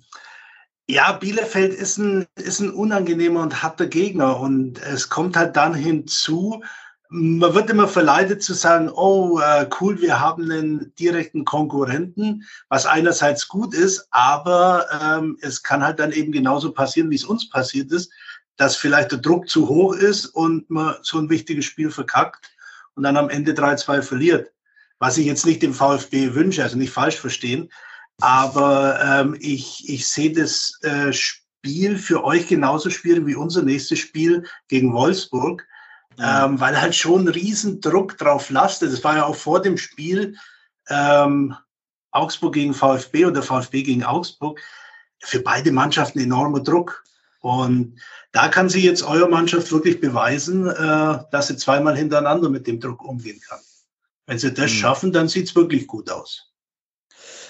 [0.87, 4.39] ja, Bielefeld ist ein, ist ein unangenehmer und harter Gegner.
[4.39, 6.63] Und es kommt halt dann hinzu,
[7.09, 12.85] man wird immer verleitet zu sagen, oh, äh, cool, wir haben einen direkten Konkurrenten, was
[12.85, 17.49] einerseits gut ist, aber ähm, es kann halt dann eben genauso passieren, wie es uns
[17.49, 18.11] passiert ist,
[18.57, 22.51] dass vielleicht der Druck zu hoch ist und man so ein wichtiges Spiel verkackt
[22.95, 24.51] und dann am Ende 3-2 verliert.
[24.99, 27.69] Was ich jetzt nicht dem VfB wünsche, also nicht falsch verstehen,
[28.19, 33.99] aber ähm, ich, ich sehe das äh, Spiel für euch genauso schwierig wie unser nächstes
[33.99, 35.65] Spiel gegen Wolfsburg,
[36.19, 38.91] ähm, weil halt schon ein Riesendruck drauf lastet.
[38.91, 40.35] Das war ja auch vor dem Spiel
[40.89, 41.55] ähm,
[42.11, 44.59] Augsburg gegen VfB oder VfB gegen Augsburg.
[45.19, 47.03] Für beide Mannschaften enormer Druck.
[47.41, 47.99] Und
[48.37, 52.79] da kann sie jetzt eure Mannschaft wirklich beweisen, äh, dass sie zweimal hintereinander mit dem
[52.79, 53.59] Druck umgehen kann.
[54.27, 54.75] Wenn sie das mhm.
[54.75, 56.51] schaffen, dann sieht es wirklich gut aus.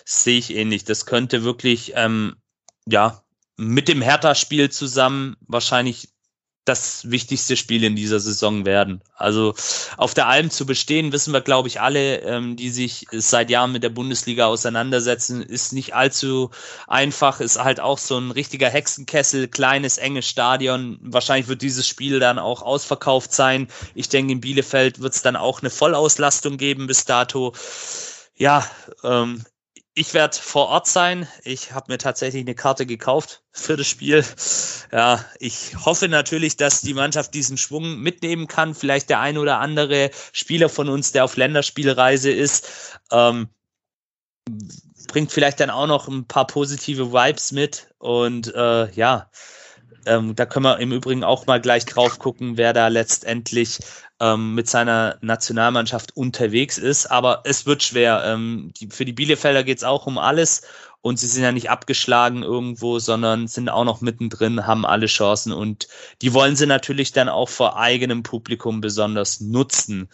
[0.06, 0.86] Sehe ich ähnlich.
[0.86, 2.38] Das könnte wirklich, ähm,
[2.88, 3.22] ja,
[3.58, 6.08] mit dem Hertha-Spiel zusammen wahrscheinlich
[6.68, 9.02] das wichtigste Spiel in dieser Saison werden.
[9.16, 9.56] Also
[9.96, 13.72] auf der Alm zu bestehen, wissen wir, glaube ich, alle, ähm, die sich seit Jahren
[13.72, 16.52] mit der Bundesliga auseinandersetzen, ist nicht allzu
[16.88, 21.00] einfach, ist halt auch so ein richtiger Hexenkessel, kleines, enges Stadion.
[21.02, 23.68] Wahrscheinlich wird dieses Spiel dann auch ausverkauft sein.
[23.96, 27.54] Ich denke, in Bielefeld wird es dann auch eine Vollauslastung geben bis dato.
[28.36, 28.70] Ja,
[29.04, 29.44] ähm,
[29.98, 31.28] ich werde vor Ort sein.
[31.44, 34.24] Ich habe mir tatsächlich eine Karte gekauft für das Spiel.
[34.92, 38.76] Ja, ich hoffe natürlich, dass die Mannschaft diesen Schwung mitnehmen kann.
[38.76, 43.50] Vielleicht der ein oder andere Spieler von uns, der auf Länderspielreise ist, ähm,
[45.08, 47.90] bringt vielleicht dann auch noch ein paar positive Vibes mit.
[47.98, 49.32] Und äh, ja,
[50.06, 53.80] ähm, da können wir im Übrigen auch mal gleich drauf gucken, wer da letztendlich
[54.20, 57.08] ähm, mit seiner Nationalmannschaft unterwegs ist.
[57.08, 58.24] Aber es wird schwer.
[58.26, 60.64] Ähm, die, für die Bielefelder geht es auch um alles.
[61.02, 65.54] Und sie sind ja nicht abgeschlagen irgendwo, sondern sind auch noch mittendrin, haben alle Chancen
[65.54, 65.88] und
[66.22, 70.10] die wollen sie natürlich dann auch vor eigenem Publikum besonders nutzen.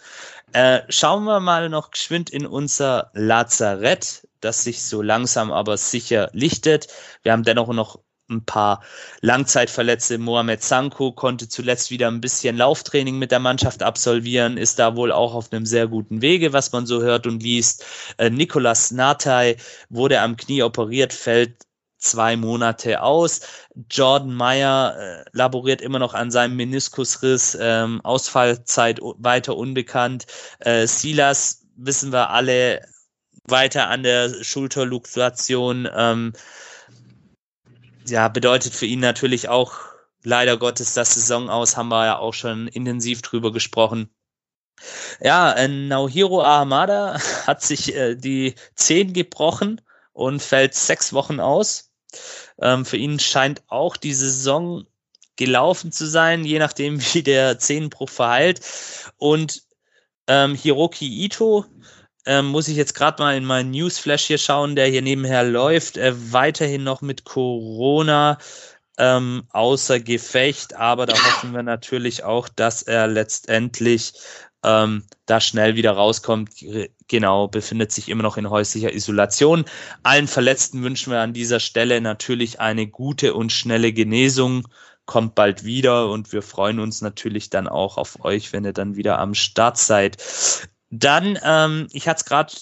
[0.52, 6.28] Äh, schauen wir mal noch geschwind in unser Lazarett, das sich so langsam aber sicher
[6.32, 6.86] lichtet.
[7.22, 7.98] Wir haben dennoch noch
[8.30, 8.82] ein paar
[9.20, 10.18] Langzeitverletzte.
[10.18, 15.12] Mohamed Sanko konnte zuletzt wieder ein bisschen Lauftraining mit der Mannschaft absolvieren, ist da wohl
[15.12, 17.84] auch auf einem sehr guten Wege, was man so hört und liest.
[18.18, 19.56] Äh, Nicolas Natai
[19.90, 21.64] wurde am Knie operiert, fällt
[21.98, 23.40] zwei Monate aus.
[23.90, 30.26] Jordan Meyer äh, laboriert immer noch an seinem Meniskusriss, ähm, Ausfallzeit weiter unbekannt.
[30.60, 32.86] Äh, Silas wissen wir alle
[33.46, 35.88] weiter an der Schulterluxation.
[35.94, 36.32] Ähm,
[38.06, 39.74] ja, bedeutet für ihn natürlich auch
[40.22, 44.10] leider Gottes das Saison aus, haben wir ja auch schon intensiv drüber gesprochen.
[45.20, 49.80] Ja, äh, Naohiro Ahamada hat sich äh, die Zehen gebrochen
[50.12, 51.92] und fällt sechs Wochen aus.
[52.60, 54.86] Ähm, für ihn scheint auch die Saison
[55.36, 58.60] gelaufen zu sein, je nachdem, wie der Zehenbruch verheilt.
[59.16, 59.62] Und
[60.26, 61.66] ähm, Hiroki Ito
[62.26, 65.96] ähm, muss ich jetzt gerade mal in meinen Newsflash hier schauen, der hier nebenher läuft.
[65.96, 68.38] Äh, weiterhin noch mit Corona
[68.98, 74.14] ähm, außer Gefecht, aber da hoffen wir natürlich auch, dass er letztendlich
[74.62, 76.50] ähm, da schnell wieder rauskommt.
[77.08, 79.64] Genau, befindet sich immer noch in häuslicher Isolation.
[80.02, 84.66] Allen Verletzten wünschen wir an dieser Stelle natürlich eine gute und schnelle Genesung.
[85.06, 88.96] Kommt bald wieder und wir freuen uns natürlich dann auch auf euch, wenn ihr dann
[88.96, 90.16] wieder am Start seid.
[90.96, 92.52] Dann, ähm, ich hatte es gerade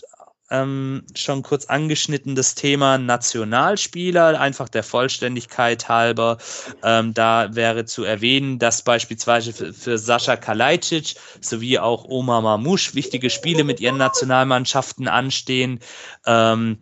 [0.50, 6.38] ähm, schon kurz angeschnitten, das Thema Nationalspieler, einfach der Vollständigkeit halber.
[6.82, 12.94] Ähm, da wäre zu erwähnen, dass beispielsweise für, für Sascha Kalajdzic sowie auch Oma Mamouche
[12.94, 15.80] wichtige Spiele mit ihren Nationalmannschaften anstehen.
[16.24, 16.78] Ähm,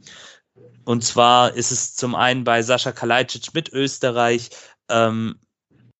[0.84, 4.50] und zwar ist es zum einen bei Sascha Kalajdzic mit Österreich,
[4.88, 5.36] ähm,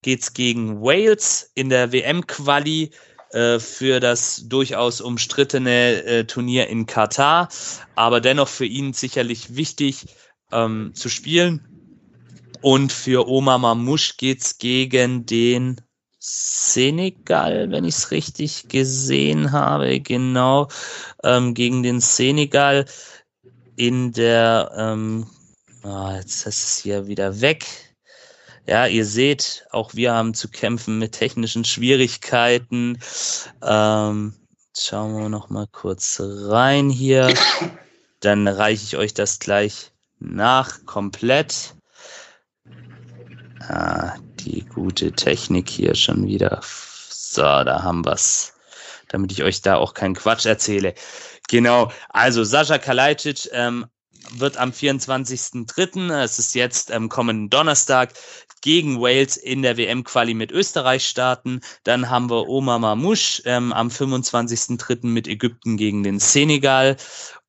[0.02, 2.92] geht's gegen Wales in der WM-Quali
[3.32, 7.48] äh, für das durchaus umstrittene äh, Turnier in Katar,
[7.94, 10.06] aber dennoch für ihn sicherlich wichtig
[10.52, 11.66] ähm, zu spielen.
[12.62, 15.80] Und für Oma Mamouche geht's gegen den
[16.18, 20.68] Senegal, wenn ich es richtig gesehen habe, genau,
[21.24, 22.84] ähm, gegen den Senegal
[23.76, 25.26] in der, ähm,
[25.82, 27.89] oh, jetzt ist es hier wieder weg
[28.70, 33.00] ja, ihr seht, auch wir haben zu kämpfen mit technischen Schwierigkeiten.
[33.62, 34.32] Ähm,
[34.78, 37.34] schauen wir noch mal kurz rein hier.
[38.20, 39.90] Dann reiche ich euch das gleich
[40.20, 41.74] nach komplett.
[43.58, 46.60] Ah, die gute Technik hier schon wieder.
[46.62, 48.52] So, da haben wir's.
[49.08, 50.94] Damit ich euch da auch keinen Quatsch erzähle.
[51.48, 53.86] Genau, also Sascha Kalajdzic ähm,
[54.32, 58.12] wird am 24.03., es ist jetzt ähm, kommenden Donnerstag,
[58.60, 61.60] gegen Wales in der WM-Quali mit Österreich starten.
[61.84, 65.06] Dann haben wir Omar Mamouche ähm, am 25.03.
[65.06, 66.96] mit Ägypten gegen den Senegal.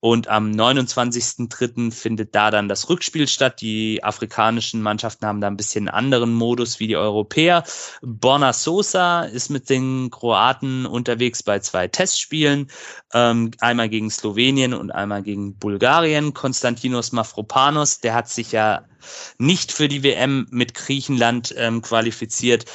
[0.02, 1.92] Und am 29.03.
[1.92, 3.62] findet da dann das Rückspiel statt.
[3.62, 7.64] Die afrikanischen Mannschaften haben da ein bisschen anderen Modus wie die Europäer.
[8.02, 12.72] Borna Sosa ist mit den Kroaten unterwegs bei zwei Testspielen.
[13.14, 16.34] Ähm, einmal gegen Slowenien und einmal gegen Bulgarien.
[16.34, 18.84] Konstantinos Mafropanos, der hat sich ja
[19.38, 22.66] nicht für die WM mit Griechenland ähm, qualifiziert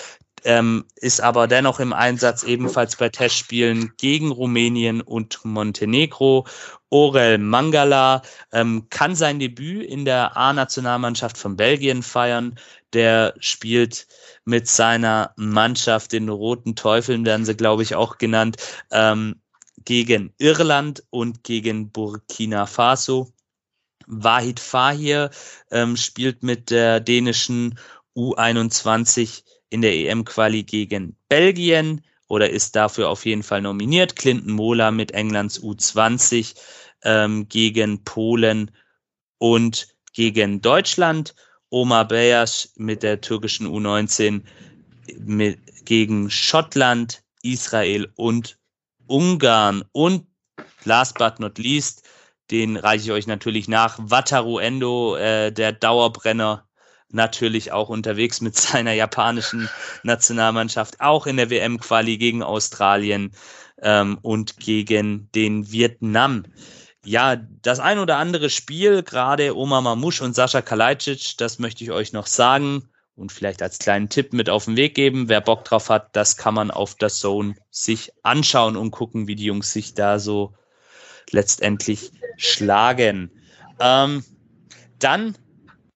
[0.47, 6.47] ähm, ist aber dennoch im Einsatz ebenfalls bei Testspielen gegen Rumänien und Montenegro.
[6.89, 12.55] Orel Mangala ähm, kann sein Debüt in der A-Nationalmannschaft von Belgien feiern.
[12.93, 14.07] Der spielt
[14.45, 18.57] mit seiner Mannschaft, den Roten Teufeln werden sie, glaube ich, auch genannt,
[18.93, 19.41] ähm,
[19.85, 23.33] gegen Irland und gegen Burkina Faso.
[24.07, 25.31] Wahid Fahir
[25.73, 27.81] ähm, spielt mit der dänischen
[28.17, 29.43] U21
[29.77, 34.17] in der EM-Quali gegen Belgien oder ist dafür auf jeden Fall nominiert.
[34.17, 36.57] Clinton Mola mit Englands U20
[37.05, 38.71] ähm, gegen Polen
[39.37, 41.35] und gegen Deutschland.
[41.69, 44.41] Omar Beyas mit der türkischen U19
[45.19, 48.59] mit, gegen Schottland, Israel und
[49.07, 49.85] Ungarn.
[49.93, 50.27] Und
[50.85, 52.03] last but not least,
[52.51, 56.67] den reiche ich euch natürlich nach, Wataru Endo, äh, der Dauerbrenner
[57.11, 59.69] natürlich auch unterwegs mit seiner japanischen
[60.03, 63.33] Nationalmannschaft, auch in der WM-Quali gegen Australien
[63.83, 66.45] ähm, und gegen den Vietnam.
[67.05, 71.93] Ja, das ein oder andere Spiel, gerade Oma Mamusch und Sascha Kalajdzic, das möchte ich
[71.93, 75.29] euch noch sagen und vielleicht als kleinen Tipp mit auf den Weg geben.
[75.29, 79.37] Wer Bock drauf hat, das kann man auf der Zone sich anschauen und gucken, wie
[79.37, 80.55] die Jungs sich da so
[81.31, 83.31] letztendlich schlagen.
[83.81, 84.25] Ähm,
[84.99, 85.37] dann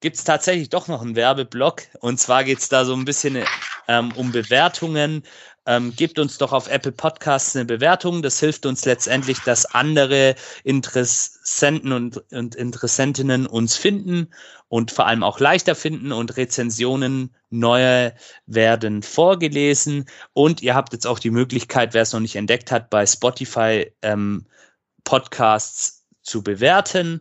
[0.01, 1.83] gibt es tatsächlich doch noch einen Werbeblock.
[2.01, 3.45] Und zwar geht es da so ein bisschen
[3.89, 5.23] ähm, um Bewertungen.
[5.67, 8.23] Ähm, gebt uns doch auf Apple Podcasts eine Bewertung.
[8.23, 14.29] Das hilft uns letztendlich, dass andere Interessenten und, und Interessentinnen uns finden
[14.69, 18.15] und vor allem auch leichter finden und Rezensionen neue
[18.47, 20.07] werden vorgelesen.
[20.33, 23.93] Und ihr habt jetzt auch die Möglichkeit, wer es noch nicht entdeckt hat, bei Spotify
[24.01, 24.47] ähm,
[25.05, 27.21] Podcasts zu bewerten.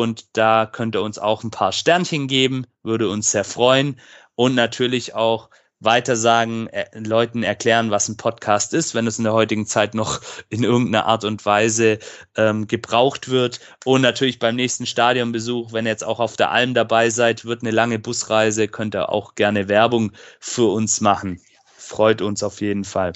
[0.00, 4.00] Und da könnt ihr uns auch ein paar Sternchen geben, würde uns sehr freuen.
[4.34, 9.24] Und natürlich auch weiter sagen, äh, Leuten erklären, was ein Podcast ist, wenn es in
[9.24, 11.98] der heutigen Zeit noch in irgendeiner Art und Weise
[12.36, 13.60] ähm, gebraucht wird.
[13.84, 17.62] Und natürlich beim nächsten Stadionbesuch, wenn ihr jetzt auch auf der Alm dabei seid, wird
[17.62, 21.40] eine lange Busreise, könnt ihr auch gerne Werbung für uns machen.
[21.76, 23.12] Freut uns auf jeden Fall.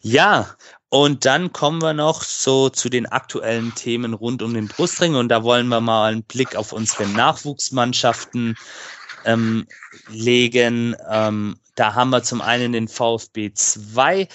[0.00, 0.56] Ja,
[0.90, 5.28] und dann kommen wir noch so zu den aktuellen Themen rund um den Brustring und
[5.28, 8.56] da wollen wir mal einen Blick auf unsere Nachwuchsmannschaften
[9.24, 9.68] ähm,
[10.08, 10.96] legen.
[11.08, 14.26] Ähm, da haben wir zum einen den VfB 2.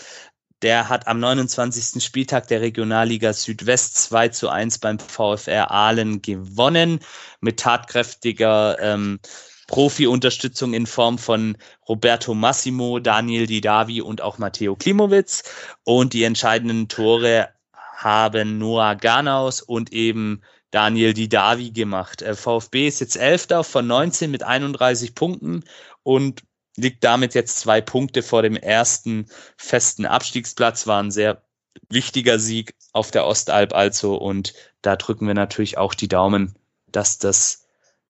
[0.61, 2.01] Der hat am 29.
[2.01, 7.01] Spieltag der Regionalliga Südwest 2 zu 1 beim VfR Aalen gewonnen
[7.41, 9.19] mit tatkräftiger ähm,
[9.67, 15.43] Profi-Unterstützung in Form von Roberto Massimo, Daniel Didavi und auch Matteo Klimowitz.
[15.83, 17.49] Und die entscheidenden Tore
[17.95, 22.21] haben Noah Ganaus und eben Daniel Didavi gemacht.
[22.21, 25.63] Äh, VfB ist jetzt Elfter von 19 mit 31 Punkten
[26.03, 26.43] und
[26.75, 29.27] liegt damit jetzt zwei Punkte vor dem ersten
[29.57, 30.85] festen Abstiegsplatz.
[30.87, 31.41] War ein sehr
[31.89, 36.55] wichtiger Sieg auf der Ostalb also und da drücken wir natürlich auch die Daumen,
[36.87, 37.65] dass das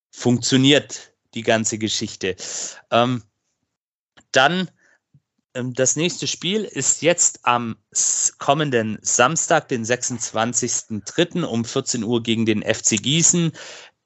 [0.09, 2.35] funktioniert die ganze Geschichte.
[2.91, 3.23] Ähm,
[4.31, 4.69] dann
[5.55, 7.77] ähm, das nächste Spiel ist jetzt am
[8.37, 11.43] kommenden Samstag, den 26.03.
[11.43, 13.53] um 14 Uhr gegen den FC Gießen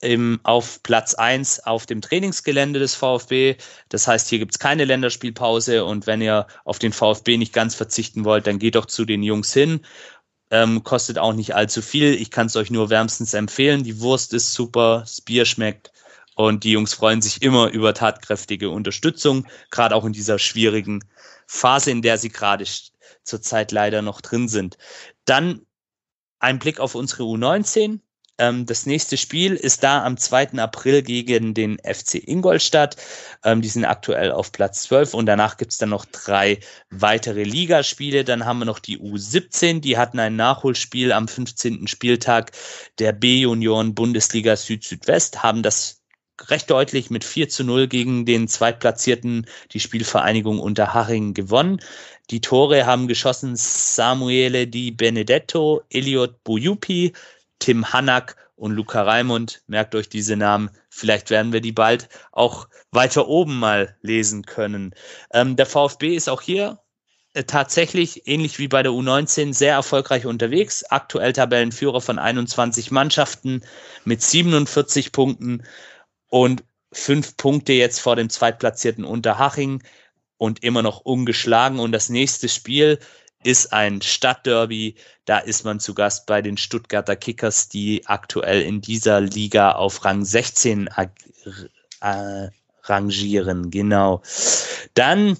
[0.02, 3.58] im, auf Platz 1 auf dem Trainingsgelände des VfB.
[3.90, 7.76] Das heißt, hier gibt es keine Länderspielpause und wenn ihr auf den VfB nicht ganz
[7.76, 9.82] verzichten wollt, dann geht doch zu den Jungs hin.
[10.52, 12.14] Ähm, kostet auch nicht allzu viel.
[12.14, 13.84] Ich kann es euch nur wärmstens empfehlen.
[13.84, 15.92] Die Wurst ist super, das Bier schmeckt
[16.40, 21.04] und die Jungs freuen sich immer über tatkräftige Unterstützung, gerade auch in dieser schwierigen
[21.48, 22.64] Phase, in der sie gerade
[23.26, 24.78] zurzeit leider noch drin sind.
[25.26, 25.66] Dann
[26.40, 28.00] ein Blick auf unsere U19.
[28.38, 30.54] Ähm, das nächste Spiel ist da am 2.
[30.60, 32.96] April gegen den FC Ingolstadt.
[33.44, 37.44] Ähm, die sind aktuell auf Platz 12 und danach gibt es dann noch drei weitere
[37.44, 38.24] Ligaspiele.
[38.24, 41.88] Dann haben wir noch die U17, die hatten ein Nachholspiel am 15.
[41.88, 42.54] Spieltag
[42.98, 45.99] der B-Junioren Bundesliga Süd-Südwest, haben das
[46.48, 51.80] recht deutlich mit 4 zu 0 gegen den Zweitplatzierten, die Spielvereinigung Unterhaching, gewonnen.
[52.30, 57.14] Die Tore haben geschossen Samuele Di Benedetto, Eliot Buyupi,
[57.60, 59.64] Tim Hanak und Luca Raimund.
[59.68, 60.70] Merkt euch diese Namen.
[60.90, 64.94] Vielleicht werden wir die bald auch weiter oben mal lesen können.
[65.34, 66.80] Ähm, der VfB ist auch hier
[67.34, 70.84] äh, tatsächlich ähnlich wie bei der U19 sehr erfolgreich unterwegs.
[70.84, 73.62] Aktuell Tabellenführer von 21 Mannschaften
[74.04, 75.64] mit 47 Punkten
[76.30, 79.84] und fünf Punkte jetzt vor dem zweitplatzierten Unterhaching
[80.38, 81.80] und immer noch ungeschlagen.
[81.80, 83.00] Und das nächste Spiel
[83.44, 84.96] ist ein Stadtderby.
[85.26, 90.04] Da ist man zu Gast bei den Stuttgarter Kickers, die aktuell in dieser Liga auf
[90.04, 90.90] Rang 16
[92.02, 92.48] äh,
[92.84, 93.70] rangieren.
[93.70, 94.22] Genau.
[94.94, 95.38] Dann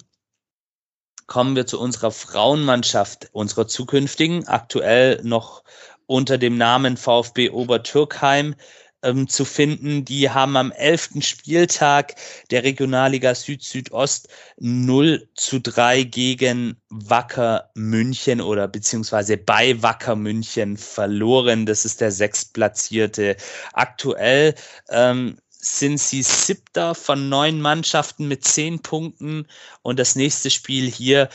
[1.26, 5.62] kommen wir zu unserer Frauenmannschaft, unserer zukünftigen, aktuell noch
[6.06, 8.56] unter dem Namen VfB Obertürkheim
[9.02, 10.04] ähm, zu finden.
[10.04, 12.14] Die haben am elften Spieltag
[12.50, 14.28] der Regionalliga Süd-Südost
[14.58, 21.66] 0 zu 3 gegen Wacker München oder beziehungsweise bei Wacker München verloren.
[21.66, 23.36] Das ist der sechstplatzierte.
[23.72, 24.54] Aktuell
[24.90, 29.46] ähm, sind sie siebter von neun Mannschaften mit zehn Punkten
[29.82, 31.28] und das nächste Spiel hier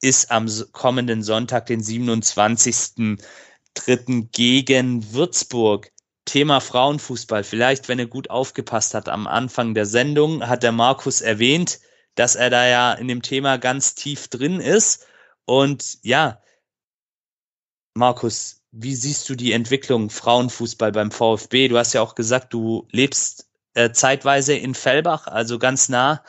[0.00, 3.18] ist am kommenden Sonntag, den 27.
[3.74, 5.92] Dritten gegen Würzburg.
[6.30, 7.42] Thema Frauenfußball.
[7.42, 11.80] Vielleicht, wenn er gut aufgepasst hat am Anfang der Sendung, hat der Markus erwähnt,
[12.14, 15.06] dass er da ja in dem Thema ganz tief drin ist.
[15.44, 16.40] Und ja,
[17.94, 21.66] Markus, wie siehst du die Entwicklung Frauenfußball beim VfB?
[21.66, 26.22] Du hast ja auch gesagt, du lebst äh, zeitweise in Fellbach, also ganz nah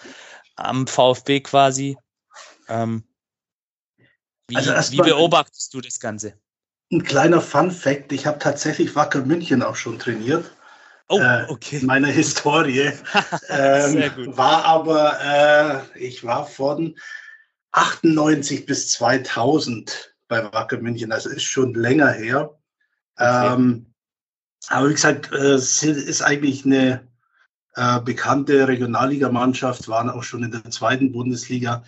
[0.55, 1.95] am VfB quasi.
[2.67, 3.03] Ähm,
[4.47, 6.41] wie, also wie beobachtest du das Ganze?
[6.91, 10.51] Ein kleiner Fun Fact: Ich habe tatsächlich Wacker München auch schon trainiert.
[11.07, 11.77] Oh, äh, okay.
[11.77, 12.91] Äh, meine Historie.
[13.49, 15.18] ähm, war aber,
[15.95, 16.97] äh, ich war von
[17.72, 21.09] 98 bis 2000 bei Wacker München.
[21.09, 22.57] Das ist schon länger her.
[23.15, 23.53] Okay.
[23.53, 23.93] Ähm,
[24.68, 27.07] aber wie gesagt, äh, es ist eigentlich eine
[27.76, 31.84] äh, bekannte Regionalligamannschaft, waren auch schon in der zweiten Bundesliga.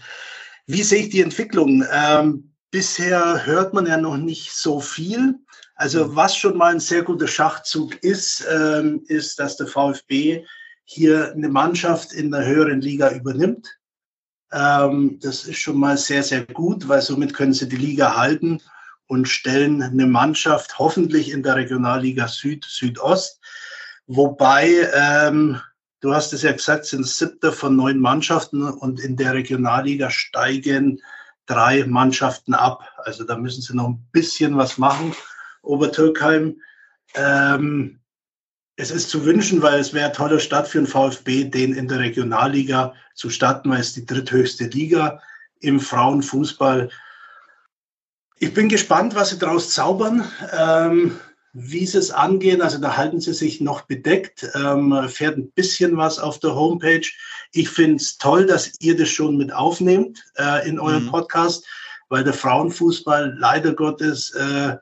[0.65, 1.85] Wie sehe ich die Entwicklung?
[1.91, 5.35] Ähm, Bisher hört man ja noch nicht so viel.
[5.75, 6.15] Also mhm.
[6.15, 10.43] was schon mal ein sehr guter Schachzug ist, ähm, ist, dass der VfB
[10.83, 13.77] hier eine Mannschaft in der höheren Liga übernimmt.
[14.51, 18.59] Ähm, das ist schon mal sehr, sehr gut, weil somit können sie die Liga halten
[19.05, 23.39] und stellen eine Mannschaft hoffentlich in der Regionalliga Süd, Südost.
[24.07, 25.61] Wobei, ähm,
[25.99, 31.03] du hast es ja gesagt, sind siebter von neun Mannschaften und in der Regionalliga steigen
[31.45, 32.87] drei Mannschaften ab.
[32.97, 35.13] Also da müssen sie noch ein bisschen was machen.
[35.61, 36.61] Obertürkheim.
[37.15, 37.99] Ähm,
[38.75, 41.99] es ist zu wünschen, weil es wäre toller Start für den VfB, den in der
[41.99, 45.21] Regionalliga zu starten, weil es die dritthöchste Liga
[45.59, 46.89] im Frauenfußball.
[48.39, 50.27] Ich bin gespannt, was sie daraus zaubern.
[50.51, 51.19] Ähm,
[51.53, 52.61] wie sie es angehen.
[52.61, 57.07] Also da halten sie sich noch bedeckt, ähm, fährt ein bisschen was auf der Homepage.
[57.51, 61.11] Ich finde es toll, dass ihr das schon mit aufnehmt äh, in eurem mhm.
[61.11, 61.65] Podcast,
[62.09, 64.77] weil der Frauenfußball leider Gottes äh,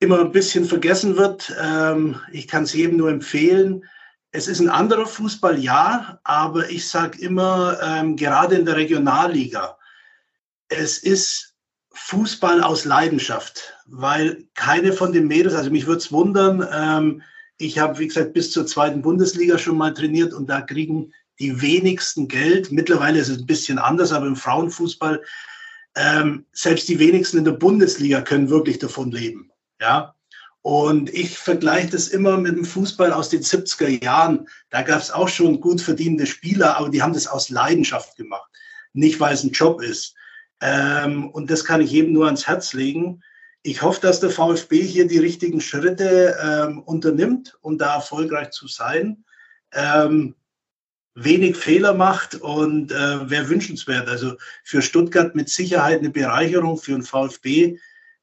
[0.00, 1.52] immer ein bisschen vergessen wird.
[1.60, 3.84] Ähm, ich kann es jedem nur empfehlen.
[4.30, 9.78] Es ist ein anderer Fußball, ja, aber ich sage immer, ähm, gerade in der Regionalliga,
[10.68, 11.47] es ist
[12.00, 17.22] Fußball aus Leidenschaft, weil keine von den Mädels, also mich würde es wundern, ähm,
[17.58, 21.60] ich habe, wie gesagt, bis zur zweiten Bundesliga schon mal trainiert und da kriegen die
[21.60, 22.70] wenigsten Geld.
[22.72, 25.22] Mittlerweile ist es ein bisschen anders, aber im Frauenfußball,
[25.96, 29.50] ähm, selbst die wenigsten in der Bundesliga können wirklich davon leben.
[29.80, 30.14] Ja.
[30.62, 34.48] Und ich vergleiche das immer mit dem Fußball aus den 70er Jahren.
[34.70, 38.50] Da gab es auch schon gut verdienende Spieler, aber die haben das aus Leidenschaft gemacht.
[38.92, 40.14] Nicht, weil es ein Job ist.
[40.60, 43.22] Ähm, und das kann ich jedem nur ans Herz legen.
[43.62, 48.68] Ich hoffe, dass der VfB hier die richtigen Schritte ähm, unternimmt, um da erfolgreich zu
[48.68, 49.24] sein.
[49.72, 50.34] Ähm,
[51.14, 54.08] wenig Fehler macht und äh, wäre wünschenswert.
[54.08, 57.78] Also für Stuttgart mit Sicherheit eine Bereicherung, für den VfB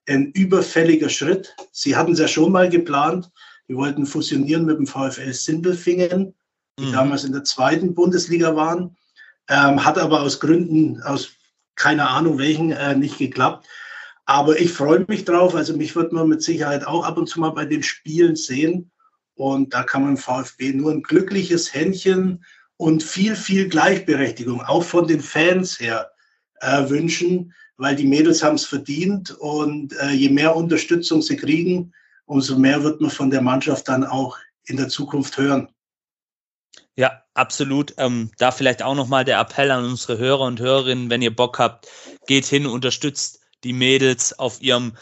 [0.08, 1.56] ein überfälliger Schritt.
[1.72, 3.30] Sie hatten es ja schon mal geplant.
[3.68, 6.34] Wir wollten fusionieren mit dem VfL Sindelfingen,
[6.80, 6.92] die mhm.
[6.92, 8.96] damals in der zweiten Bundesliga waren.
[9.50, 11.32] Ähm, hat aber aus Gründen, aus
[11.76, 13.68] keine Ahnung welchen, äh, nicht geklappt.
[14.26, 15.56] Aber ich freue mich drauf.
[15.56, 18.92] Also mich wird man mit Sicherheit auch ab und zu mal bei den Spielen sehen.
[19.36, 22.44] Und da kann man VfB nur ein glückliches Händchen
[22.78, 26.10] und viel, viel Gleichberechtigung, auch von den Fans her,
[26.62, 29.32] äh, wünschen, weil die Mädels haben es verdient.
[29.32, 31.94] Und äh, je mehr Unterstützung sie kriegen,
[32.26, 35.70] umso mehr wird man von der Mannschaft dann auch in der Zukunft hören.
[36.96, 37.94] Ja, absolut.
[37.98, 41.60] Ähm, da vielleicht auch nochmal der Appell an unsere Hörer und Hörerinnen, wenn ihr Bock
[41.60, 41.88] habt,
[42.28, 44.96] geht hin, unterstützt die Mädels auf ihrem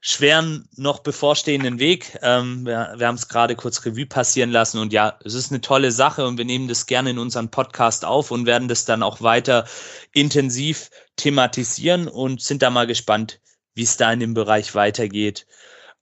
[0.00, 2.18] schweren, noch bevorstehenden Weg.
[2.22, 5.60] Ähm, wir wir haben es gerade kurz Revue passieren lassen und ja, es ist eine
[5.60, 9.02] tolle Sache und wir nehmen das gerne in unseren Podcast auf und werden das dann
[9.02, 9.66] auch weiter
[10.12, 13.40] intensiv thematisieren und sind da mal gespannt,
[13.74, 15.46] wie es da in dem Bereich weitergeht.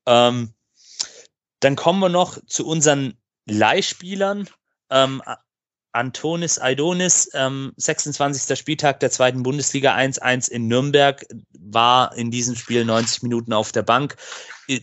[0.06, 0.54] Ähm,
[1.60, 4.48] dann kommen wir noch zu unseren Leihspielern.
[4.90, 5.22] Ähm,
[5.92, 8.58] Antonis Aidonis, ähm, 26.
[8.58, 11.24] Spieltag der zweiten Bundesliga 1-1 in Nürnberg,
[11.58, 14.16] war in diesem Spiel 90 Minuten auf der Bank,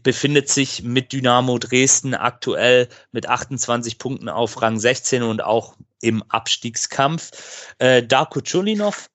[0.04, 6.24] befindet sich mit Dynamo Dresden aktuell mit 28 Punkten auf Rang 16 und auch im
[6.24, 7.74] Abstiegskampf.
[7.78, 9.08] Äh, Darko Chulinov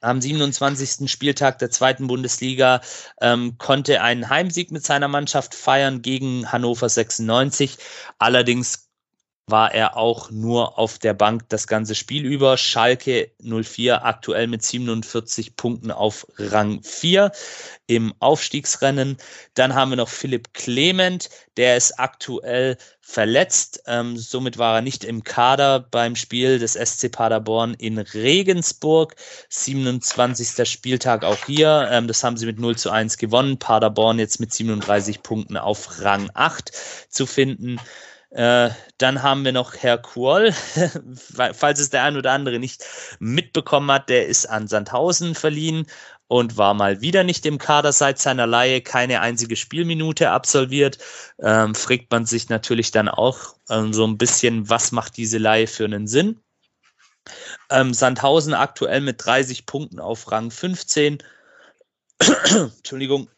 [0.00, 1.10] am 27.
[1.10, 2.82] Spieltag der zweiten Bundesliga
[3.20, 7.78] ähm, konnte einen Heimsieg mit seiner Mannschaft feiern gegen Hannover 96.
[8.18, 8.91] Allerdings
[9.46, 12.56] war er auch nur auf der Bank das ganze Spiel über.
[12.56, 17.32] Schalke 04 aktuell mit 47 Punkten auf Rang 4
[17.86, 19.16] im Aufstiegsrennen.
[19.54, 23.82] Dann haben wir noch Philipp Clement, der ist aktuell verletzt.
[23.86, 29.16] Ähm, somit war er nicht im Kader beim Spiel des SC Paderborn in Regensburg.
[29.48, 30.70] 27.
[30.70, 31.88] Spieltag auch hier.
[31.90, 33.58] Ähm, das haben sie mit 0 zu 1 gewonnen.
[33.58, 36.70] Paderborn jetzt mit 37 Punkten auf Rang 8
[37.10, 37.80] zu finden.
[38.34, 40.52] Äh, dann haben wir noch Herr Kuol,
[41.52, 42.82] falls es der ein oder andere nicht
[43.18, 45.86] mitbekommen hat, der ist an Sandhausen verliehen
[46.28, 50.96] und war mal wieder nicht im Kader seit seiner Laie, keine einzige Spielminute absolviert.
[51.40, 55.66] Ähm, fragt man sich natürlich dann auch ähm, so ein bisschen, was macht diese Laie
[55.66, 56.40] für einen Sinn?
[57.68, 61.18] Ähm, Sandhausen aktuell mit 30 Punkten auf Rang 15.
[62.22, 63.28] Entschuldigung,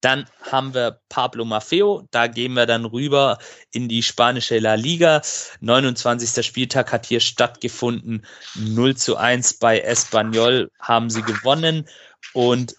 [0.00, 3.38] dann haben wir Pablo Maffeo, da gehen wir dann rüber
[3.70, 5.22] in die spanische La Liga.
[5.60, 6.44] 29.
[6.44, 8.24] Spieltag hat hier stattgefunden.
[8.54, 11.86] 0 zu 1 bei Espanyol haben sie gewonnen
[12.32, 12.74] und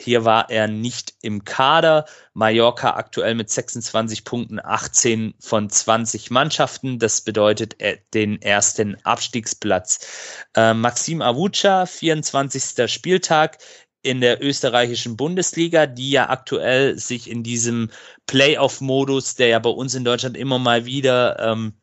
[0.00, 2.06] hier war er nicht im Kader.
[2.32, 6.98] Mallorca aktuell mit 26 Punkten, 18 von 20 Mannschaften.
[6.98, 10.46] Das bedeutet äh, den ersten Abstiegsplatz.
[10.56, 12.90] Äh, Maxim Avucha, 24.
[12.90, 13.58] Spieltag,
[14.02, 17.90] in der österreichischen Bundesliga, die ja aktuell sich in diesem
[18.26, 21.74] Playoff-Modus, der ja bei uns in Deutschland immer mal wieder ähm,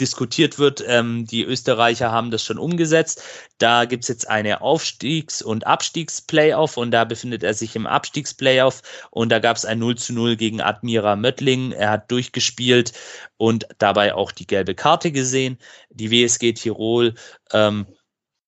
[0.00, 0.82] diskutiert wird.
[0.86, 3.22] Ähm, die Österreicher haben das schon umgesetzt.
[3.58, 9.30] Da gibt's jetzt eine Aufstiegs- und Abstiegs-Playoff und da befindet er sich im Abstiegs-Playoff und
[9.30, 11.72] da gab's ein 0 zu 0 gegen Admira Möttling.
[11.72, 12.92] Er hat durchgespielt
[13.36, 15.58] und dabei auch die gelbe Karte gesehen.
[15.90, 17.14] Die WSG Tirol
[17.52, 17.86] ähm,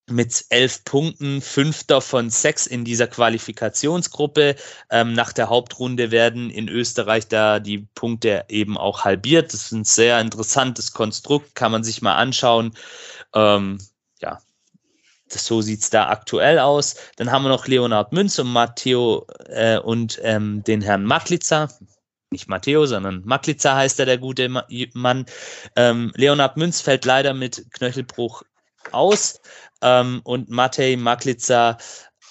[0.09, 4.55] mit elf Punkten, fünfter von sechs in dieser Qualifikationsgruppe.
[4.91, 9.53] Ähm, nach der Hauptrunde werden in Österreich da die Punkte eben auch halbiert.
[9.53, 12.73] Das ist ein sehr interessantes Konstrukt, kann man sich mal anschauen.
[13.35, 13.79] Ähm,
[14.21, 14.41] ja,
[15.29, 16.95] das, so sieht's da aktuell aus.
[17.17, 21.69] Dann haben wir noch Leonhard Münz und Matteo äh, und ähm, den Herrn Matlitzer.
[22.31, 25.27] Nicht Matteo, sondern Maklitzer heißt er, der gute Mann.
[25.75, 28.43] Ähm, Leonhard Münz fällt leider mit Knöchelbruch
[28.93, 29.41] aus.
[29.83, 31.79] Ähm, und Matej Maklica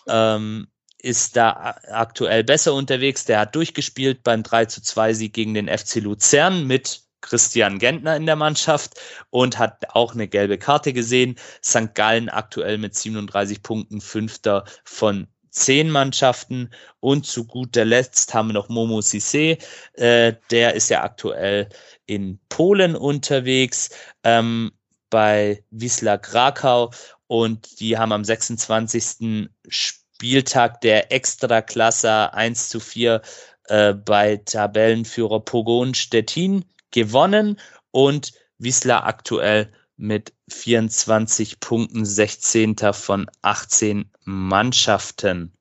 [0.07, 0.67] ähm,
[0.97, 3.25] ist da aktuell besser unterwegs.
[3.25, 8.15] Der hat durchgespielt beim 3 zu 2 Sieg gegen den FC Luzern mit Christian Gentner
[8.15, 8.99] in der Mannschaft
[9.29, 11.35] und hat auch eine gelbe Karte gesehen.
[11.63, 11.93] St.
[11.95, 16.69] Gallen aktuell mit 37 Punkten, fünfter von zehn Mannschaften.
[16.99, 19.59] Und zu guter Letzt haben wir noch Momo Sissé.
[19.93, 21.69] Äh, der ist ja aktuell
[22.05, 23.89] in Polen unterwegs.
[24.23, 24.71] Ähm,
[25.09, 26.91] bei Wisla Krakau
[27.27, 29.49] und die haben am 26.
[29.67, 33.21] Spieltag der Extraklasse 1 zu 4
[33.67, 37.59] äh, bei Tabellenführer Pogon Stettin gewonnen
[37.91, 42.75] und Wisla aktuell mit 24 Punkten 16.
[42.93, 45.53] von 18 Mannschaften.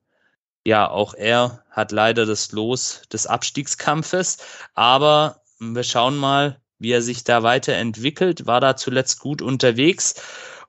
[0.66, 4.38] Ja, auch er hat leider das Los des Abstiegskampfes,
[4.74, 10.14] aber wir schauen mal, wie er sich da weiterentwickelt, war da zuletzt gut unterwegs.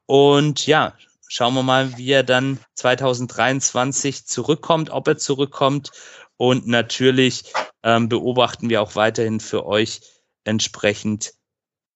[0.06, 0.94] Und ja,
[1.27, 5.91] schauen wir mal, wie er dann 2023 zurückkommt, ob er zurückkommt.
[6.38, 7.53] Und natürlich
[7.84, 10.02] ähm, beobachten wir auch weiterhin für euch
[10.44, 11.34] entsprechend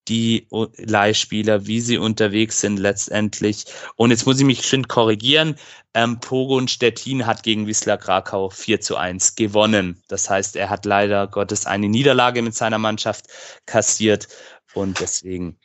[0.07, 3.65] die Leihspieler, wie sie unterwegs sind letztendlich.
[3.95, 5.55] Und jetzt muss ich mich schön korrigieren.
[5.93, 10.01] Ähm, Pogo und Stettin hat gegen Wisla Krakau 4 zu 1 gewonnen.
[10.07, 13.27] Das heißt, er hat leider Gottes eine Niederlage mit seiner Mannschaft
[13.67, 14.27] kassiert
[14.73, 15.59] und deswegen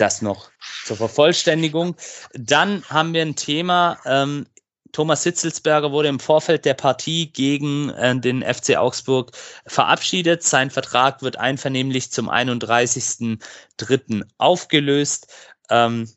[0.00, 0.50] das noch
[0.84, 1.96] zur Vervollständigung.
[2.34, 4.46] Dann haben wir ein Thema, ähm,
[4.92, 9.32] Thomas Hitzelsberger wurde im Vorfeld der Partie gegen äh, den FC Augsburg
[9.66, 10.42] verabschiedet.
[10.42, 14.24] Sein Vertrag wird einvernehmlich zum 31.03.
[14.38, 15.32] aufgelöst.
[15.68, 16.10] Ähm,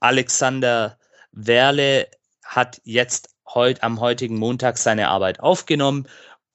[0.00, 0.98] Alexander
[1.32, 2.08] Werle
[2.42, 6.08] hat jetzt heut, am heutigen Montag seine Arbeit aufgenommen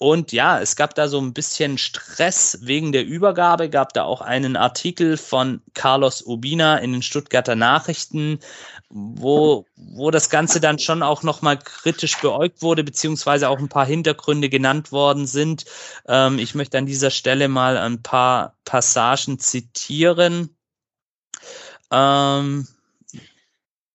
[0.04, 4.20] und ja, es gab da so ein bisschen Stress wegen der Übergabe, gab da auch
[4.20, 8.40] einen Artikel von Carlos Urbina in den Stuttgarter Nachrichten,
[8.90, 13.86] wo, wo das Ganze dann schon auch nochmal kritisch beäugt wurde, beziehungsweise auch ein paar
[13.86, 15.64] Hintergründe genannt worden sind.
[16.06, 20.54] Ähm, ich möchte an dieser Stelle mal ein paar Passagen zitieren.
[21.92, 22.68] Ähm,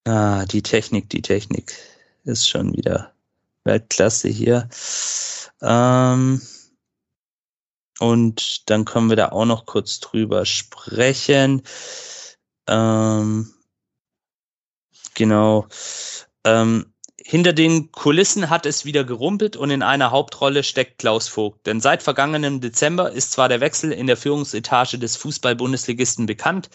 [0.07, 1.75] ah, die Technik, die Technik
[2.25, 3.13] ist schon wieder
[3.69, 4.69] Weltklasse hier.
[5.63, 6.43] Ähm,
[8.01, 11.63] und dann können wir da auch noch kurz drüber sprechen.
[12.69, 13.53] Ähm,
[15.15, 15.67] genau.
[16.45, 21.67] Ähm, hinter den Kulissen hat es wieder gerumpelt und in einer Hauptrolle steckt Klaus Vogt.
[21.67, 26.71] Denn seit vergangenem Dezember ist zwar der Wechsel in der Führungsetage des Fußball-Bundesligisten bekannt,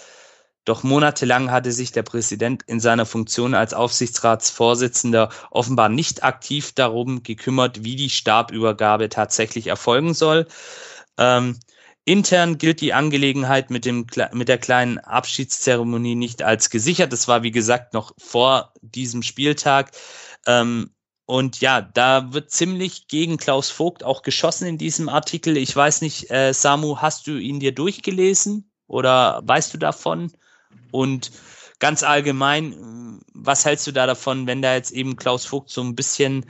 [0.66, 7.24] doch monatelang hatte sich der Präsident in seiner Funktion als Aufsichtsratsvorsitzender offenbar nicht aktiv darum
[7.24, 10.48] gekümmert, wie die Stabübergabe tatsächlich erfolgen soll.
[11.18, 11.60] Ähm,
[12.06, 17.12] intern gilt die Angelegenheit mit, dem, mit der kleinen Abschiedszeremonie nicht als gesichert.
[17.12, 19.92] Das war, wie gesagt, noch vor diesem Spieltag.
[20.48, 20.92] Ähm,
[21.26, 25.58] und ja, da wird ziemlich gegen Klaus Vogt auch geschossen in diesem Artikel.
[25.58, 30.32] Ich weiß nicht, äh, Samu, hast du ihn dir durchgelesen oder weißt du davon?
[30.94, 31.32] Und
[31.80, 35.96] ganz allgemein, was hältst du da davon, wenn da jetzt eben Klaus Vogt so ein
[35.96, 36.46] bisschen,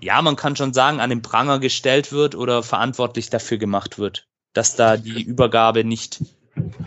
[0.00, 4.26] ja, man kann schon sagen, an den Pranger gestellt wird oder verantwortlich dafür gemacht wird,
[4.54, 6.22] dass da die Übergabe nicht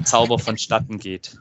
[0.03, 1.37] sauber vonstatten geht?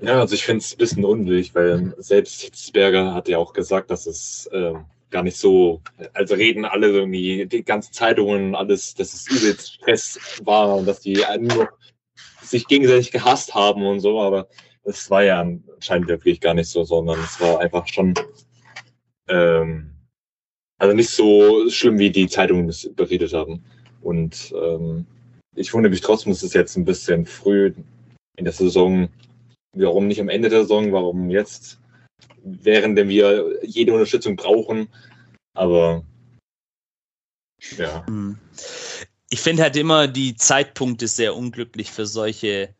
[0.00, 3.92] Ja, also ich finde es ein bisschen unwillig, weil selbst Hitzberger hat ja auch gesagt,
[3.92, 4.74] dass es äh,
[5.10, 5.80] gar nicht so,
[6.12, 11.00] also reden alle irgendwie, die ganzen Zeitungen, alles, dass es übelst Stress war und dass
[11.00, 11.68] die nur
[12.50, 14.48] sich gegenseitig gehasst haben und so, aber
[14.84, 18.14] das war ja anscheinend wirklich gar nicht so, sondern es war einfach schon,
[19.28, 19.90] ähm,
[20.78, 23.64] also nicht so schlimm, wie die Zeitungen es berichtet haben.
[24.02, 25.06] Und ähm,
[25.54, 27.74] ich wundere mich trotzdem, es ist jetzt ein bisschen früh
[28.36, 29.08] in der Saison.
[29.76, 30.92] Warum nicht am Ende der Saison?
[30.92, 31.78] Warum jetzt?
[32.42, 34.88] Während wir jede Unterstützung brauchen.
[35.54, 36.02] Aber
[37.76, 38.06] ja.
[38.06, 38.38] Hm
[39.30, 42.74] ich finde halt immer die Zeitpunkte sehr unglücklich für solche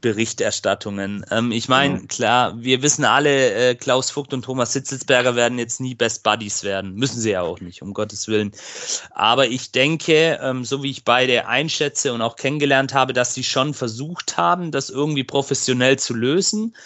[0.00, 1.26] Berichterstattungen.
[1.30, 2.06] Ähm, ich meine, ja.
[2.06, 6.62] klar, wir wissen alle, äh, Klaus Vogt und Thomas Sitzelsberger werden jetzt nie Best Buddies
[6.62, 6.94] werden.
[6.94, 8.52] Müssen sie ja auch nicht, um Gottes Willen.
[9.10, 13.42] Aber ich denke, ähm, so wie ich beide einschätze und auch kennengelernt habe, dass sie
[13.42, 16.76] schon versucht haben, das irgendwie professionell zu lösen.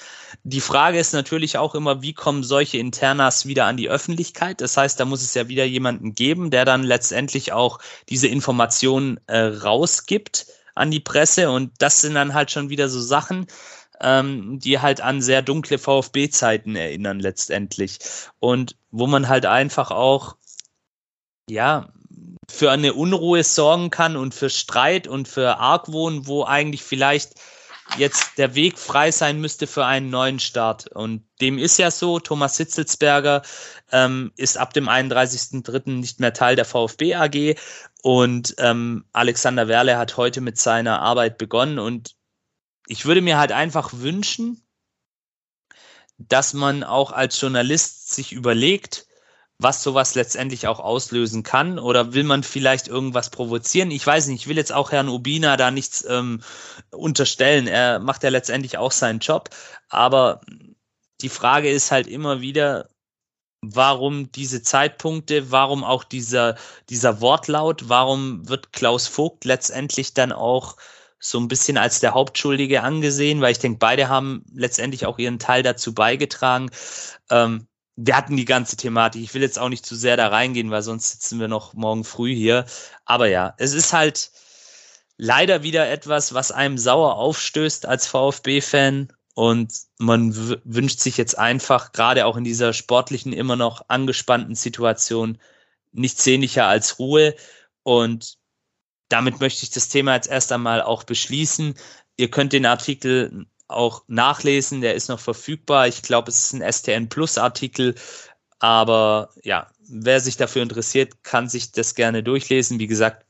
[0.45, 4.63] Die Frage ist natürlich auch immer, wie kommen solche Internas wieder an die Öffentlichkeit?
[4.63, 7.79] Das heißt, da muss es ja wieder jemanden geben, der dann letztendlich auch
[8.09, 11.51] diese Informationen äh, rausgibt an die Presse.
[11.51, 13.47] Und das sind dann halt schon wieder so Sachen,
[14.01, 17.99] ähm, die halt an sehr dunkle VfB-Zeiten erinnern letztendlich.
[18.39, 20.36] Und wo man halt einfach auch,
[21.49, 21.93] ja,
[22.51, 27.35] für eine Unruhe sorgen kann und für Streit und für Argwohn, wo eigentlich vielleicht
[27.98, 30.89] jetzt der Weg frei sein müsste für einen neuen Start.
[30.89, 32.19] Und dem ist ja so.
[32.19, 33.43] Thomas Hitzelsberger
[33.90, 35.90] ähm, ist ab dem 31.03.
[35.90, 37.56] nicht mehr Teil der VfB AG
[38.02, 41.78] und ähm, Alexander Werle hat heute mit seiner Arbeit begonnen.
[41.78, 42.16] Und
[42.89, 44.66] ich würde mir halt einfach wünschen,
[46.19, 49.06] dass man auch als Journalist sich überlegt,
[49.63, 51.79] was sowas letztendlich auch auslösen kann?
[51.79, 53.91] Oder will man vielleicht irgendwas provozieren?
[53.91, 56.43] Ich weiß nicht, ich will jetzt auch Herrn Ubina da nichts ähm,
[56.91, 57.67] unterstellen.
[57.67, 59.51] Er macht ja letztendlich auch seinen Job.
[59.89, 60.41] Aber
[61.21, 62.89] die Frage ist halt immer wieder,
[63.63, 66.57] warum diese Zeitpunkte, warum auch dieser,
[66.91, 70.77] dieser Wortlaut, warum wird Klaus Vogt letztendlich dann auch
[71.21, 75.39] so ein bisschen als der Hauptschuldige angesehen, weil ich denke, beide haben letztendlich auch ihren
[75.39, 76.71] Teil dazu beigetragen.
[77.31, 79.23] Ähm, wir hatten die ganze Thematik.
[79.23, 82.05] Ich will jetzt auch nicht zu sehr da reingehen, weil sonst sitzen wir noch morgen
[82.05, 82.64] früh hier.
[83.05, 84.31] Aber ja, es ist halt
[85.19, 89.12] leider wieder etwas, was einem sauer aufstößt als VfB-Fan.
[89.35, 95.39] Und man wünscht sich jetzt einfach, gerade auch in dieser sportlichen, immer noch angespannten Situation,
[95.93, 97.35] nichts sehnlicher als Ruhe.
[97.82, 98.39] Und
[99.09, 101.74] damit möchte ich das Thema jetzt erst einmal auch beschließen.
[102.16, 105.89] Ihr könnt den Artikel auch nachlesen, der ist noch verfügbar.
[105.89, 107.95] Ich glaube, es ist ein STN Plus Artikel,
[108.59, 112.79] aber ja, wer sich dafür interessiert, kann sich das gerne durchlesen.
[112.79, 113.27] Wie gesagt,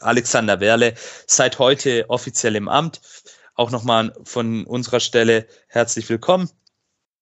[0.00, 0.94] Alexander Werle
[1.26, 3.00] seit heute offiziell im Amt.
[3.54, 6.50] Auch nochmal von unserer Stelle herzlich willkommen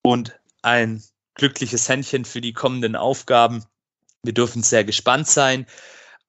[0.01, 0.33] und
[0.63, 1.03] ein
[1.35, 3.65] glückliches Händchen für die kommenden Aufgaben.
[4.23, 5.67] Wir dürfen sehr gespannt sein.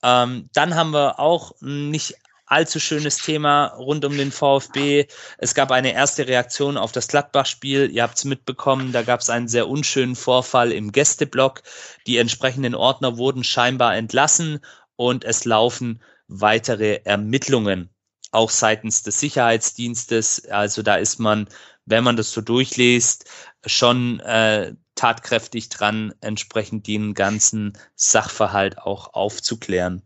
[0.03, 2.17] Ähm, dann haben wir auch nicht
[2.55, 5.07] allzu schönes Thema rund um den VfB.
[5.39, 7.91] Es gab eine erste Reaktion auf das Gladbach-Spiel.
[7.91, 11.63] Ihr habt es mitbekommen, da gab es einen sehr unschönen Vorfall im Gästeblock.
[12.07, 14.61] Die entsprechenden Ordner wurden scheinbar entlassen
[14.95, 17.91] und es laufen weitere Ermittlungen,
[18.31, 20.47] auch seitens des Sicherheitsdienstes.
[20.49, 21.49] Also da ist man,
[21.87, 23.29] wenn man das so durchliest,
[23.67, 30.03] schon äh, tatkräftig dran, entsprechend den ganzen Sachverhalt auch aufzuklären.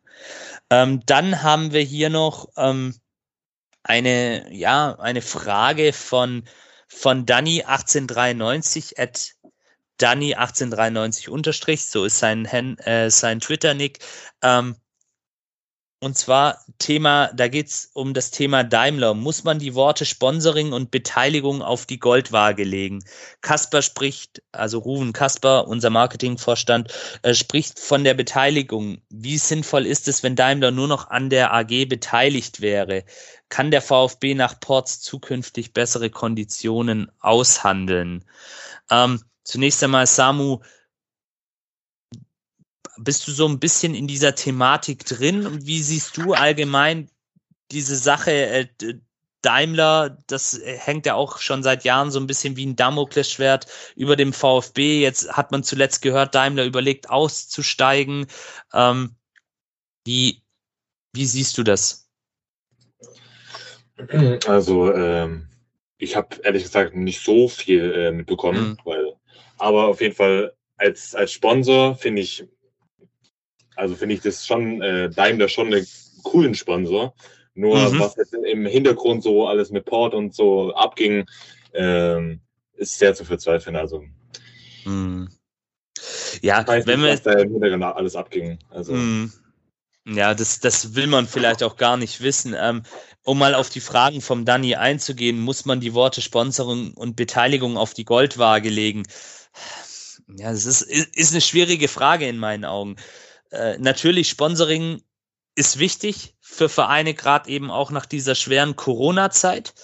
[0.70, 2.94] Ähm, dann haben wir hier noch ähm,
[3.82, 6.44] eine, ja, eine Frage von,
[6.88, 9.34] von Danny 1893 at
[9.98, 13.98] Danny 1893 unterstrich, so ist sein, äh, sein Twitter-Nick.
[14.42, 14.76] Ähm,
[16.00, 19.14] Und zwar Thema, da geht's um das Thema Daimler.
[19.14, 23.02] Muss man die Worte Sponsoring und Beteiligung auf die Goldwaage legen?
[23.40, 26.92] Kasper spricht, also Ruven Kasper, unser Marketingvorstand,
[27.22, 29.02] äh, spricht von der Beteiligung.
[29.10, 33.02] Wie sinnvoll ist es, wenn Daimler nur noch an der AG beteiligt wäre?
[33.48, 38.24] Kann der VfB nach Ports zukünftig bessere Konditionen aushandeln?
[38.88, 40.60] Ähm, zunächst einmal, Samu,
[42.98, 45.46] bist du so ein bisschen in dieser Thematik drin?
[45.46, 47.08] Und wie siehst du allgemein
[47.70, 48.66] diese Sache äh,
[49.42, 50.18] Daimler?
[50.26, 53.66] Das äh, hängt ja auch schon seit Jahren so ein bisschen wie ein Damoklesschwert
[53.96, 55.00] über dem VfB.
[55.00, 58.26] Jetzt hat man zuletzt gehört, Daimler überlegt auszusteigen.
[58.74, 59.14] Ähm,
[60.04, 60.42] wie,
[61.12, 62.08] wie siehst du das?
[64.46, 65.48] Also, ähm,
[65.98, 68.78] ich habe ehrlich gesagt nicht so viel äh, mitbekommen, mhm.
[68.84, 69.14] weil,
[69.58, 72.46] aber auf jeden Fall als, als Sponsor finde ich
[73.78, 75.86] also finde ich das schon, äh, Daimler schon einen
[76.24, 77.14] coolen Sponsor.
[77.54, 78.00] Nur mhm.
[78.00, 81.26] was jetzt im Hintergrund so alles mit Port und so abging,
[81.74, 82.40] ähm,
[82.74, 83.76] ist sehr zu verzweifeln.
[83.76, 84.04] Also.
[84.84, 85.28] Mhm.
[86.42, 87.12] Ja, wenn nicht, wir.
[87.12, 88.58] Was da im Hintergrund alles abging.
[88.70, 88.94] Also.
[88.94, 89.32] Mhm.
[90.06, 92.54] Ja, das, das will man vielleicht auch gar nicht wissen.
[92.58, 92.82] Ähm,
[93.24, 97.76] um mal auf die Fragen vom Danny einzugehen, muss man die Worte Sponsoring und Beteiligung
[97.76, 99.02] auf die Goldwaage legen?
[100.28, 102.96] Ja, das ist, ist eine schwierige Frage in meinen Augen.
[103.50, 105.02] Äh, natürlich, Sponsoring
[105.54, 109.74] ist wichtig für Vereine, gerade eben auch nach dieser schweren Corona-Zeit.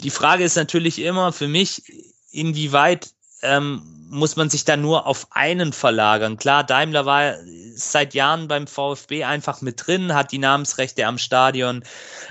[0.00, 1.82] Die Frage ist natürlich immer für mich,
[2.30, 3.10] inwieweit
[3.42, 3.82] ähm,
[4.12, 6.36] muss man sich da nur auf einen verlagern.
[6.36, 7.36] Klar, Daimler war
[7.74, 11.82] seit Jahren beim VfB einfach mit drin, hat die Namensrechte am Stadion.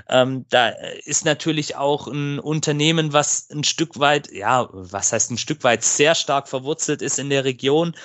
[0.08, 0.70] Ähm, da
[1.06, 5.84] ist natürlich auch ein Unternehmen, was ein Stück weit, ja, was heißt ein Stück weit
[5.84, 7.96] sehr stark verwurzelt ist in der Region.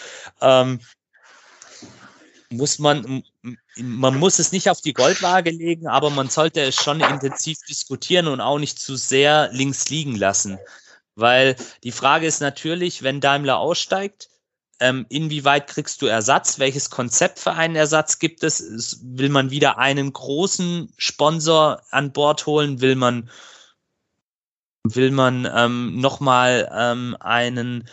[0.41, 0.81] Ähm,
[2.51, 3.25] muss man,
[3.77, 8.29] man muss es nicht auf die Goldwaage legen, aber man sollte es schon intensiv diskutieren
[8.29, 10.59] und auch nicht zu sehr links liegen lassen.
[11.15, 14.29] Weil die Frage ist natürlich, wenn Daimler aussteigt,
[14.79, 16.59] ähm, inwieweit kriegst du Ersatz?
[16.59, 19.01] Welches Konzept für einen Ersatz gibt es?
[19.03, 22.83] Will man wieder einen großen Sponsor an Bord holen?
[22.83, 23.31] Will man,
[24.85, 27.89] will man ähm, nochmal ähm, einen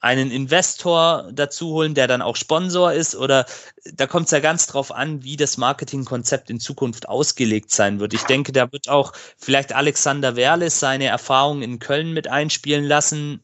[0.00, 3.14] einen Investor dazu holen, der dann auch Sponsor ist?
[3.14, 3.46] Oder
[3.84, 8.14] da kommt es ja ganz drauf an, wie das Marketingkonzept in Zukunft ausgelegt sein wird.
[8.14, 13.42] Ich denke, da wird auch vielleicht Alexander Werles seine Erfahrungen in Köln mit einspielen lassen.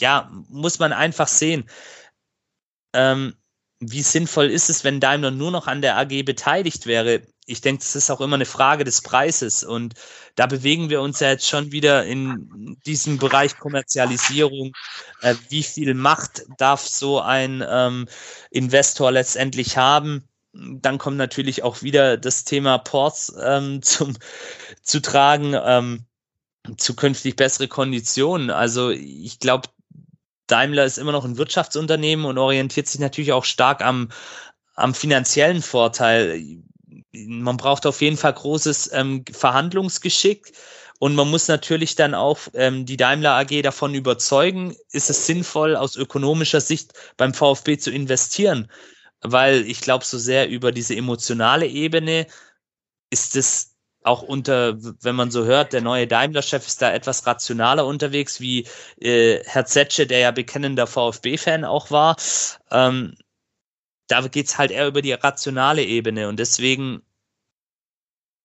[0.00, 1.68] Ja, muss man einfach sehen.
[2.94, 3.34] Ähm,
[3.80, 7.22] wie sinnvoll ist es, wenn Daimler nur noch an der AG beteiligt wäre?
[7.48, 9.64] Ich denke, es ist auch immer eine Frage des Preises.
[9.64, 9.94] Und
[10.34, 14.72] da bewegen wir uns ja jetzt schon wieder in diesem Bereich Kommerzialisierung.
[15.22, 18.06] Äh, wie viel Macht darf so ein ähm,
[18.50, 20.28] Investor letztendlich haben?
[20.52, 24.16] Dann kommt natürlich auch wieder das Thema Ports ähm, zum,
[24.82, 25.54] zu tragen.
[25.54, 26.04] Ähm,
[26.76, 28.50] zukünftig bessere Konditionen.
[28.50, 29.68] Also ich glaube,
[30.48, 34.10] Daimler ist immer noch ein Wirtschaftsunternehmen und orientiert sich natürlich auch stark am,
[34.74, 36.42] am finanziellen Vorteil
[37.12, 40.52] man braucht auf jeden Fall großes ähm, Verhandlungsgeschick.
[41.00, 45.76] Und man muss natürlich dann auch ähm, die Daimler AG davon überzeugen, ist es sinnvoll
[45.76, 48.68] aus ökonomischer Sicht beim VfB zu investieren.
[49.20, 52.26] Weil ich glaube, so sehr über diese emotionale Ebene
[53.10, 57.86] ist es auch unter, wenn man so hört, der neue Daimler-Chef ist da etwas rationaler
[57.86, 58.66] unterwegs, wie
[59.00, 62.16] äh, Herr Zetsche, der ja bekennender VfB-Fan auch war.
[62.70, 63.16] Ähm,
[64.08, 67.02] da geht's halt eher über die rationale Ebene und deswegen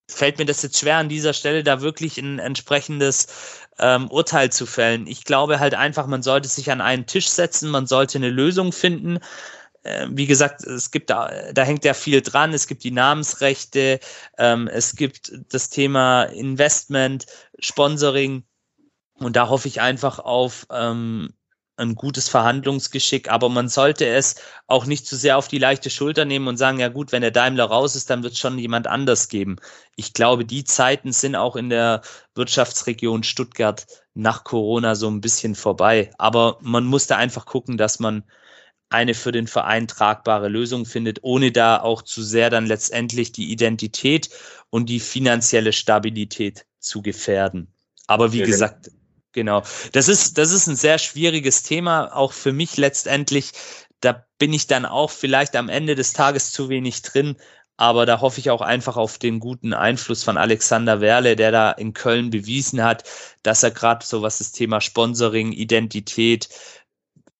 [0.10, 3.28] fällt mir das jetzt schwer an dieser Stelle da wirklich ein entsprechendes
[3.80, 5.08] ähm, Urteil zu fällen.
[5.08, 8.72] Ich glaube halt einfach, man sollte sich an einen Tisch setzen, man sollte eine Lösung
[8.72, 9.20] finden.
[9.84, 12.54] Äh, wie gesagt, es gibt da, da hängt ja viel dran.
[12.54, 14.00] Es gibt die Namensrechte,
[14.38, 17.26] ähm, es gibt das Thema Investment,
[17.60, 18.44] Sponsoring.
[19.16, 21.34] Und da hoffe ich einfach auf ähm,
[21.76, 24.36] ein gutes Verhandlungsgeschick, aber man sollte es
[24.68, 27.32] auch nicht zu sehr auf die leichte Schulter nehmen und sagen, ja gut, wenn der
[27.32, 29.58] Daimler raus ist, dann wird es schon jemand anders geben.
[29.96, 32.02] Ich glaube, die Zeiten sind auch in der
[32.36, 36.12] Wirtschaftsregion Stuttgart nach Corona so ein bisschen vorbei.
[36.18, 38.24] Aber man muss da einfach gucken, dass man
[38.90, 43.52] eine für den Verein tragbare Lösung findet, ohne da auch zu sehr dann letztendlich die
[43.52, 44.30] Identität
[44.70, 47.74] und die finanzielle Stabilität zu gefährden.
[48.06, 48.92] Aber wie ja, gesagt,
[49.34, 49.64] Genau.
[49.92, 53.52] Das ist, das ist ein sehr schwieriges Thema, auch für mich letztendlich.
[54.00, 57.36] Da bin ich dann auch vielleicht am Ende des Tages zu wenig drin.
[57.76, 61.72] Aber da hoffe ich auch einfach auf den guten Einfluss von Alexander Werle, der da
[61.72, 63.04] in Köln bewiesen hat,
[63.42, 66.50] dass er gerade so was das Thema Sponsoring, Identität,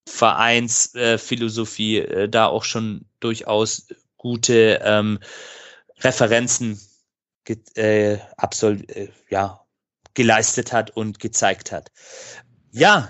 [0.08, 5.20] Vereinsphilosophie äh, da auch schon durchaus gute ähm,
[6.00, 6.80] Referenzen
[7.76, 9.63] äh, absol äh, ja,
[10.14, 11.90] geleistet hat und gezeigt hat.
[12.72, 13.08] Ja.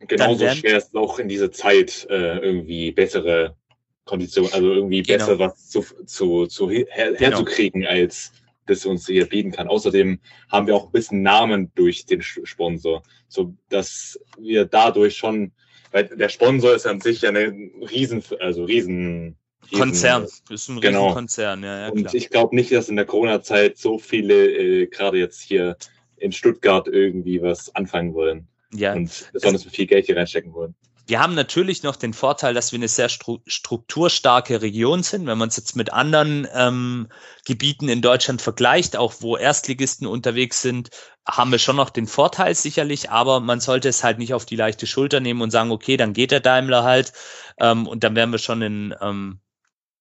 [0.00, 3.56] Genauso schwer ist es auch in dieser Zeit äh, irgendwie bessere
[4.04, 5.18] Konditionen, also irgendwie genau.
[5.18, 7.18] besser was zu, zu, zu her, genau.
[7.18, 8.32] herzukriegen, als
[8.66, 9.68] das uns hier bieten kann.
[9.68, 10.18] Außerdem
[10.48, 15.52] haben wir auch ein bisschen Namen durch den Sponsor, so dass wir dadurch schon,
[15.90, 17.52] weil der Sponsor ist an sich ja eine
[17.90, 19.36] riesen, also riesen
[19.72, 21.12] Konzern, ist ein genau.
[21.12, 25.18] Konzern, ja, ja Und ich glaube nicht, dass in der Corona-Zeit so viele äh, gerade
[25.18, 25.76] jetzt hier
[26.22, 28.46] in Stuttgart irgendwie was anfangen wollen.
[28.72, 28.94] Ja.
[28.94, 30.74] Und besonders viel Geld hier reinstecken wollen.
[31.08, 35.26] Wir haben natürlich noch den Vorteil, dass wir eine sehr strukturstarke Region sind.
[35.26, 37.08] Wenn man es jetzt mit anderen ähm,
[37.44, 40.90] Gebieten in Deutschland vergleicht, auch wo Erstligisten unterwegs sind,
[41.26, 44.56] haben wir schon noch den Vorteil sicherlich, aber man sollte es halt nicht auf die
[44.56, 47.12] leichte Schulter nehmen und sagen, okay, dann geht der Daimler halt
[47.58, 49.40] ähm, und dann werden wir schon in ähm,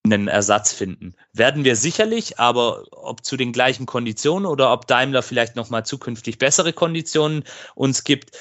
[0.03, 1.14] einen Ersatz finden.
[1.34, 6.40] Werden wir sicherlich, aber ob zu den gleichen Konditionen oder ob Daimler vielleicht nochmal zukünftig
[6.40, 7.44] bessere Konditionen
[7.76, 8.38] uns gibt,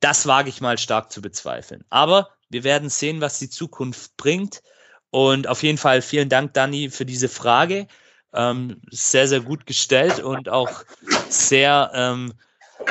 [0.00, 1.84] das wage ich mal stark zu bezweifeln.
[1.88, 4.62] Aber wir werden sehen, was die Zukunft bringt.
[5.10, 7.86] Und auf jeden Fall vielen Dank, Dani, für diese Frage.
[8.32, 10.84] Ähm, sehr, sehr gut gestellt und auch
[11.28, 12.34] sehr ähm,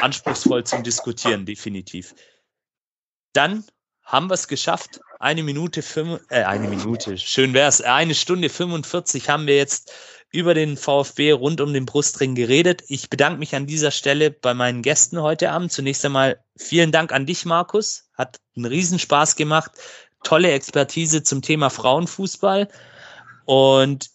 [0.01, 2.15] anspruchsvoll zum Diskutieren, definitiv.
[3.33, 3.65] Dann
[4.03, 5.01] haben wir es geschafft.
[5.23, 7.79] Eine Minute, fünf, äh, eine Minute, schön wär's.
[7.79, 9.93] Eine Stunde 45 haben wir jetzt
[10.31, 12.83] über den VfB rund um den Brustring geredet.
[12.89, 15.71] Ich bedanke mich an dieser Stelle bei meinen Gästen heute Abend.
[15.71, 18.09] Zunächst einmal vielen Dank an dich, Markus.
[18.17, 19.71] Hat einen Riesenspaß gemacht.
[20.23, 22.67] Tolle Expertise zum Thema Frauenfußball.
[23.45, 24.09] Und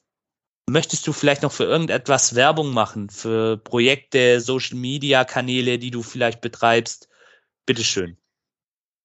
[0.66, 3.08] möchtest du vielleicht noch für irgendetwas Werbung machen?
[3.08, 7.08] Für Projekte, Social Media Kanäle, die du vielleicht betreibst?
[7.64, 8.18] Bitteschön.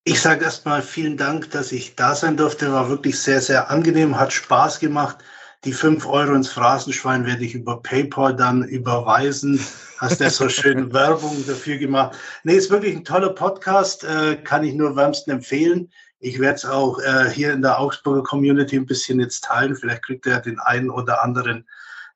[0.05, 2.73] Ich sage erstmal vielen Dank, dass ich da sein durfte.
[2.73, 5.19] War wirklich sehr, sehr angenehm, hat Spaß gemacht.
[5.63, 9.65] Die fünf Euro ins Phrasenschwein werde ich über PayPal dann überweisen.
[9.99, 12.17] Hast ja so schön Werbung dafür gemacht.
[12.43, 15.89] Nee, ist wirklich ein toller Podcast, äh, kann ich nur wärmsten empfehlen.
[16.19, 19.73] Ich werde es auch äh, hier in der Augsburger Community ein bisschen jetzt teilen.
[19.73, 21.65] Vielleicht kriegt er den einen oder anderen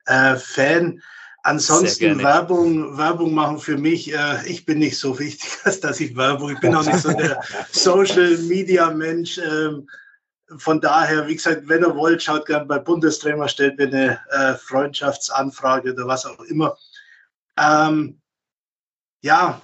[0.08, 1.02] äh, Fan.
[1.48, 6.18] Ansonsten Werbung, Werbung machen für mich, äh, ich bin nicht so wichtig, als dass ich
[6.18, 7.42] Werbung, ich bin auch nicht so der
[7.72, 9.38] Social Media Mensch.
[9.38, 9.88] Ähm,
[10.58, 14.56] von daher, wie gesagt, wenn ihr wollt, schaut gerne bei Bundestrainer, stellt mir eine äh,
[14.56, 16.76] Freundschaftsanfrage oder was auch immer.
[17.58, 18.20] Ähm,
[19.22, 19.62] ja,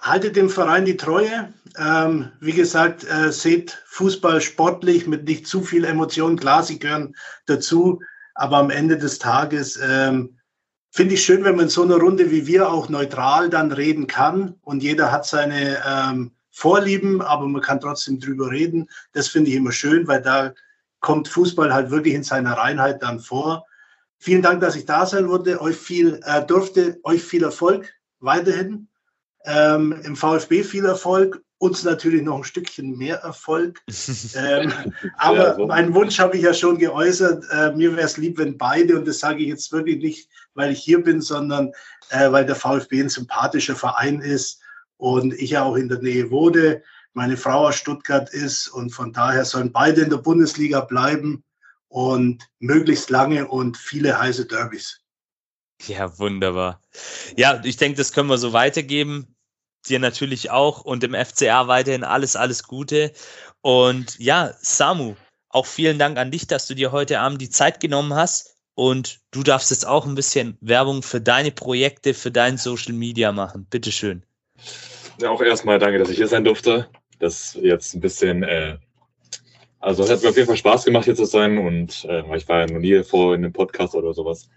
[0.00, 1.52] haltet dem Verein die Treue.
[1.76, 6.38] Ähm, wie gesagt, äh, seht Fußball sportlich mit nicht zu viel Emotionen.
[6.38, 7.16] Klar, sie gehören
[7.46, 8.00] dazu,
[8.36, 10.38] aber am Ende des Tages ähm,
[10.92, 14.06] finde ich schön, wenn man in so einer Runde wie wir auch neutral dann reden
[14.06, 18.86] kann und jeder hat seine ähm, Vorlieben, aber man kann trotzdem drüber reden.
[19.12, 20.52] Das finde ich immer schön, weil da
[21.00, 23.64] kommt Fußball halt wirklich in seiner Reinheit dann vor.
[24.18, 27.90] Vielen Dank, dass ich da sein wurde, euch viel äh, durfte, euch viel Erfolg
[28.20, 28.86] weiterhin.
[29.46, 33.80] Ähm, Im VfB viel Erfolg uns natürlich noch ein Stückchen mehr Erfolg.
[34.34, 34.72] ähm,
[35.16, 35.66] aber ja, so.
[35.68, 37.44] meinen Wunsch habe ich ja schon geäußert.
[37.52, 40.72] Äh, mir wäre es lieb, wenn beide, und das sage ich jetzt wirklich nicht, weil
[40.72, 41.70] ich hier bin, sondern
[42.10, 44.60] äh, weil der VfB ein sympathischer Verein ist
[44.96, 46.82] und ich ja auch in der Nähe wohne.
[47.12, 51.44] Meine Frau aus Stuttgart ist und von daher sollen beide in der Bundesliga bleiben
[51.86, 54.98] und möglichst lange und viele heiße Derbys.
[55.86, 56.82] Ja, wunderbar.
[57.36, 59.36] Ja, ich denke, das können wir so weitergeben
[59.88, 63.12] dir natürlich auch und dem FCA weiterhin alles, alles Gute.
[63.60, 65.14] Und ja, Samu,
[65.48, 68.56] auch vielen Dank an dich, dass du dir heute Abend die Zeit genommen hast.
[68.74, 73.30] Und du darfst jetzt auch ein bisschen Werbung für deine Projekte, für dein Social Media
[73.30, 73.66] machen.
[73.68, 74.22] Bitteschön.
[75.20, 76.88] Ja, auch erstmal danke, dass ich hier sein durfte.
[77.18, 78.78] Das jetzt ein bisschen, äh,
[79.78, 81.58] also es hat mir auf jeden Fall Spaß gemacht, hier zu sein.
[81.58, 84.48] Und äh, ich war ja noch nie vor in einem Podcast oder sowas.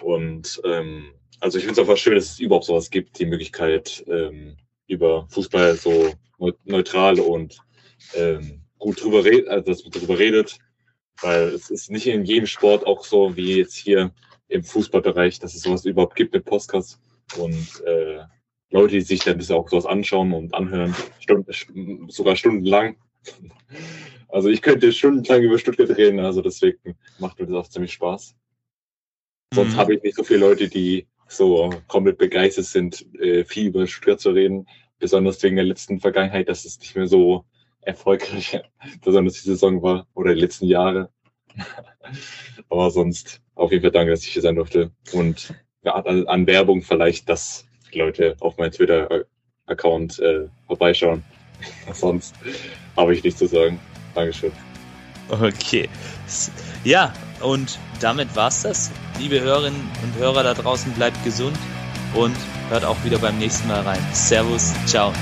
[0.00, 4.04] Und ähm, also ich finde es einfach schön, dass es überhaupt sowas gibt, die Möglichkeit,
[4.08, 4.56] ähm,
[4.86, 6.12] über Fußball so
[6.64, 7.58] neutral und
[8.14, 10.58] ähm, gut drüber redet, also dass man drüber redet,
[11.20, 14.12] weil es ist nicht in jedem Sport auch so wie jetzt hier
[14.48, 16.98] im Fußballbereich, dass es sowas überhaupt gibt mit Podcasts
[17.36, 18.24] und äh,
[18.70, 22.96] Leute, die sich dann das auch sowas anschauen und anhören, Stunden, sogar stundenlang.
[24.32, 28.36] Also ich könnte stundenlang über Stuttgart reden, also deswegen macht mir das auch ziemlich Spaß.
[29.52, 29.76] Sonst mhm.
[29.76, 34.20] habe ich nicht so viele Leute, die so komplett begeistert sind, äh, viel über Stuttgart
[34.20, 34.66] zu reden.
[34.98, 37.44] Besonders wegen der letzten Vergangenheit, dass es nicht mehr so
[37.82, 38.60] erfolgreich,
[39.04, 41.10] besonders die Saison war oder die letzten Jahre.
[42.68, 44.90] Aber sonst auf jeden Fall danke, dass ich hier sein durfte.
[45.12, 51.24] Und ja, an, an Werbung vielleicht, dass Leute auf meinem Twitter-Account äh, vorbeischauen.
[51.92, 52.34] sonst
[52.96, 53.78] habe ich nichts zu sagen.
[54.14, 54.52] Dankeschön.
[55.28, 55.88] Okay.
[56.84, 58.90] Ja, Und damit war's das.
[59.18, 61.56] Liebe Hörerinnen und Hörer da draußen, bleibt gesund
[62.14, 62.36] und
[62.68, 64.00] hört auch wieder beim nächsten Mal rein.
[64.12, 65.12] Servus, ciao.